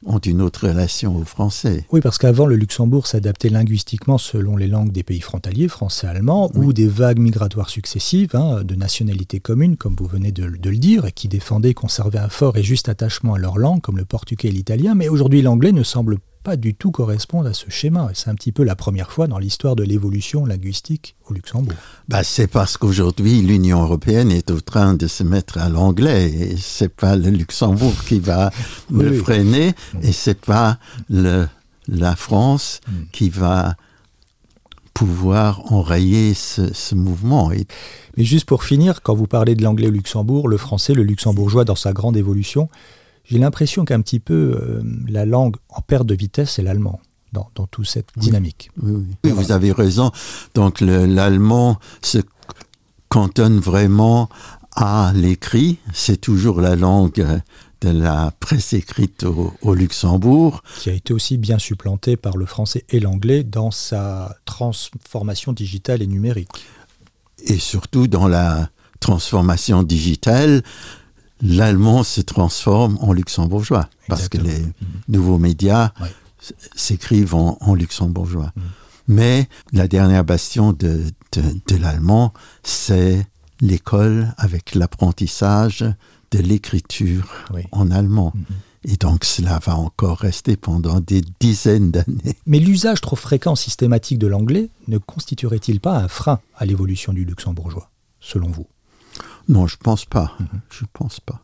ont 0.05 0.19
une 0.19 0.43
autre 0.43 0.69
relation 0.69 1.17
aux 1.17 1.25
Français. 1.25 1.87
Oui, 1.93 2.01
parce 2.01 2.19
qu'avant, 2.19 2.47
le 2.47 2.57
Luxembourg 2.57 3.07
s'adaptait 3.07 3.49
linguistiquement 3.49 4.19
selon 4.19 4.57
les 4.57 4.67
langues 4.67 4.91
des 4.91 5.05
pays 5.05 5.21
frontaliers, 5.21 5.69
français-allemand, 5.69 6.51
ou 6.55 6.73
des 6.73 6.89
vagues 6.89 7.21
migratoires 7.21 7.71
successives 7.71 8.35
hein, 8.35 8.65
de 8.65 8.75
nationalités 8.75 9.39
communes, 9.39 9.77
comme 9.77 9.95
vous 9.97 10.07
venez 10.07 10.33
de, 10.33 10.49
de, 10.49 10.71
le 10.71 10.77
dire, 10.77 11.07
et 11.07 11.13
qui 11.13 11.29
défendaient, 11.29 11.75
conservaient 11.75 12.19
un 12.19 12.29
fort 12.29 12.57
et 12.57 12.63
juste 12.63 12.89
attachement 12.89 13.35
à 13.35 13.39
leur 13.39 13.59
langue, 13.59 13.81
comme 13.81 13.99
le 13.99 14.05
portugais 14.05 14.49
et 14.49 14.53
l'italien. 14.53 14.95
Mais 14.95 15.09
aujourd'hui, 15.09 15.43
l'anglais 15.43 15.73
ne 15.73 15.85
semble 15.85 16.19
pas 16.43 16.57
du 16.57 16.75
tout 16.75 16.91
correspondre 16.91 17.49
à 17.49 17.55
ce 17.55 17.71
schéma. 17.71 18.11
C'est 18.15 18.29
un 18.29 18.35
petit 18.35 18.53
peu 18.53 18.65
la 18.65 18.75
première 18.75 19.11
fois 19.11 19.27
dans 19.27 19.39
l'histoire 19.39 19.77
de 19.77 19.83
l'évolution 19.83 20.45
linguistique 20.45 21.15
au 21.29 21.35
Luxembourg. 21.35 21.75
Bah, 22.09 22.25
c'est 22.25 22.49
parce 22.49 22.77
qu'aujourd'hui, 22.77 23.41
l'Union 23.43 23.83
européenne 23.83 24.33
est 24.33 24.51
au 24.51 24.61
train 24.61 24.95
de 24.95 25.07
se 25.07 25.23
mettre 25.23 25.59
à 25.59 25.69
l'anglais. 25.69 26.31
Et 26.31 26.57
c'est 26.57 26.95
pas 26.95 27.17
le 27.17 27.31
Luxembourg 27.31 27.95
qui 28.07 28.19
va 28.19 28.51
le 28.91 29.13
freiner, 29.15 29.75
et 30.03 30.13
c'est 30.13 30.41
pas 30.41 30.79
le, 31.09 31.47
la 31.89 32.17
France 32.17 32.81
mm. 32.87 32.93
qui 33.13 33.31
va 33.31 33.77
pouvoir 34.95 35.73
enrayer 35.73 36.35
ce, 36.35 36.73
ce 36.75 36.95
mouvement. 36.95 37.53
Et... 37.53 37.67
Mais 38.17 38.25
juste 38.25 38.47
pour 38.47 38.65
finir, 38.65 39.03
quand 39.03 39.15
vous 39.15 39.27
parlez 39.27 39.55
de 39.55 39.63
l'anglais 39.63 39.89
au 39.89 39.93
Luxembourg, 39.93 40.49
le 40.49 40.57
français, 40.57 40.93
le 40.93 41.03
luxembourgeois 41.03 41.65
dans 41.65 41.77
sa 41.77 41.93
grande 41.93 42.17
évolution, 42.17 42.69
j'ai 43.25 43.39
l'impression 43.39 43.85
qu'un 43.85 44.01
petit 44.01 44.21
peu 44.21 44.59
euh, 44.61 44.83
la 45.09 45.25
langue 45.25 45.57
en 45.69 45.81
perte 45.81 46.07
de 46.07 46.15
vitesse, 46.15 46.53
c'est 46.53 46.63
l'allemand. 46.63 47.01
Dans, 47.33 47.49
dans, 47.55 47.67
toute 47.67 47.87
cette 47.87 48.11
dynamique. 48.19 48.71
Oui, 48.83 49.07
oui, 49.25 49.31
vous 49.31 49.53
avez 49.53 49.73
raison. 49.73 50.13
Donc 50.55 50.83
l'allemand 50.83 51.79
se 52.03 52.19
cantonne 53.09 53.59
vraiment 53.59 54.29
à 54.77 55.13
l'écrit. 55.15 55.79
C'est 55.95 56.21
toujours 56.21 56.61
la 56.61 56.77
langue 56.77 57.41
de 57.81 57.89
la 57.89 58.35
presse 58.39 58.75
écrite 58.75 59.25
au, 59.25 59.55
au, 59.63 59.73
Luxembourg. 59.73 60.63
Qui 60.81 60.91
a 60.91 60.93
été 60.93 61.15
aussi 61.15 61.39
bien 61.39 61.59
supplantée 61.59 62.19
par 62.19 62.37
le 62.37 62.45
français 62.45 62.85
et 62.91 63.01
l'anglais 63.01 63.45
dans 63.45 63.71
sa 63.71 64.37
transformation 64.45 65.55
digitale 65.55 66.03
et 66.03 66.07
numérique. 66.07 66.51
Et 67.45 67.59
surtout 67.59 68.09
dans 68.09 68.29
la 68.29 68.69
transformation 69.01 69.83
digitale, 69.83 70.63
l'allemand 71.43 72.05
se 72.05 72.21
transforme 72.21 72.97
en 73.01 73.13
luxembourgeois 73.13 73.89
parce 74.09 74.29
que 74.29 74.39
les 74.39 74.61
mmh. 74.61 74.73
nouveaux 75.09 75.39
médias 75.39 75.93
s'écrivent 76.75 77.35
en, 77.35 77.75
luxembourgeois. 77.75 78.53
Mmh. 78.55 78.61
Mais 79.09 79.49
la 79.73 79.89
dernière 79.89 80.25
bastion 80.25 80.73
de, 80.73 81.03
de, 81.33 81.77
l'allemand, 81.77 82.33
c'est 82.63 83.27
l'école 83.61 84.33
avec 84.39 84.75
l'apprentissage 84.75 85.85
de 86.31 86.39
l'écriture 86.39 87.29
en 87.73 87.91
allemand. 87.91 88.33
Mmh. 88.35 88.43
Et 88.85 88.97
donc 88.97 89.25
cela 89.25 89.61
va 89.65 89.77
encore 89.77 90.19
rester 90.19 90.57
pendant 90.57 91.01
des 91.01 91.23
dizaines 91.41 91.91
d'années. 91.91 92.37
Mais 92.47 92.59
l'usage 92.59 93.01
trop 93.01 93.17
fréquent 93.17 93.55
systématique 93.55 94.19
de 94.19 94.27
l'anglais 94.27 94.71
ne 94.89 94.99
constituerait-il 94.99 95.81
pas 95.81 95.99
un 95.99 96.09
frein 96.09 96.41
à 96.57 96.65
l'évolution 96.65 97.13
du 97.13 97.25
luxembourgeois, 97.25 97.91
selon 98.21 98.49
vous? 98.49 98.67
Non, 99.49 99.67
je 99.67 99.77
pense 99.77 100.05
pas. 100.05 100.35
Mm 100.39 100.45
-hmm. 100.45 100.61
Je 100.71 100.85
pense 100.93 101.21
pas. 101.21 101.41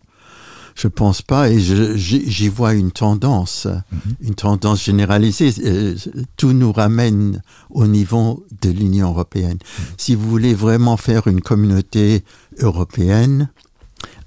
Je 0.74 0.88
pense 0.88 1.22
pas 1.22 1.50
et 1.50 1.58
j'y 1.58 2.48
vois 2.48 2.74
une 2.74 2.92
tendance, 2.92 3.66
mm 3.66 3.96
-hmm. 3.98 4.28
une 4.28 4.34
tendance 4.34 4.84
généralisée. 4.84 5.52
Euh, 5.64 5.96
tout 6.36 6.52
nous 6.52 6.72
ramène 6.72 7.42
au 7.70 7.86
niveau 7.86 8.46
de 8.62 8.70
l'Union 8.70 9.08
européenne. 9.10 9.58
Mm 9.58 9.82
-hmm. 9.82 9.94
Si 10.04 10.14
vous 10.14 10.28
voulez 10.30 10.54
vraiment 10.54 10.96
faire 10.96 11.22
une 11.32 11.40
communauté 11.40 12.22
européenne, 12.60 13.48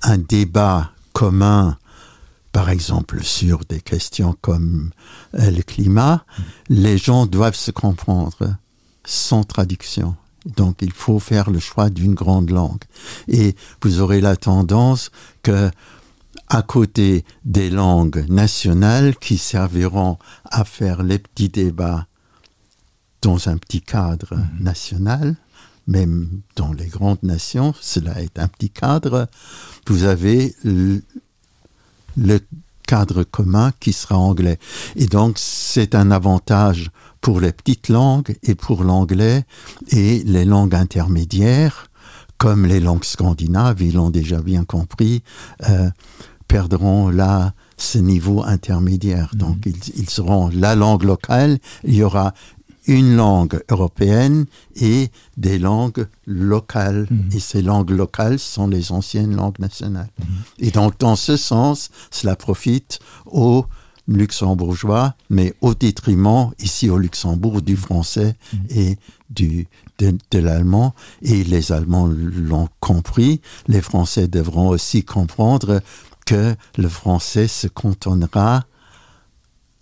un 0.01 0.17
débat 0.17 0.91
commun, 1.13 1.78
par 2.51 2.69
exemple 2.69 3.24
sur 3.24 3.59
des 3.69 3.80
questions 3.80 4.36
comme 4.41 4.91
euh, 5.39 5.51
le 5.51 5.61
climat, 5.61 6.26
mhm. 6.38 6.45
les 6.84 6.97
gens 6.97 7.26
doivent 7.26 7.55
se 7.55 7.72
comprendre 7.72 8.55
sans 9.05 9.43
traduction. 9.43 10.15
Donc 10.46 10.82
il 10.82 10.92
faut 10.92 11.20
faire 11.20 11.50
le 11.50 11.60
choix 11.60 11.89
d'une 11.89 12.14
grande 12.14 12.50
langue. 12.50 12.84
Et 13.28 13.56
vous 13.82 14.02
aurez 14.02 14.22
la 14.22 14.36
tendance 14.36 15.12
que, 15.44 15.70
à 16.48 16.62
côté 16.62 17.24
des 17.46 17.70
langues 17.70 18.26
nationales 18.30 19.16
qui 19.18 19.38
serviront 19.38 20.18
à 20.46 20.66
faire 20.66 21.04
les 21.04 21.20
petits 21.20 21.50
débats 21.50 22.08
dans 23.22 23.50
un 23.50 23.58
petit 23.58 23.82
cadre 23.82 24.36
mmh. 24.36 24.64
national, 24.64 25.36
même 25.88 26.42
dans 26.56 26.74
les 26.74 26.88
grandes 26.88 27.22
nations, 27.24 27.74
cela 27.80 28.22
est 28.22 28.39
un 28.39 28.48
petit 28.48 28.70
cadre, 28.70 29.28
vous 29.88 30.06
avez 30.06 30.56
le, 30.64 31.04
le 32.18 32.39
cadre 32.92 33.24
commun 33.24 33.72
qui 33.80 33.94
sera 33.94 34.18
anglais. 34.18 34.60
Et 34.98 35.06
donc 35.06 35.38
c'est 35.38 35.96
un 35.96 36.12
avantage 36.12 36.92
pour 37.22 37.39
les 37.39 37.54
petites 37.54 37.88
langues 37.88 38.36
et 38.44 38.54
pour 38.54 38.84
l'anglais 38.84 39.46
et 39.92 40.22
les 40.26 40.44
langues 40.44 40.76
intermédiaires, 40.76 41.88
comme 42.38 42.66
les 42.66 42.82
langues 42.82 43.06
scandinaves, 43.06 43.82
ils 43.82 43.94
l'ont 43.94 44.10
déjà 44.10 44.42
bien 44.42 44.66
compris, 44.66 45.24
euh, 45.70 45.89
perdront 46.50 47.08
là 47.08 47.54
ce 47.78 47.98
niveau 47.98 48.44
intermédiaire. 48.44 49.30
Mm 49.34 49.38
-hmm. 49.38 49.44
Donc 49.44 49.58
ils, 49.66 50.02
ils, 50.02 50.10
seront 50.10 50.50
la 50.66 50.74
langue 50.76 51.04
locale, 51.14 51.54
il 51.86 51.96
y 51.96 52.04
aura 52.04 52.34
une 52.88 53.16
langue 53.16 53.62
européenne 53.70 54.46
et 54.76 55.10
des 55.38 55.60
langues 55.60 56.08
locales. 56.26 57.08
Mm 57.10 57.18
-hmm. 57.18 57.36
Et 57.36 57.40
ces 57.40 57.62
langues 57.62 57.92
locales 57.92 58.40
sont 58.40 58.68
les 58.68 58.92
anciennes 58.92 59.36
langues 59.36 59.60
nationales. 59.60 60.12
Mm 60.20 60.24
-hmm. 60.24 60.66
Et 60.68 60.72
donc 60.72 60.98
dans 61.00 61.16
ce 61.16 61.38
sens, 61.38 61.90
cela 62.10 62.36
profite 62.36 63.00
aux 63.26 63.66
luxembourgeois, 64.08 65.14
mais 65.30 65.54
au 65.62 65.74
détriment, 65.74 66.52
ici 66.60 66.90
au 66.90 66.98
Luxembourg, 66.98 67.62
du 67.62 67.76
français 67.76 68.36
mmh. 68.54 68.58
et 68.70 68.98
du, 69.30 69.68
de, 70.00 70.18
de 70.32 70.40
l'allemand. 70.40 70.94
Et 71.22 71.44
les 71.44 71.72
Allemands 71.72 72.08
l'ont 72.08 72.70
compris. 72.80 73.42
Les 73.68 73.82
Français 73.82 74.28
devront 74.28 74.70
aussi 74.70 75.04
comprendre 75.04 75.82
que 76.26 76.56
le 76.78 76.90
français 76.90 77.48
se 77.48 77.68
cantonnera 77.68 78.64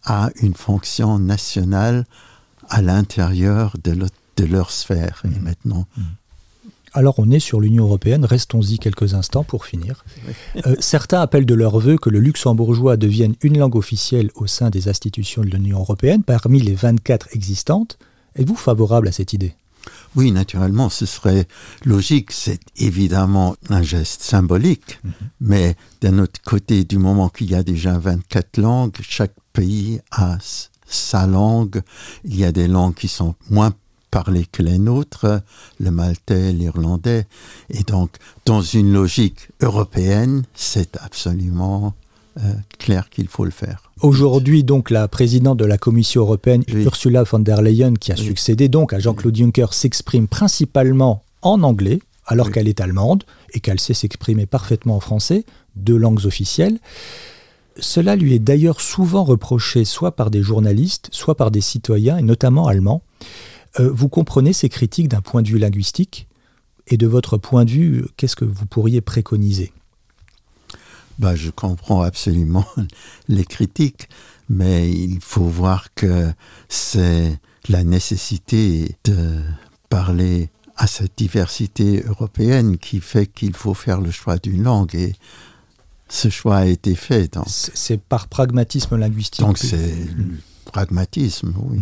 à 0.05 0.29
une 0.41 0.53
fonction 0.53 1.19
nationale 1.19 2.05
à 2.69 2.81
l'intérieur 2.81 3.75
de, 3.83 3.95
de 4.37 4.45
leur 4.45 4.71
sphère. 4.71 5.23
Et 5.25 5.39
maintenant, 5.39 5.85
Alors 6.93 7.15
on 7.19 7.29
est 7.29 7.39
sur 7.39 7.59
l'Union 7.59 7.85
européenne, 7.85 8.25
restons-y 8.25 8.79
quelques 8.79 9.13
instants 9.13 9.43
pour 9.43 9.65
finir. 9.65 10.03
Euh, 10.65 10.75
certains 10.79 11.21
appellent 11.21 11.45
de 11.45 11.53
leur 11.53 11.79
vœu 11.79 11.97
que 11.97 12.09
le 12.09 12.19
luxembourgeois 12.19 12.97
devienne 12.97 13.35
une 13.41 13.57
langue 13.57 13.75
officielle 13.75 14.31
au 14.35 14.47
sein 14.47 14.69
des 14.69 14.87
institutions 14.87 15.43
de 15.43 15.49
l'Union 15.49 15.79
européenne 15.79 16.23
parmi 16.23 16.59
les 16.59 16.73
24 16.73 17.29
existantes. 17.33 17.97
Êtes-vous 18.35 18.55
favorable 18.55 19.07
à 19.07 19.11
cette 19.11 19.33
idée? 19.33 19.53
Oui, 20.15 20.31
naturellement, 20.31 20.89
ce 20.89 21.05
serait 21.05 21.47
logique. 21.85 22.31
C'est 22.31 22.59
évidemment 22.77 23.55
un 23.69 23.81
geste 23.81 24.23
symbolique, 24.23 24.99
mais 25.39 25.75
d'un 26.01 26.19
autre 26.19 26.41
côté, 26.43 26.83
du 26.83 26.97
moment 26.97 27.29
qu'il 27.29 27.51
y 27.51 27.55
a 27.55 27.63
déjà 27.63 27.97
24 27.97 28.57
langues, 28.57 28.95
chaque 29.01 29.33
pays 29.53 30.01
a 30.11 30.37
sa 30.89 31.27
langue. 31.27 31.81
Il 32.25 32.37
y 32.37 32.43
a 32.43 32.51
des 32.51 32.67
langues 32.67 32.95
qui 32.95 33.07
sont 33.07 33.35
moins 33.49 33.73
parlées 34.11 34.47
que 34.51 34.63
les 34.63 34.79
nôtres, 34.79 35.41
le 35.79 35.91
maltais, 35.91 36.51
l'irlandais. 36.51 37.27
Et 37.69 37.83
donc, 37.83 38.11
dans 38.45 38.61
une 38.61 38.91
logique 38.91 39.49
européenne, 39.61 40.43
c'est 40.55 40.97
absolument 40.97 41.93
euh, 42.43 42.53
clair 42.79 43.09
qu'il 43.09 43.27
faut 43.27 43.45
le 43.45 43.51
faire. 43.51 43.91
Aujourd'hui, 44.01 44.63
donc, 44.63 44.89
la 44.89 45.07
présidente 45.07 45.57
de 45.59 45.65
la 45.65 45.77
Commission 45.77 46.21
européenne, 46.21 46.63
Oui. 46.73 46.83
Ursula 46.83 47.23
von 47.23 47.39
der 47.39 47.61
Leyen, 47.61 47.93
qui 47.95 48.11
a 48.11 48.15
Oui. 48.17 48.25
succédé 48.25 48.67
donc 48.67 48.93
à 48.93 48.99
Jean-Claude 48.99 49.35
Juncker, 49.35 49.73
s'exprime 49.73 50.27
principalement 50.27 51.23
en 51.41 51.61
anglais, 51.63 51.99
alors 52.25 52.51
qu'elle 52.51 52.67
est 52.67 52.81
allemande 52.81 53.23
et 53.53 53.59
qu'elle 53.59 53.79
sait 53.79 53.93
s'exprimer 53.93 54.45
parfaitement 54.45 54.95
en 54.95 54.99
français, 54.99 55.45
deux 55.75 55.97
langues 55.97 56.25
officielles. 56.25 56.79
Cela 57.81 58.15
lui 58.15 58.33
est 58.33 58.39
d'ailleurs 58.39 58.81
souvent 58.81 59.23
reproché 59.23 59.85
soit 59.85 60.15
par 60.15 60.29
des 60.29 60.41
journalistes, 60.41 61.09
soit 61.11 61.35
par 61.35 61.51
des 61.51 61.61
citoyens, 61.61 62.17
et 62.17 62.23
notamment 62.23 62.67
allemands. 62.67 63.01
Euh, 63.79 63.89
vous 63.91 64.09
comprenez 64.09 64.53
ces 64.53 64.69
critiques 64.69 65.07
d'un 65.07 65.21
point 65.21 65.41
de 65.41 65.49
vue 65.49 65.59
linguistique? 65.59 66.27
Et 66.87 66.97
de 66.97 67.05
votre 67.05 67.37
point 67.37 67.65
de 67.65 67.71
vue, 67.71 68.05
qu'est-ce 68.17 68.35
que 68.35 68.45
vous 68.45 68.65
pourriez 68.65 68.99
préconiser? 68.99 69.71
Bah, 71.19 71.35
je 71.35 71.51
comprends 71.51 72.01
absolument 72.01 72.65
les 73.27 73.45
critiques, 73.45 74.09
mais 74.49 74.91
il 74.91 75.19
faut 75.21 75.45
voir 75.45 75.93
que 75.93 76.31
c'est 76.67 77.39
la 77.67 77.83
nécessité 77.83 78.95
de 79.03 79.41
parler 79.89 80.49
à 80.77 80.87
cette 80.87 81.17
diversité 81.17 82.03
européenne 82.07 82.77
qui 82.77 83.01
fait 83.01 83.27
qu'il 83.27 83.53
faut 83.53 83.73
faire 83.73 83.99
le 84.01 84.11
choix 84.11 84.37
d'une 84.37 84.63
langue 84.63 84.95
et 84.95 85.13
ce 86.09 86.29
choix 86.29 86.57
a 86.57 86.65
été 86.65 86.95
fait. 86.95 87.37
C'est 87.47 88.01
par 88.01 88.27
pragmatisme 88.27 88.95
linguistique. 88.97 89.41
donc 89.45 89.57
c'est 89.57 89.77
le 90.17 90.37
pragmatisme, 90.65 91.53
oui. 91.63 91.79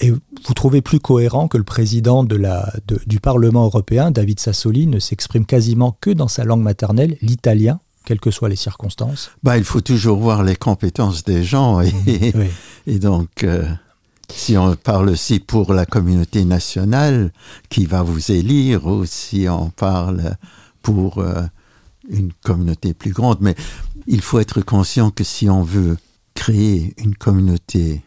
Et 0.00 0.10
vous 0.10 0.54
trouvez 0.54 0.80
plus 0.80 1.00
cohérent 1.00 1.48
que 1.48 1.58
le 1.58 1.64
président 1.64 2.22
de 2.22 2.36
la, 2.36 2.72
de- 2.86 3.00
du 3.06 3.18
Parlement 3.18 3.64
européen, 3.64 4.12
David 4.12 4.38
Sassoli, 4.38 4.86
ne 4.86 5.00
s'exprime 5.00 5.44
quasiment 5.44 5.96
que 6.00 6.10
dans 6.10 6.28
sa 6.28 6.44
langue 6.44 6.62
maternelle, 6.62 7.16
l'italien, 7.20 7.80
quelles 8.04 8.20
que 8.20 8.30
soient 8.30 8.48
les 8.48 8.54
circonstances? 8.56 9.32
Bah, 9.42 9.58
il 9.58 9.64
faut 9.64 9.80
toujours 9.80 10.18
voir 10.20 10.44
les 10.44 10.54
compétences 10.54 11.24
des 11.24 11.42
gens 11.42 11.80
et, 11.80 11.92
Oui. 12.06 12.46
Et 12.86 12.98
donc, 13.00 13.42
euh, 13.44 13.68
si 14.32 14.56
on 14.56 14.74
parle 14.76 15.10
aussi 15.10 15.40
pour 15.40 15.74
la 15.74 15.84
communauté 15.84 16.44
nationale 16.44 17.32
qui 17.68 17.84
va 17.84 18.02
vous 18.02 18.30
élire, 18.30 18.86
ou 18.86 19.04
si 19.04 19.46
on 19.48 19.68
parle 19.70 20.36
pour 20.80 21.18
euh, 21.18 21.42
une 22.08 22.32
communauté 22.44 22.94
plus 22.94 23.12
grande, 23.12 23.38
mais 23.40 23.54
il 24.06 24.20
faut 24.20 24.38
être 24.38 24.60
conscient 24.62 25.10
que 25.10 25.24
si 25.24 25.48
on 25.48 25.62
veut 25.62 25.96
créer 26.34 26.94
une 26.98 27.14
communauté 27.14 28.02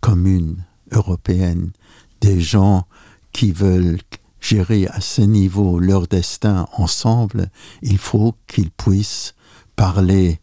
commune 0.00 0.64
européenne, 0.92 1.72
des 2.20 2.40
gens 2.40 2.86
qui 3.32 3.52
veulent 3.52 3.98
gérer 4.40 4.86
à 4.86 5.00
ce 5.00 5.22
niveau 5.22 5.78
leur 5.78 6.06
destin 6.06 6.68
ensemble, 6.76 7.50
il 7.82 7.98
faut 7.98 8.34
qu'ils 8.46 8.70
puissent 8.70 9.34
parler 9.74 10.40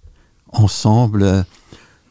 ensemble 0.52 1.46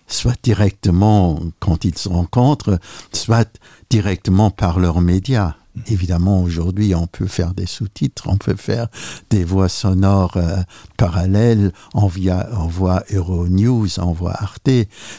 soit 0.07 0.39
directement 0.43 1.41
quand 1.59 1.85
ils 1.85 1.97
se 1.97 2.09
rencontrent, 2.09 2.79
soit 3.13 3.59
directement 3.91 4.51
par 4.51 4.79
leurs 4.79 5.01
médias. 5.01 5.55
Évidemment, 5.87 6.43
aujourd'hui, 6.43 6.95
on 6.95 7.07
peut 7.07 7.27
faire 7.27 7.55
des 7.55 7.67
sous-titres, 7.67 8.25
on 8.27 8.37
peut 8.37 8.57
faire 8.57 8.89
des 9.31 9.43
voix 9.45 9.69
sonores 9.71 10.37
euh, 10.37 10.63
parallèles, 10.99 11.73
on, 11.95 12.09
via, 12.09 12.49
on 12.53 12.67
voit 12.67 13.05
Euronews, 13.11 13.89
on 13.99 14.13
voit 14.13 14.35
Arte, 14.35 14.69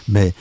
mais 0.08 0.34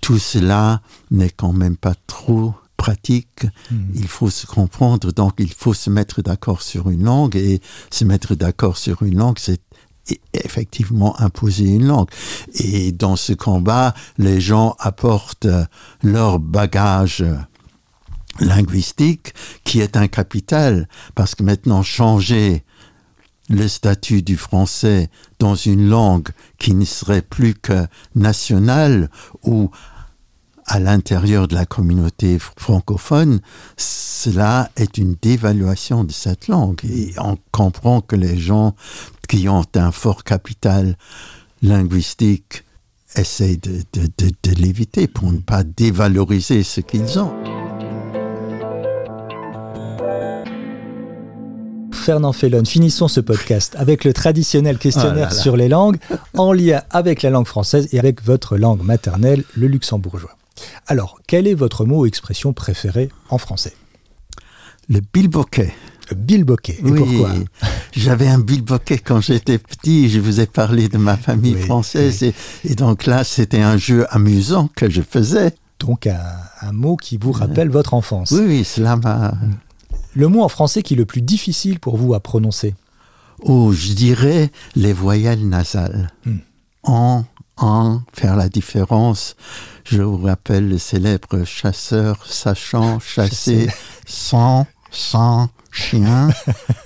tout 0.00 0.18
cela 0.18 0.80
n'est 1.12 1.30
quand 1.30 1.52
même 1.52 1.76
pas 1.76 1.94
trop 2.08 2.54
pratique. 2.76 3.46
Il 3.94 4.08
faut 4.08 4.30
se 4.30 4.44
comprendre, 4.44 5.12
donc 5.12 5.34
il 5.38 5.52
faut 5.52 5.74
se 5.74 5.88
mettre 5.88 6.20
d'accord 6.20 6.62
sur 6.62 6.90
une 6.90 7.04
langue, 7.04 7.36
et 7.36 7.60
se 7.90 8.04
mettre 8.04 8.34
d'accord 8.34 8.76
sur 8.76 9.04
une 9.04 9.16
langue, 9.16 9.38
c'est 9.38 9.60
effectivement 10.32 11.20
imposer 11.20 11.68
une 11.68 11.86
langue. 11.86 12.08
Et 12.54 12.90
dans 12.90 13.14
ce 13.14 13.32
combat, 13.32 13.94
les 14.18 14.40
gens 14.40 14.74
apportent 14.80 15.46
euh, 15.46 15.64
leur 16.02 16.40
bagage 16.40 17.22
euh, 17.22 17.36
linguistique 18.40 19.34
qui 19.64 19.80
est 19.80 19.96
un 19.96 20.08
capital 20.08 20.88
parce 21.14 21.34
que 21.34 21.42
maintenant 21.42 21.82
changer 21.82 22.64
le 23.48 23.68
statut 23.68 24.22
du 24.22 24.36
français 24.36 25.10
dans 25.38 25.54
une 25.54 25.88
langue 25.88 26.28
qui 26.58 26.74
ne 26.74 26.84
serait 26.84 27.22
plus 27.22 27.54
que 27.54 27.86
nationale 28.14 29.10
ou 29.44 29.70
à 30.66 30.78
l'intérieur 30.78 31.48
de 31.48 31.54
la 31.56 31.66
communauté 31.66 32.38
fr- 32.38 32.52
francophone, 32.56 33.40
cela 33.76 34.70
est 34.76 34.96
une 34.96 35.16
dévaluation 35.20 36.04
de 36.04 36.12
cette 36.12 36.46
langue. 36.46 36.80
Et 36.84 37.12
on 37.18 37.36
comprend 37.50 38.00
que 38.00 38.14
les 38.14 38.38
gens 38.38 38.74
qui 39.28 39.48
ont 39.48 39.64
un 39.74 39.90
fort 39.90 40.22
capital 40.22 40.96
linguistique 41.62 42.64
essayent 43.16 43.58
de, 43.58 43.82
de- 43.92 44.08
de- 44.18 44.32
de 44.42 44.50
l'éviter 44.54 45.08
pour 45.08 45.30
ne 45.32 45.38
pas 45.38 45.64
dévaloriser 45.64 46.62
ce 46.62 46.80
qu'ils 46.80 47.18
ont. 47.18 47.34
Fernand 52.02 52.32
Fellon, 52.32 52.64
finissons 52.64 53.06
ce 53.06 53.20
podcast 53.20 53.76
avec 53.78 54.02
le 54.02 54.12
traditionnel 54.12 54.76
questionnaire 54.78 55.28
Oh 55.28 55.30
là 55.30 55.36
là. 55.36 55.40
sur 55.42 55.56
les 55.56 55.68
langues, 55.68 55.98
en 56.36 56.52
lien 56.52 56.82
avec 56.90 57.22
la 57.22 57.30
langue 57.30 57.46
française 57.46 57.88
et 57.92 58.00
avec 58.00 58.24
votre 58.24 58.56
langue 58.56 58.82
maternelle, 58.82 59.44
le 59.56 59.68
luxembourgeois. 59.68 60.36
Alors, 60.88 61.20
quel 61.28 61.46
est 61.46 61.54
votre 61.54 61.84
mot 61.84 62.00
ou 62.00 62.06
expression 62.06 62.52
préférée 62.52 63.08
en 63.30 63.38
français? 63.38 63.72
Le 64.88 65.00
bilboquet. 65.14 65.72
Bilboquet. 66.16 66.78
Et 66.80 66.90
Oui, 66.90 66.98
pourquoi? 66.98 67.30
J'avais 67.92 68.26
un 68.26 68.40
bilboquet 68.40 68.98
quand 68.98 69.20
j'étais 69.20 69.58
petit. 69.58 70.10
Je 70.10 70.18
vous 70.18 70.40
ai 70.40 70.46
parlé 70.46 70.88
de 70.88 70.98
ma 70.98 71.16
famille 71.16 71.54
Oui, 71.54 71.62
française. 71.62 72.24
Et, 72.24 72.34
et 72.64 72.74
donc 72.74 73.06
là, 73.06 73.22
c'était 73.22 73.62
un 73.62 73.76
jeu 73.76 74.06
amusant 74.10 74.68
que 74.74 74.90
je 74.90 75.02
faisais. 75.02 75.54
Donc 75.78 76.08
un, 76.08 76.18
un 76.62 76.72
mot 76.72 76.96
qui 76.96 77.16
vous 77.16 77.30
rappelle 77.32 77.68
votre 77.70 77.94
enfance. 77.94 78.32
Oui, 78.32 78.42
oui, 78.46 78.64
cela 78.64 78.96
m'a... 78.96 79.34
Le 80.14 80.28
mot 80.28 80.42
en 80.42 80.48
français 80.48 80.82
qui 80.82 80.94
est 80.94 80.96
le 80.96 81.06
plus 81.06 81.22
difficile 81.22 81.80
pour 81.80 81.96
vous 81.96 82.14
à 82.14 82.20
prononcer 82.20 82.74
Oh, 83.40 83.72
je 83.72 83.92
dirais 83.92 84.50
les 84.76 84.92
voyelles 84.92 85.48
nasales. 85.48 86.12
Hmm. 86.26 86.38
En, 86.82 87.24
en, 87.56 88.00
faire 88.12 88.36
la 88.36 88.48
différence. 88.48 89.36
Je 89.84 90.02
vous 90.02 90.18
rappelle 90.18 90.68
le 90.68 90.78
célèbre 90.78 91.44
chasseur 91.44 92.26
sachant 92.26 92.98
chasser 93.00 93.68
sans, 94.06 94.66
sans 94.90 95.48
chien. 95.70 96.28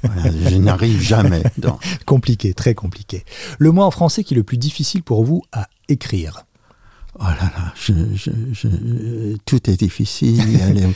Voilà, 0.03 0.31
je 0.31 0.57
n'arrive 0.57 1.01
jamais. 1.01 1.43
Donc, 1.59 1.81
Compliqué, 2.07 2.55
très 2.55 2.75
compliqué. 2.75 3.25
Le 3.59 3.73
mot 3.73 3.83
en 3.83 3.91
français 3.91 4.23
qui 4.23 4.35
est 4.35 4.37
le 4.37 4.45
plus 4.45 4.59
difficile 4.59 5.03
pour 5.03 5.25
vous 5.25 5.43
à 5.53 5.69
écrire 5.89 6.45
Oh 7.19 7.25
là 7.25 7.51
là, 7.57 7.73
je, 7.83 7.93
je, 8.15 8.31
je- 8.53 9.37
tout 9.47 9.71
est 9.71 9.77
difficile. 9.79 10.37
Il 10.47 10.59
y 10.59 10.63
a 10.63 10.69
les, 10.71 10.87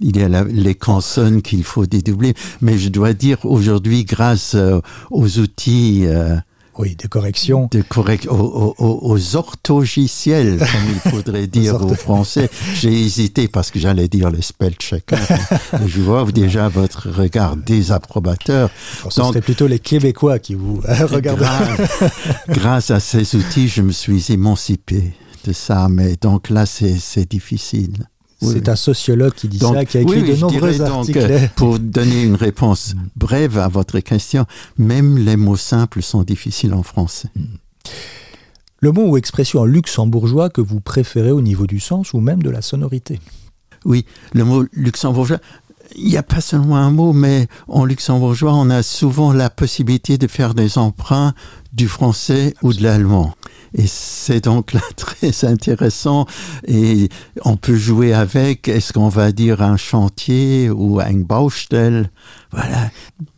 il 0.00 0.16
y 0.16 0.22
a 0.22 0.28
la- 0.28 0.42
les 0.44 0.74
consonnes 0.74 1.40
qu'il 1.40 1.62
faut 1.62 1.86
dédoubler. 1.86 2.34
Mais 2.60 2.76
je 2.78 2.88
dois 2.88 3.12
dire 3.12 3.38
aujourd'hui, 3.44 4.04
grâce 4.04 4.56
euh, 4.56 4.80
aux 5.12 5.38
outils 5.38 6.02
euh, 6.06 6.34
Oui, 6.78 6.96
des 6.96 7.06
corrections. 7.06 7.68
de 7.70 7.82
correct, 7.82 8.26
aux, 8.28 8.74
aux- 8.78 8.98
aux- 9.02 9.36
orthogiciels, 9.36 10.58
comme 10.58 10.94
il 11.04 11.10
faudrait 11.12 11.46
dire 11.60 11.80
aux 11.84 11.94
Français, 11.94 12.50
j'ai 12.74 12.92
hésité 13.00 13.46
parce 13.46 13.70
que 13.70 13.78
j'allais 13.78 14.08
dire 14.08 14.30
le 14.32 14.42
spell 14.42 14.74
checker. 14.74 15.16
Je 15.86 16.00
vois 16.00 16.24
déjà 16.32 16.68
votre 16.68 17.08
regard 17.08 17.56
désapprobateur. 17.56 18.68
Ce 19.10 19.22
serait 19.22 19.40
plutôt 19.40 19.68
les 19.68 19.78
Québécois 19.78 20.40
qui 20.40 20.54
vous 20.54 20.80
regardent. 21.08 21.38
Grâce, 21.38 22.02
grâce 22.48 22.90
à 22.90 22.98
ces 22.98 23.36
outils, 23.36 23.68
je 23.68 23.82
me 23.82 23.92
suis 23.92 24.32
émancipé 24.32 25.12
ça. 25.52 25.88
Mais 25.88 26.16
donc 26.20 26.50
là, 26.50 26.66
c'est 26.66 27.28
difficile. 27.28 27.92
Oui, 28.40 28.50
C'est 28.52 28.66
oui. 28.68 28.70
un 28.70 28.76
sociologue 28.76 29.34
qui 29.34 29.48
dit 29.48 29.58
Donc, 29.58 29.74
ça, 29.74 29.84
qui 29.84 29.98
a 29.98 30.00
écrit 30.02 30.22
oui, 30.22 30.30
de 30.30 30.36
nombreux 30.36 30.72
donc, 30.78 30.88
articles. 30.88 31.18
euh, 31.18 31.46
pour 31.56 31.78
donner 31.80 32.22
une 32.22 32.36
réponse 32.36 32.94
brève 33.16 33.58
à 33.58 33.66
votre 33.66 33.98
question, 33.98 34.46
même 34.78 35.18
les 35.18 35.36
mots 35.36 35.56
simples 35.56 36.02
sont 36.02 36.22
difficiles 36.22 36.72
en 36.72 36.84
français. 36.84 37.28
Le 38.80 38.92
mot 38.92 39.08
ou 39.08 39.16
expression 39.16 39.64
luxembourgeois 39.64 40.50
que 40.50 40.60
vous 40.60 40.78
préférez 40.80 41.32
au 41.32 41.40
niveau 41.40 41.66
du 41.66 41.80
sens 41.80 42.12
ou 42.12 42.20
même 42.20 42.42
de 42.42 42.50
la 42.50 42.62
sonorité? 42.62 43.20
Oui, 43.84 44.04
le 44.34 44.44
mot 44.44 44.64
luxembourgeois, 44.72 45.38
il 45.96 46.04
n'y 46.04 46.16
a 46.16 46.22
pas 46.22 46.40
seulement 46.40 46.76
un 46.76 46.90
mot, 46.92 47.12
mais 47.12 47.48
en 47.66 47.84
luxembourgeois, 47.84 48.54
on 48.54 48.70
a 48.70 48.82
souvent 48.84 49.32
la 49.32 49.50
possibilité 49.50 50.16
de 50.16 50.28
faire 50.28 50.54
des 50.54 50.78
emprunts 50.78 51.34
du 51.78 51.86
français 51.86 52.54
ou 52.62 52.72
de 52.72 52.82
l'allemand. 52.82 53.34
Et 53.74 53.86
c'est 53.86 54.44
donc 54.44 54.74
très 54.96 55.44
intéressant 55.44 56.26
et 56.66 57.08
on 57.44 57.56
peut 57.56 57.76
jouer 57.76 58.12
avec. 58.12 58.66
Est-ce 58.66 58.92
qu'on 58.92 59.08
va 59.08 59.30
dire 59.30 59.62
un 59.62 59.76
chantier 59.76 60.70
ou 60.70 60.98
un 61.00 61.14
Baustelle? 61.14 62.10
Voilà, 62.50 62.90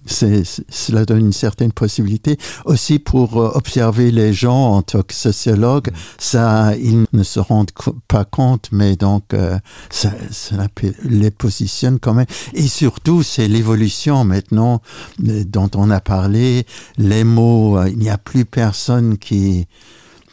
c'est, 0.06 0.44
cela 0.68 1.04
donne 1.04 1.26
une 1.26 1.32
certaine 1.32 1.72
possibilité. 1.72 2.38
Aussi 2.64 3.00
pour 3.00 3.40
euh, 3.40 3.50
observer 3.54 4.12
les 4.12 4.32
gens 4.32 4.74
en 4.74 4.82
tant 4.82 5.02
que 5.02 5.14
sociologue, 5.14 5.90
ça, 6.16 6.76
ils 6.76 7.06
ne 7.12 7.22
se 7.24 7.40
rendent 7.40 7.72
pas 8.06 8.24
compte, 8.24 8.68
mais 8.70 8.94
donc 8.94 9.34
euh, 9.34 9.58
ça, 9.90 10.12
ça, 10.30 10.68
les 11.02 11.32
positionne 11.32 11.98
quand 11.98 12.14
même. 12.14 12.26
Et 12.54 12.68
surtout, 12.68 13.24
c'est 13.24 13.48
l'évolution 13.48 14.24
maintenant 14.24 14.80
euh, 15.26 15.42
dont 15.44 15.70
on 15.74 15.90
a 15.90 16.00
parlé. 16.00 16.66
Les 16.96 17.24
mots, 17.24 17.84
il 17.86 17.98
n'y 17.98 18.10
a 18.10 18.18
plus 18.18 18.29
personne 18.44 19.18
qui 19.18 19.66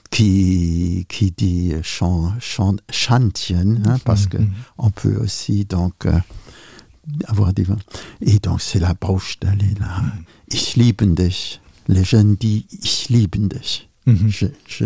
qui, 0.10 1.06
qui 1.10 1.32
dit 1.32 1.74
chan, 1.84 2.34
chan, 2.40 2.78
chantien, 2.90 3.76
hein, 3.86 3.98
parce 4.06 4.28
que 4.28 4.38
mhm. 4.38 4.50
on 4.78 4.90
peut 4.90 5.18
aussi 5.18 5.66
donc 5.66 6.06
euh, 6.06 6.18
avoir 7.26 7.54
des 7.54 7.64
vins. 7.64 7.78
Et 8.22 8.40
donc 8.40 8.62
c'est 8.62 8.80
la 8.80 8.94
bouche 8.94 9.40
d'aller 9.40 9.74
là. 9.80 10.02
Mhm. 10.02 10.24
Ich 10.50 10.76
liebe 10.78 11.06
dich. 11.14 11.60
Les 11.88 12.04
jeunes 12.04 12.36
disent 12.36 12.64
Ich 12.82 13.10
liebe 13.10 13.38
dich. 13.38 13.90
Mhm. 14.06 14.30
Je, 14.30 14.46
je, 14.66 14.86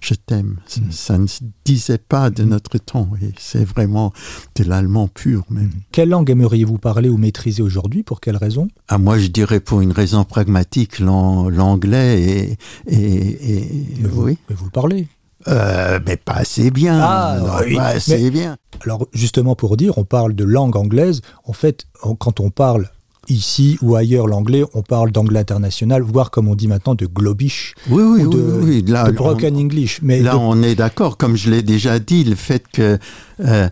je 0.00 0.14
t'aime. 0.14 0.56
Mm. 0.76 0.90
Ça 0.90 1.18
ne 1.18 1.26
se 1.26 1.40
disait 1.64 1.98
pas 1.98 2.30
de 2.30 2.44
mm. 2.44 2.48
notre 2.48 2.78
temps. 2.78 3.08
Et 3.22 3.32
c'est 3.38 3.64
vraiment 3.64 4.12
de 4.56 4.64
l'allemand 4.64 5.08
pur. 5.08 5.44
Même. 5.50 5.64
Mm. 5.64 5.80
Quelle 5.92 6.08
langue 6.08 6.30
aimeriez-vous 6.30 6.78
parler 6.78 7.08
ou 7.08 7.16
maîtriser 7.16 7.62
aujourd'hui? 7.62 8.02
Pour 8.02 8.20
quelle 8.20 8.36
raison? 8.36 8.68
Ah, 8.88 8.98
Moi, 8.98 9.18
je 9.18 9.28
dirais 9.28 9.60
pour 9.60 9.80
une 9.80 9.92
raison 9.92 10.24
pragmatique, 10.24 10.98
l'anglais 10.98 12.22
et, 12.22 12.58
et, 12.88 13.96
mais 14.00 14.08
vous, 14.08 14.24
oui. 14.24 14.38
Mais 14.48 14.56
vous 14.56 14.66
le 14.66 14.70
parlez 14.70 15.06
euh, 15.48 15.98
mais 16.06 16.18
pas 16.18 16.34
assez 16.34 16.70
bien. 16.70 17.00
Ah, 17.00 17.38
pas 17.74 17.86
assez 17.86 18.30
bien. 18.30 18.58
Alors 18.82 19.06
justement 19.14 19.54
pour 19.54 19.78
dire, 19.78 19.96
on 19.96 20.04
parle 20.04 20.34
de 20.34 20.44
langue 20.44 20.76
anglaise. 20.76 21.22
En 21.44 21.54
fait, 21.54 21.86
quand 22.18 22.40
on 22.40 22.50
parle 22.50 22.90
ici 23.28 23.78
ou 23.82 23.96
ailleurs 23.96 24.26
l'anglais, 24.26 24.64
on 24.74 24.82
parle 24.82 25.12
d'anglais 25.12 25.40
international, 25.40 26.02
voire 26.02 26.30
comme 26.30 26.48
on 26.48 26.54
dit 26.54 26.68
maintenant 26.68 26.94
de 26.94 27.06
globish 27.06 27.74
oui, 27.88 28.02
oui, 28.02 28.24
oui, 28.24 28.82
de 28.82 29.12
broken 29.12 29.56
English. 29.56 30.00
Mais 30.02 30.20
là, 30.20 30.38
on 30.38 30.62
est 30.62 30.74
d'accord. 30.74 31.16
Comme 31.16 31.36
je 31.36 31.50
l'ai 31.50 31.62
déjà 31.62 31.98
dit, 31.98 32.24
le 32.24 32.34
fait 32.34 32.64
que 32.72 32.98
euh, 33.40 33.68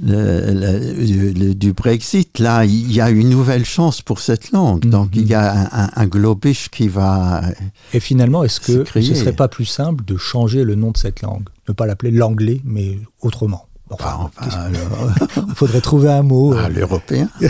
le, 0.00 1.52
du 1.54 1.72
Brexit, 1.72 2.38
là, 2.38 2.64
il 2.64 2.92
y 2.92 3.00
a 3.00 3.10
une 3.10 3.30
nouvelle 3.30 3.64
chance 3.64 4.02
pour 4.02 4.20
cette 4.20 4.52
langue. 4.52 4.84
Mhm. 4.84 4.90
Donc, 4.90 5.10
il 5.14 5.26
y 5.26 5.34
a 5.34 5.90
un, 5.96 6.06
globish 6.06 6.68
qui 6.68 6.88
va. 6.88 7.42
Et 7.92 8.00
finalement, 8.00 8.44
est-ce 8.44 8.60
que 8.60 8.84
ce 8.84 8.98
ne 8.98 9.14
serait 9.14 9.32
pas 9.32 9.48
plus 9.48 9.66
simple 9.66 10.04
de 10.04 10.16
changer 10.16 10.64
le 10.64 10.74
nom 10.74 10.90
de 10.90 10.98
cette 10.98 11.22
langue? 11.22 11.48
Ne 11.68 11.74
pas 11.74 11.86
l'appeler 11.86 12.10
l'anglais, 12.10 12.60
mais 12.64 12.98
autrement 13.20 13.67
Enfin, 13.90 14.30
il 15.48 15.54
faudrait 15.54 15.80
trouver 15.80 16.10
un 16.10 16.22
mot. 16.22 16.54
Ah, 16.56 16.68
l'européen 16.68 17.28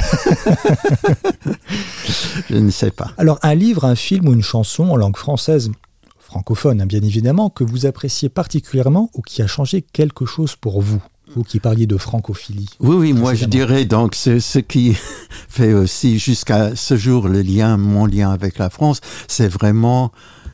Je 2.48 2.56
ne 2.56 2.70
sais 2.70 2.90
pas. 2.90 3.10
Alors, 3.18 3.38
un 3.42 3.54
livre, 3.54 3.84
un 3.84 3.94
film 3.96 4.28
ou 4.28 4.32
une 4.32 4.42
chanson 4.42 4.90
en 4.90 4.96
langue 4.96 5.16
française, 5.16 5.70
francophone 6.18 6.80
hein, 6.80 6.86
bien 6.86 7.02
évidemment, 7.02 7.50
que 7.50 7.64
vous 7.64 7.86
appréciez 7.86 8.28
particulièrement 8.28 9.10
ou 9.14 9.22
qui 9.22 9.42
a 9.42 9.46
changé 9.46 9.82
quelque 9.82 10.26
chose 10.26 10.56
pour 10.56 10.80
vous 10.80 11.02
vous 11.34 11.42
qui 11.44 11.60
parliez 11.60 11.86
de 11.86 11.96
francophilie. 11.96 12.70
Oui, 12.80 12.96
oui, 12.96 13.12
moi 13.12 13.34
je 13.34 13.44
dirais 13.44 13.84
donc 13.84 14.14
ce, 14.14 14.38
ce 14.38 14.58
qui 14.58 14.96
fait 15.48 15.72
aussi 15.72 16.18
jusqu'à 16.18 16.74
ce 16.74 16.96
jour 16.96 17.28
le 17.28 17.42
lien, 17.42 17.76
mon 17.76 18.06
lien 18.06 18.30
avec 18.30 18.58
la 18.58 18.70
France, 18.70 19.00
c'est 19.26 19.48
vraiment 19.48 20.10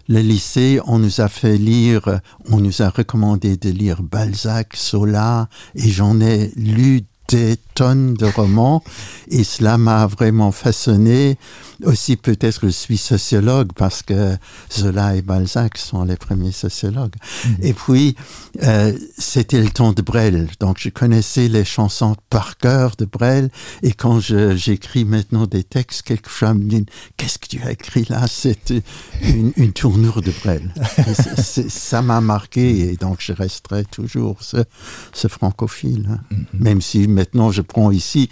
le 0.09 0.21
lycée, 0.21 0.81
on 0.87 0.99
nous 0.99 1.21
a 1.21 1.29
fait 1.29 1.57
lire, 1.57 2.21
on 2.51 2.59
nous 2.59 2.83
a 2.83 2.91
recommandé 2.91 3.57
de 3.57 3.71
lire 3.71 4.03
Balzac, 4.03 4.77
Zola, 4.77 5.49
et 5.75 5.89
j'en 5.91 6.21
ai 6.21 6.53
lu 6.57 7.05
des 7.29 7.57
tonnes 7.75 8.15
de 8.15 8.27
romans 8.27 8.83
et 9.29 9.45
cela 9.45 9.79
m'a 9.79 10.07
vraiment 10.07 10.53
façonné. 10.53 11.37
Aussi 11.83 12.17
peut-être 12.17 12.61
que 12.61 12.69
je 12.69 12.73
suis 12.73 12.97
sociologue 12.97 13.73
parce 13.75 14.03
que 14.03 14.37
Zola 14.73 15.17
et 15.17 15.23
Balzac 15.23 15.77
sont 15.77 16.05
les 16.05 16.17
premiers 16.17 16.53
sociologues. 16.53 17.17
Mhm. 17.45 17.57
Et 17.63 17.73
puis, 17.73 18.17
euh, 18.63 18.97
c'était 19.19 19.61
le 19.61 19.71
temps 19.71 19.93
de 19.93 20.01
Brel. 20.01 20.49
Donc, 20.61 20.79
je 20.79 20.89
connaissais 20.89 21.49
les 21.49 21.65
chansons 21.65 22.17
par 22.31 22.57
cœur 22.59 22.95
de 22.97 23.05
Brel. 23.05 23.51
Et 23.83 23.93
quand 23.93 24.21
j'écris 24.21 25.05
maintenant 25.05 25.47
des 25.47 25.65
textes, 25.65 26.03
quelquefois 26.03 26.55
me 26.55 26.63
dit 26.63 26.87
Qu'est-ce 27.17 27.39
que 27.39 27.49
tu 27.49 27.63
as 27.63 27.73
écrit 27.73 28.07
là 28.09 28.27
C'est 28.29 28.73
une, 29.23 29.53
une, 29.57 29.73
tournure 29.73 30.23
de 30.23 30.33
Brel. 30.43 30.73
ça 31.69 32.03
m'a 32.03 32.21
marqué 32.21 32.89
et 32.91 32.97
donc 32.97 33.19
je 33.19 33.33
resterai 33.33 33.85
toujours 33.85 34.43
ce, 34.43 34.59
ce 35.13 35.29
francophile. 35.29 36.09
Hein. 36.11 36.21
Mhm. 36.31 36.47
Même 36.61 36.81
si 36.81 37.09
maintenant 37.09 37.51
je 37.51 37.63
prends 37.65 37.91
ici 37.91 38.29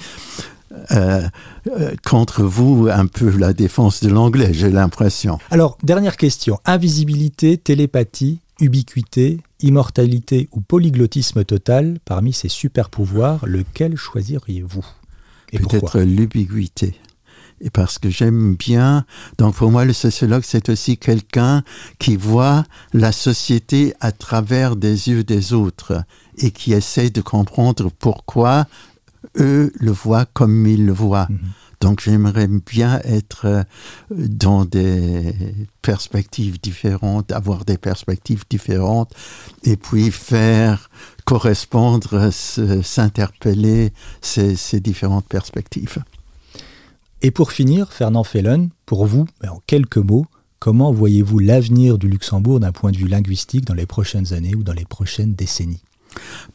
euh, 0.93 1.28
euh, 1.66 1.95
contre 2.05 2.43
vous 2.43 2.89
un 2.91 3.07
peu 3.07 3.30
la 3.37 3.53
défense 3.53 4.03
de 4.03 4.09
l'anglais, 4.09 4.53
j'ai 4.53 4.70
l'impression. 4.70 5.39
Alors, 5.51 5.76
dernière 5.83 6.16
question. 6.16 6.59
Invisibilité, 6.64 7.59
télépathie, 7.59 8.41
ubiquité, 8.61 9.41
immortalité 9.61 10.49
ou 10.53 10.61
polyglottisme 10.61 11.45
total, 11.45 11.99
parmi 12.05 12.33
ces 12.33 12.49
super 12.49 12.91
pouvoirs, 12.91 13.45
lequel 13.47 13.97
choisiriez-vous? 13.97 14.85
Peut-être 15.53 16.01
l'ubiquité. 16.01 16.95
Et 17.61 17.70
parce 17.70 17.99
que 17.99 18.11
j'aime 18.11 18.57
bien, 18.57 19.05
donc 19.39 19.55
pour 19.55 19.70
moi 19.70 19.85
le 19.85 19.93
sociologue 19.93 20.43
c'est 20.45 20.68
aussi 20.68 20.99
quelqu'un 20.99 21.62
qui 22.01 22.16
voit 22.16 22.64
la 22.93 23.12
société 23.12 23.95
à 24.01 24.11
travers 24.11 24.74
des 24.74 25.11
yeux 25.11 25.22
des 25.22 25.53
autres 25.53 26.03
et 26.39 26.51
qui 26.51 26.72
essaie 26.72 27.11
de 27.11 27.20
comprendre 27.20 27.89
pourquoi 27.97 28.66
eux 29.39 29.73
le 29.75 29.91
voient 29.91 30.27
comme 30.27 30.66
ils 30.66 30.87
le 30.87 30.93
voient. 30.93 31.29
Mhm. 31.31 31.39
Donc 31.83 32.01
j'aimerais 32.01 32.47
bien 32.47 33.01
être 33.03 33.47
euh, 33.47 33.64
dans 34.11 34.64
des 34.64 35.35
perspectives 35.83 36.61
différentes, 36.61 37.33
avoir 37.33 37.64
des 37.64 37.77
perspectives 37.77 38.45
différentes, 38.49 39.12
et 39.64 39.77
puis 39.77 40.12
faire 40.12 40.91
correspondre, 41.25 42.31
s'interpeller 42.33 43.93
ces, 44.20 44.55
ces, 44.55 44.79
différentes 44.79 45.27
perspectives. 45.27 45.99
Et 47.20 47.33
pour 47.33 47.51
finir, 47.51 47.93
Fernand 47.93 48.25
Fellon, 48.25 48.70
pour 48.87 49.07
vous, 49.07 49.27
en 49.45 49.61
quelques 49.66 49.97
mots, 49.97 50.27
comment 50.61 50.93
voyez-vous 50.93 51.41
l'avenir 51.41 51.99
du 51.99 52.09
Luxembourg 52.09 52.61
d'un 52.61 52.70
point 52.70 52.93
de 52.93 52.97
vue 52.97 53.09
linguistique 53.09 53.64
dans 53.64 53.75
les 53.75 53.87
prochaines 53.87 54.33
années 54.33 54.55
ou 54.55 54.62
dans 54.62 54.73
les 54.73 54.85
prochaines 54.85 55.35
décennies? 55.35 55.83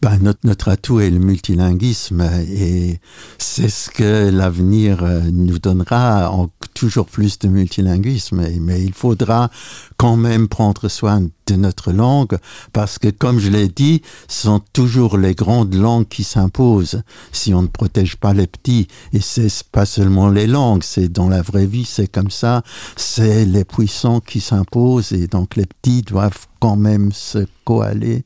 Ben, 0.01 0.17
notre, 0.21 0.39
notre 0.43 0.69
atout 0.69 0.99
est 0.99 1.09
le 1.09 1.19
multilinguisme 1.19 2.21
et 2.49 2.99
c'est 3.37 3.69
ce 3.69 3.89
que 3.89 4.29
l'avenir 4.29 5.03
euh, 5.03 5.21
nous 5.31 5.59
donnera 5.59 6.31
en 6.31 6.49
toujours 6.77 7.07
plus 7.07 7.39
de 7.39 7.47
multilinguisme. 7.47 8.45
Mais 8.61 8.83
il 8.83 8.93
faudra 8.93 9.49
quand 9.97 10.15
même 10.15 10.47
prendre 10.47 10.87
soin 10.89 11.27
de 11.47 11.55
notre 11.55 11.91
langue 11.91 12.37
parce 12.71 12.99
que, 12.99 13.07
comme 13.09 13.39
je 13.39 13.49
l'ai 13.49 13.67
dit, 13.67 14.03
ce 14.27 14.43
sont 14.43 14.61
toujours 14.73 15.17
les 15.17 15.33
grandes 15.33 15.73
langues 15.73 16.07
qui 16.07 16.23
s'imposent 16.23 17.01
si 17.31 17.53
on 17.53 17.63
ne 17.63 17.67
protège 17.67 18.17
pas 18.17 18.33
les 18.33 18.47
petits. 18.47 18.87
Et 19.11 19.21
c'est 19.21 19.63
pas 19.71 19.85
seulement 19.85 20.29
les 20.29 20.45
langues, 20.45 20.83
c'est 20.83 21.09
dans 21.09 21.29
la 21.29 21.41
vraie 21.41 21.65
vie, 21.65 21.85
c'est 21.85 22.11
comme 22.11 22.29
ça. 22.29 22.61
C'est 22.95 23.45
les 23.45 23.65
puissants 23.65 24.19
qui 24.19 24.39
s'imposent 24.39 25.13
et 25.13 25.27
donc 25.27 25.55
les 25.55 25.65
petits 25.65 26.03
doivent 26.03 26.45
quand 26.59 26.75
même 26.75 27.11
se 27.11 27.47
coaler 27.65 28.23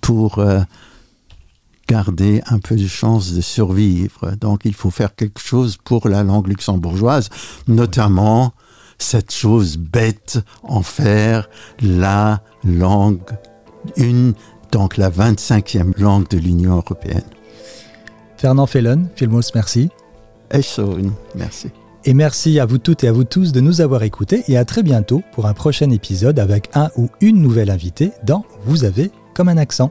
pour 0.00 0.38
euh, 0.38 0.60
garder 1.90 2.40
un 2.46 2.60
peu 2.60 2.76
de 2.76 2.86
chance 2.86 3.32
de 3.32 3.40
survivre. 3.40 4.36
Donc 4.40 4.60
il 4.64 4.74
faut 4.74 4.90
faire 4.90 5.16
quelque 5.16 5.40
chose 5.40 5.76
pour 5.76 6.08
la 6.08 6.22
langue 6.22 6.46
luxembourgeoise, 6.46 7.30
notamment 7.66 8.52
cette 8.98 9.32
chose 9.32 9.76
bête 9.76 10.38
en 10.62 10.82
faire 10.82 11.48
la 11.82 12.42
langue, 12.64 13.18
une, 13.96 14.34
donc 14.70 14.98
la 14.98 15.10
25e 15.10 15.98
langue 15.98 16.28
de 16.28 16.38
l'Union 16.38 16.76
européenne. 16.76 17.24
Fernand 18.36 18.66
Fellon, 18.66 19.08
Filmos, 19.16 19.50
merci. 19.54 19.90
merci. 21.34 21.70
Et 22.04 22.14
merci 22.14 22.60
à 22.60 22.66
vous 22.66 22.78
toutes 22.78 23.02
et 23.02 23.08
à 23.08 23.12
vous 23.12 23.24
tous 23.24 23.50
de 23.50 23.60
nous 23.60 23.80
avoir 23.80 24.04
écoutés 24.04 24.44
et 24.46 24.56
à 24.56 24.64
très 24.64 24.84
bientôt 24.84 25.22
pour 25.32 25.46
un 25.46 25.54
prochain 25.54 25.90
épisode 25.90 26.38
avec 26.38 26.70
un 26.74 26.88
ou 26.96 27.08
une 27.20 27.42
nouvelle 27.42 27.68
invitée 27.68 28.12
dans 28.22 28.44
Vous 28.64 28.84
avez 28.84 29.10
comme 29.34 29.48
un 29.48 29.58
accent. 29.58 29.90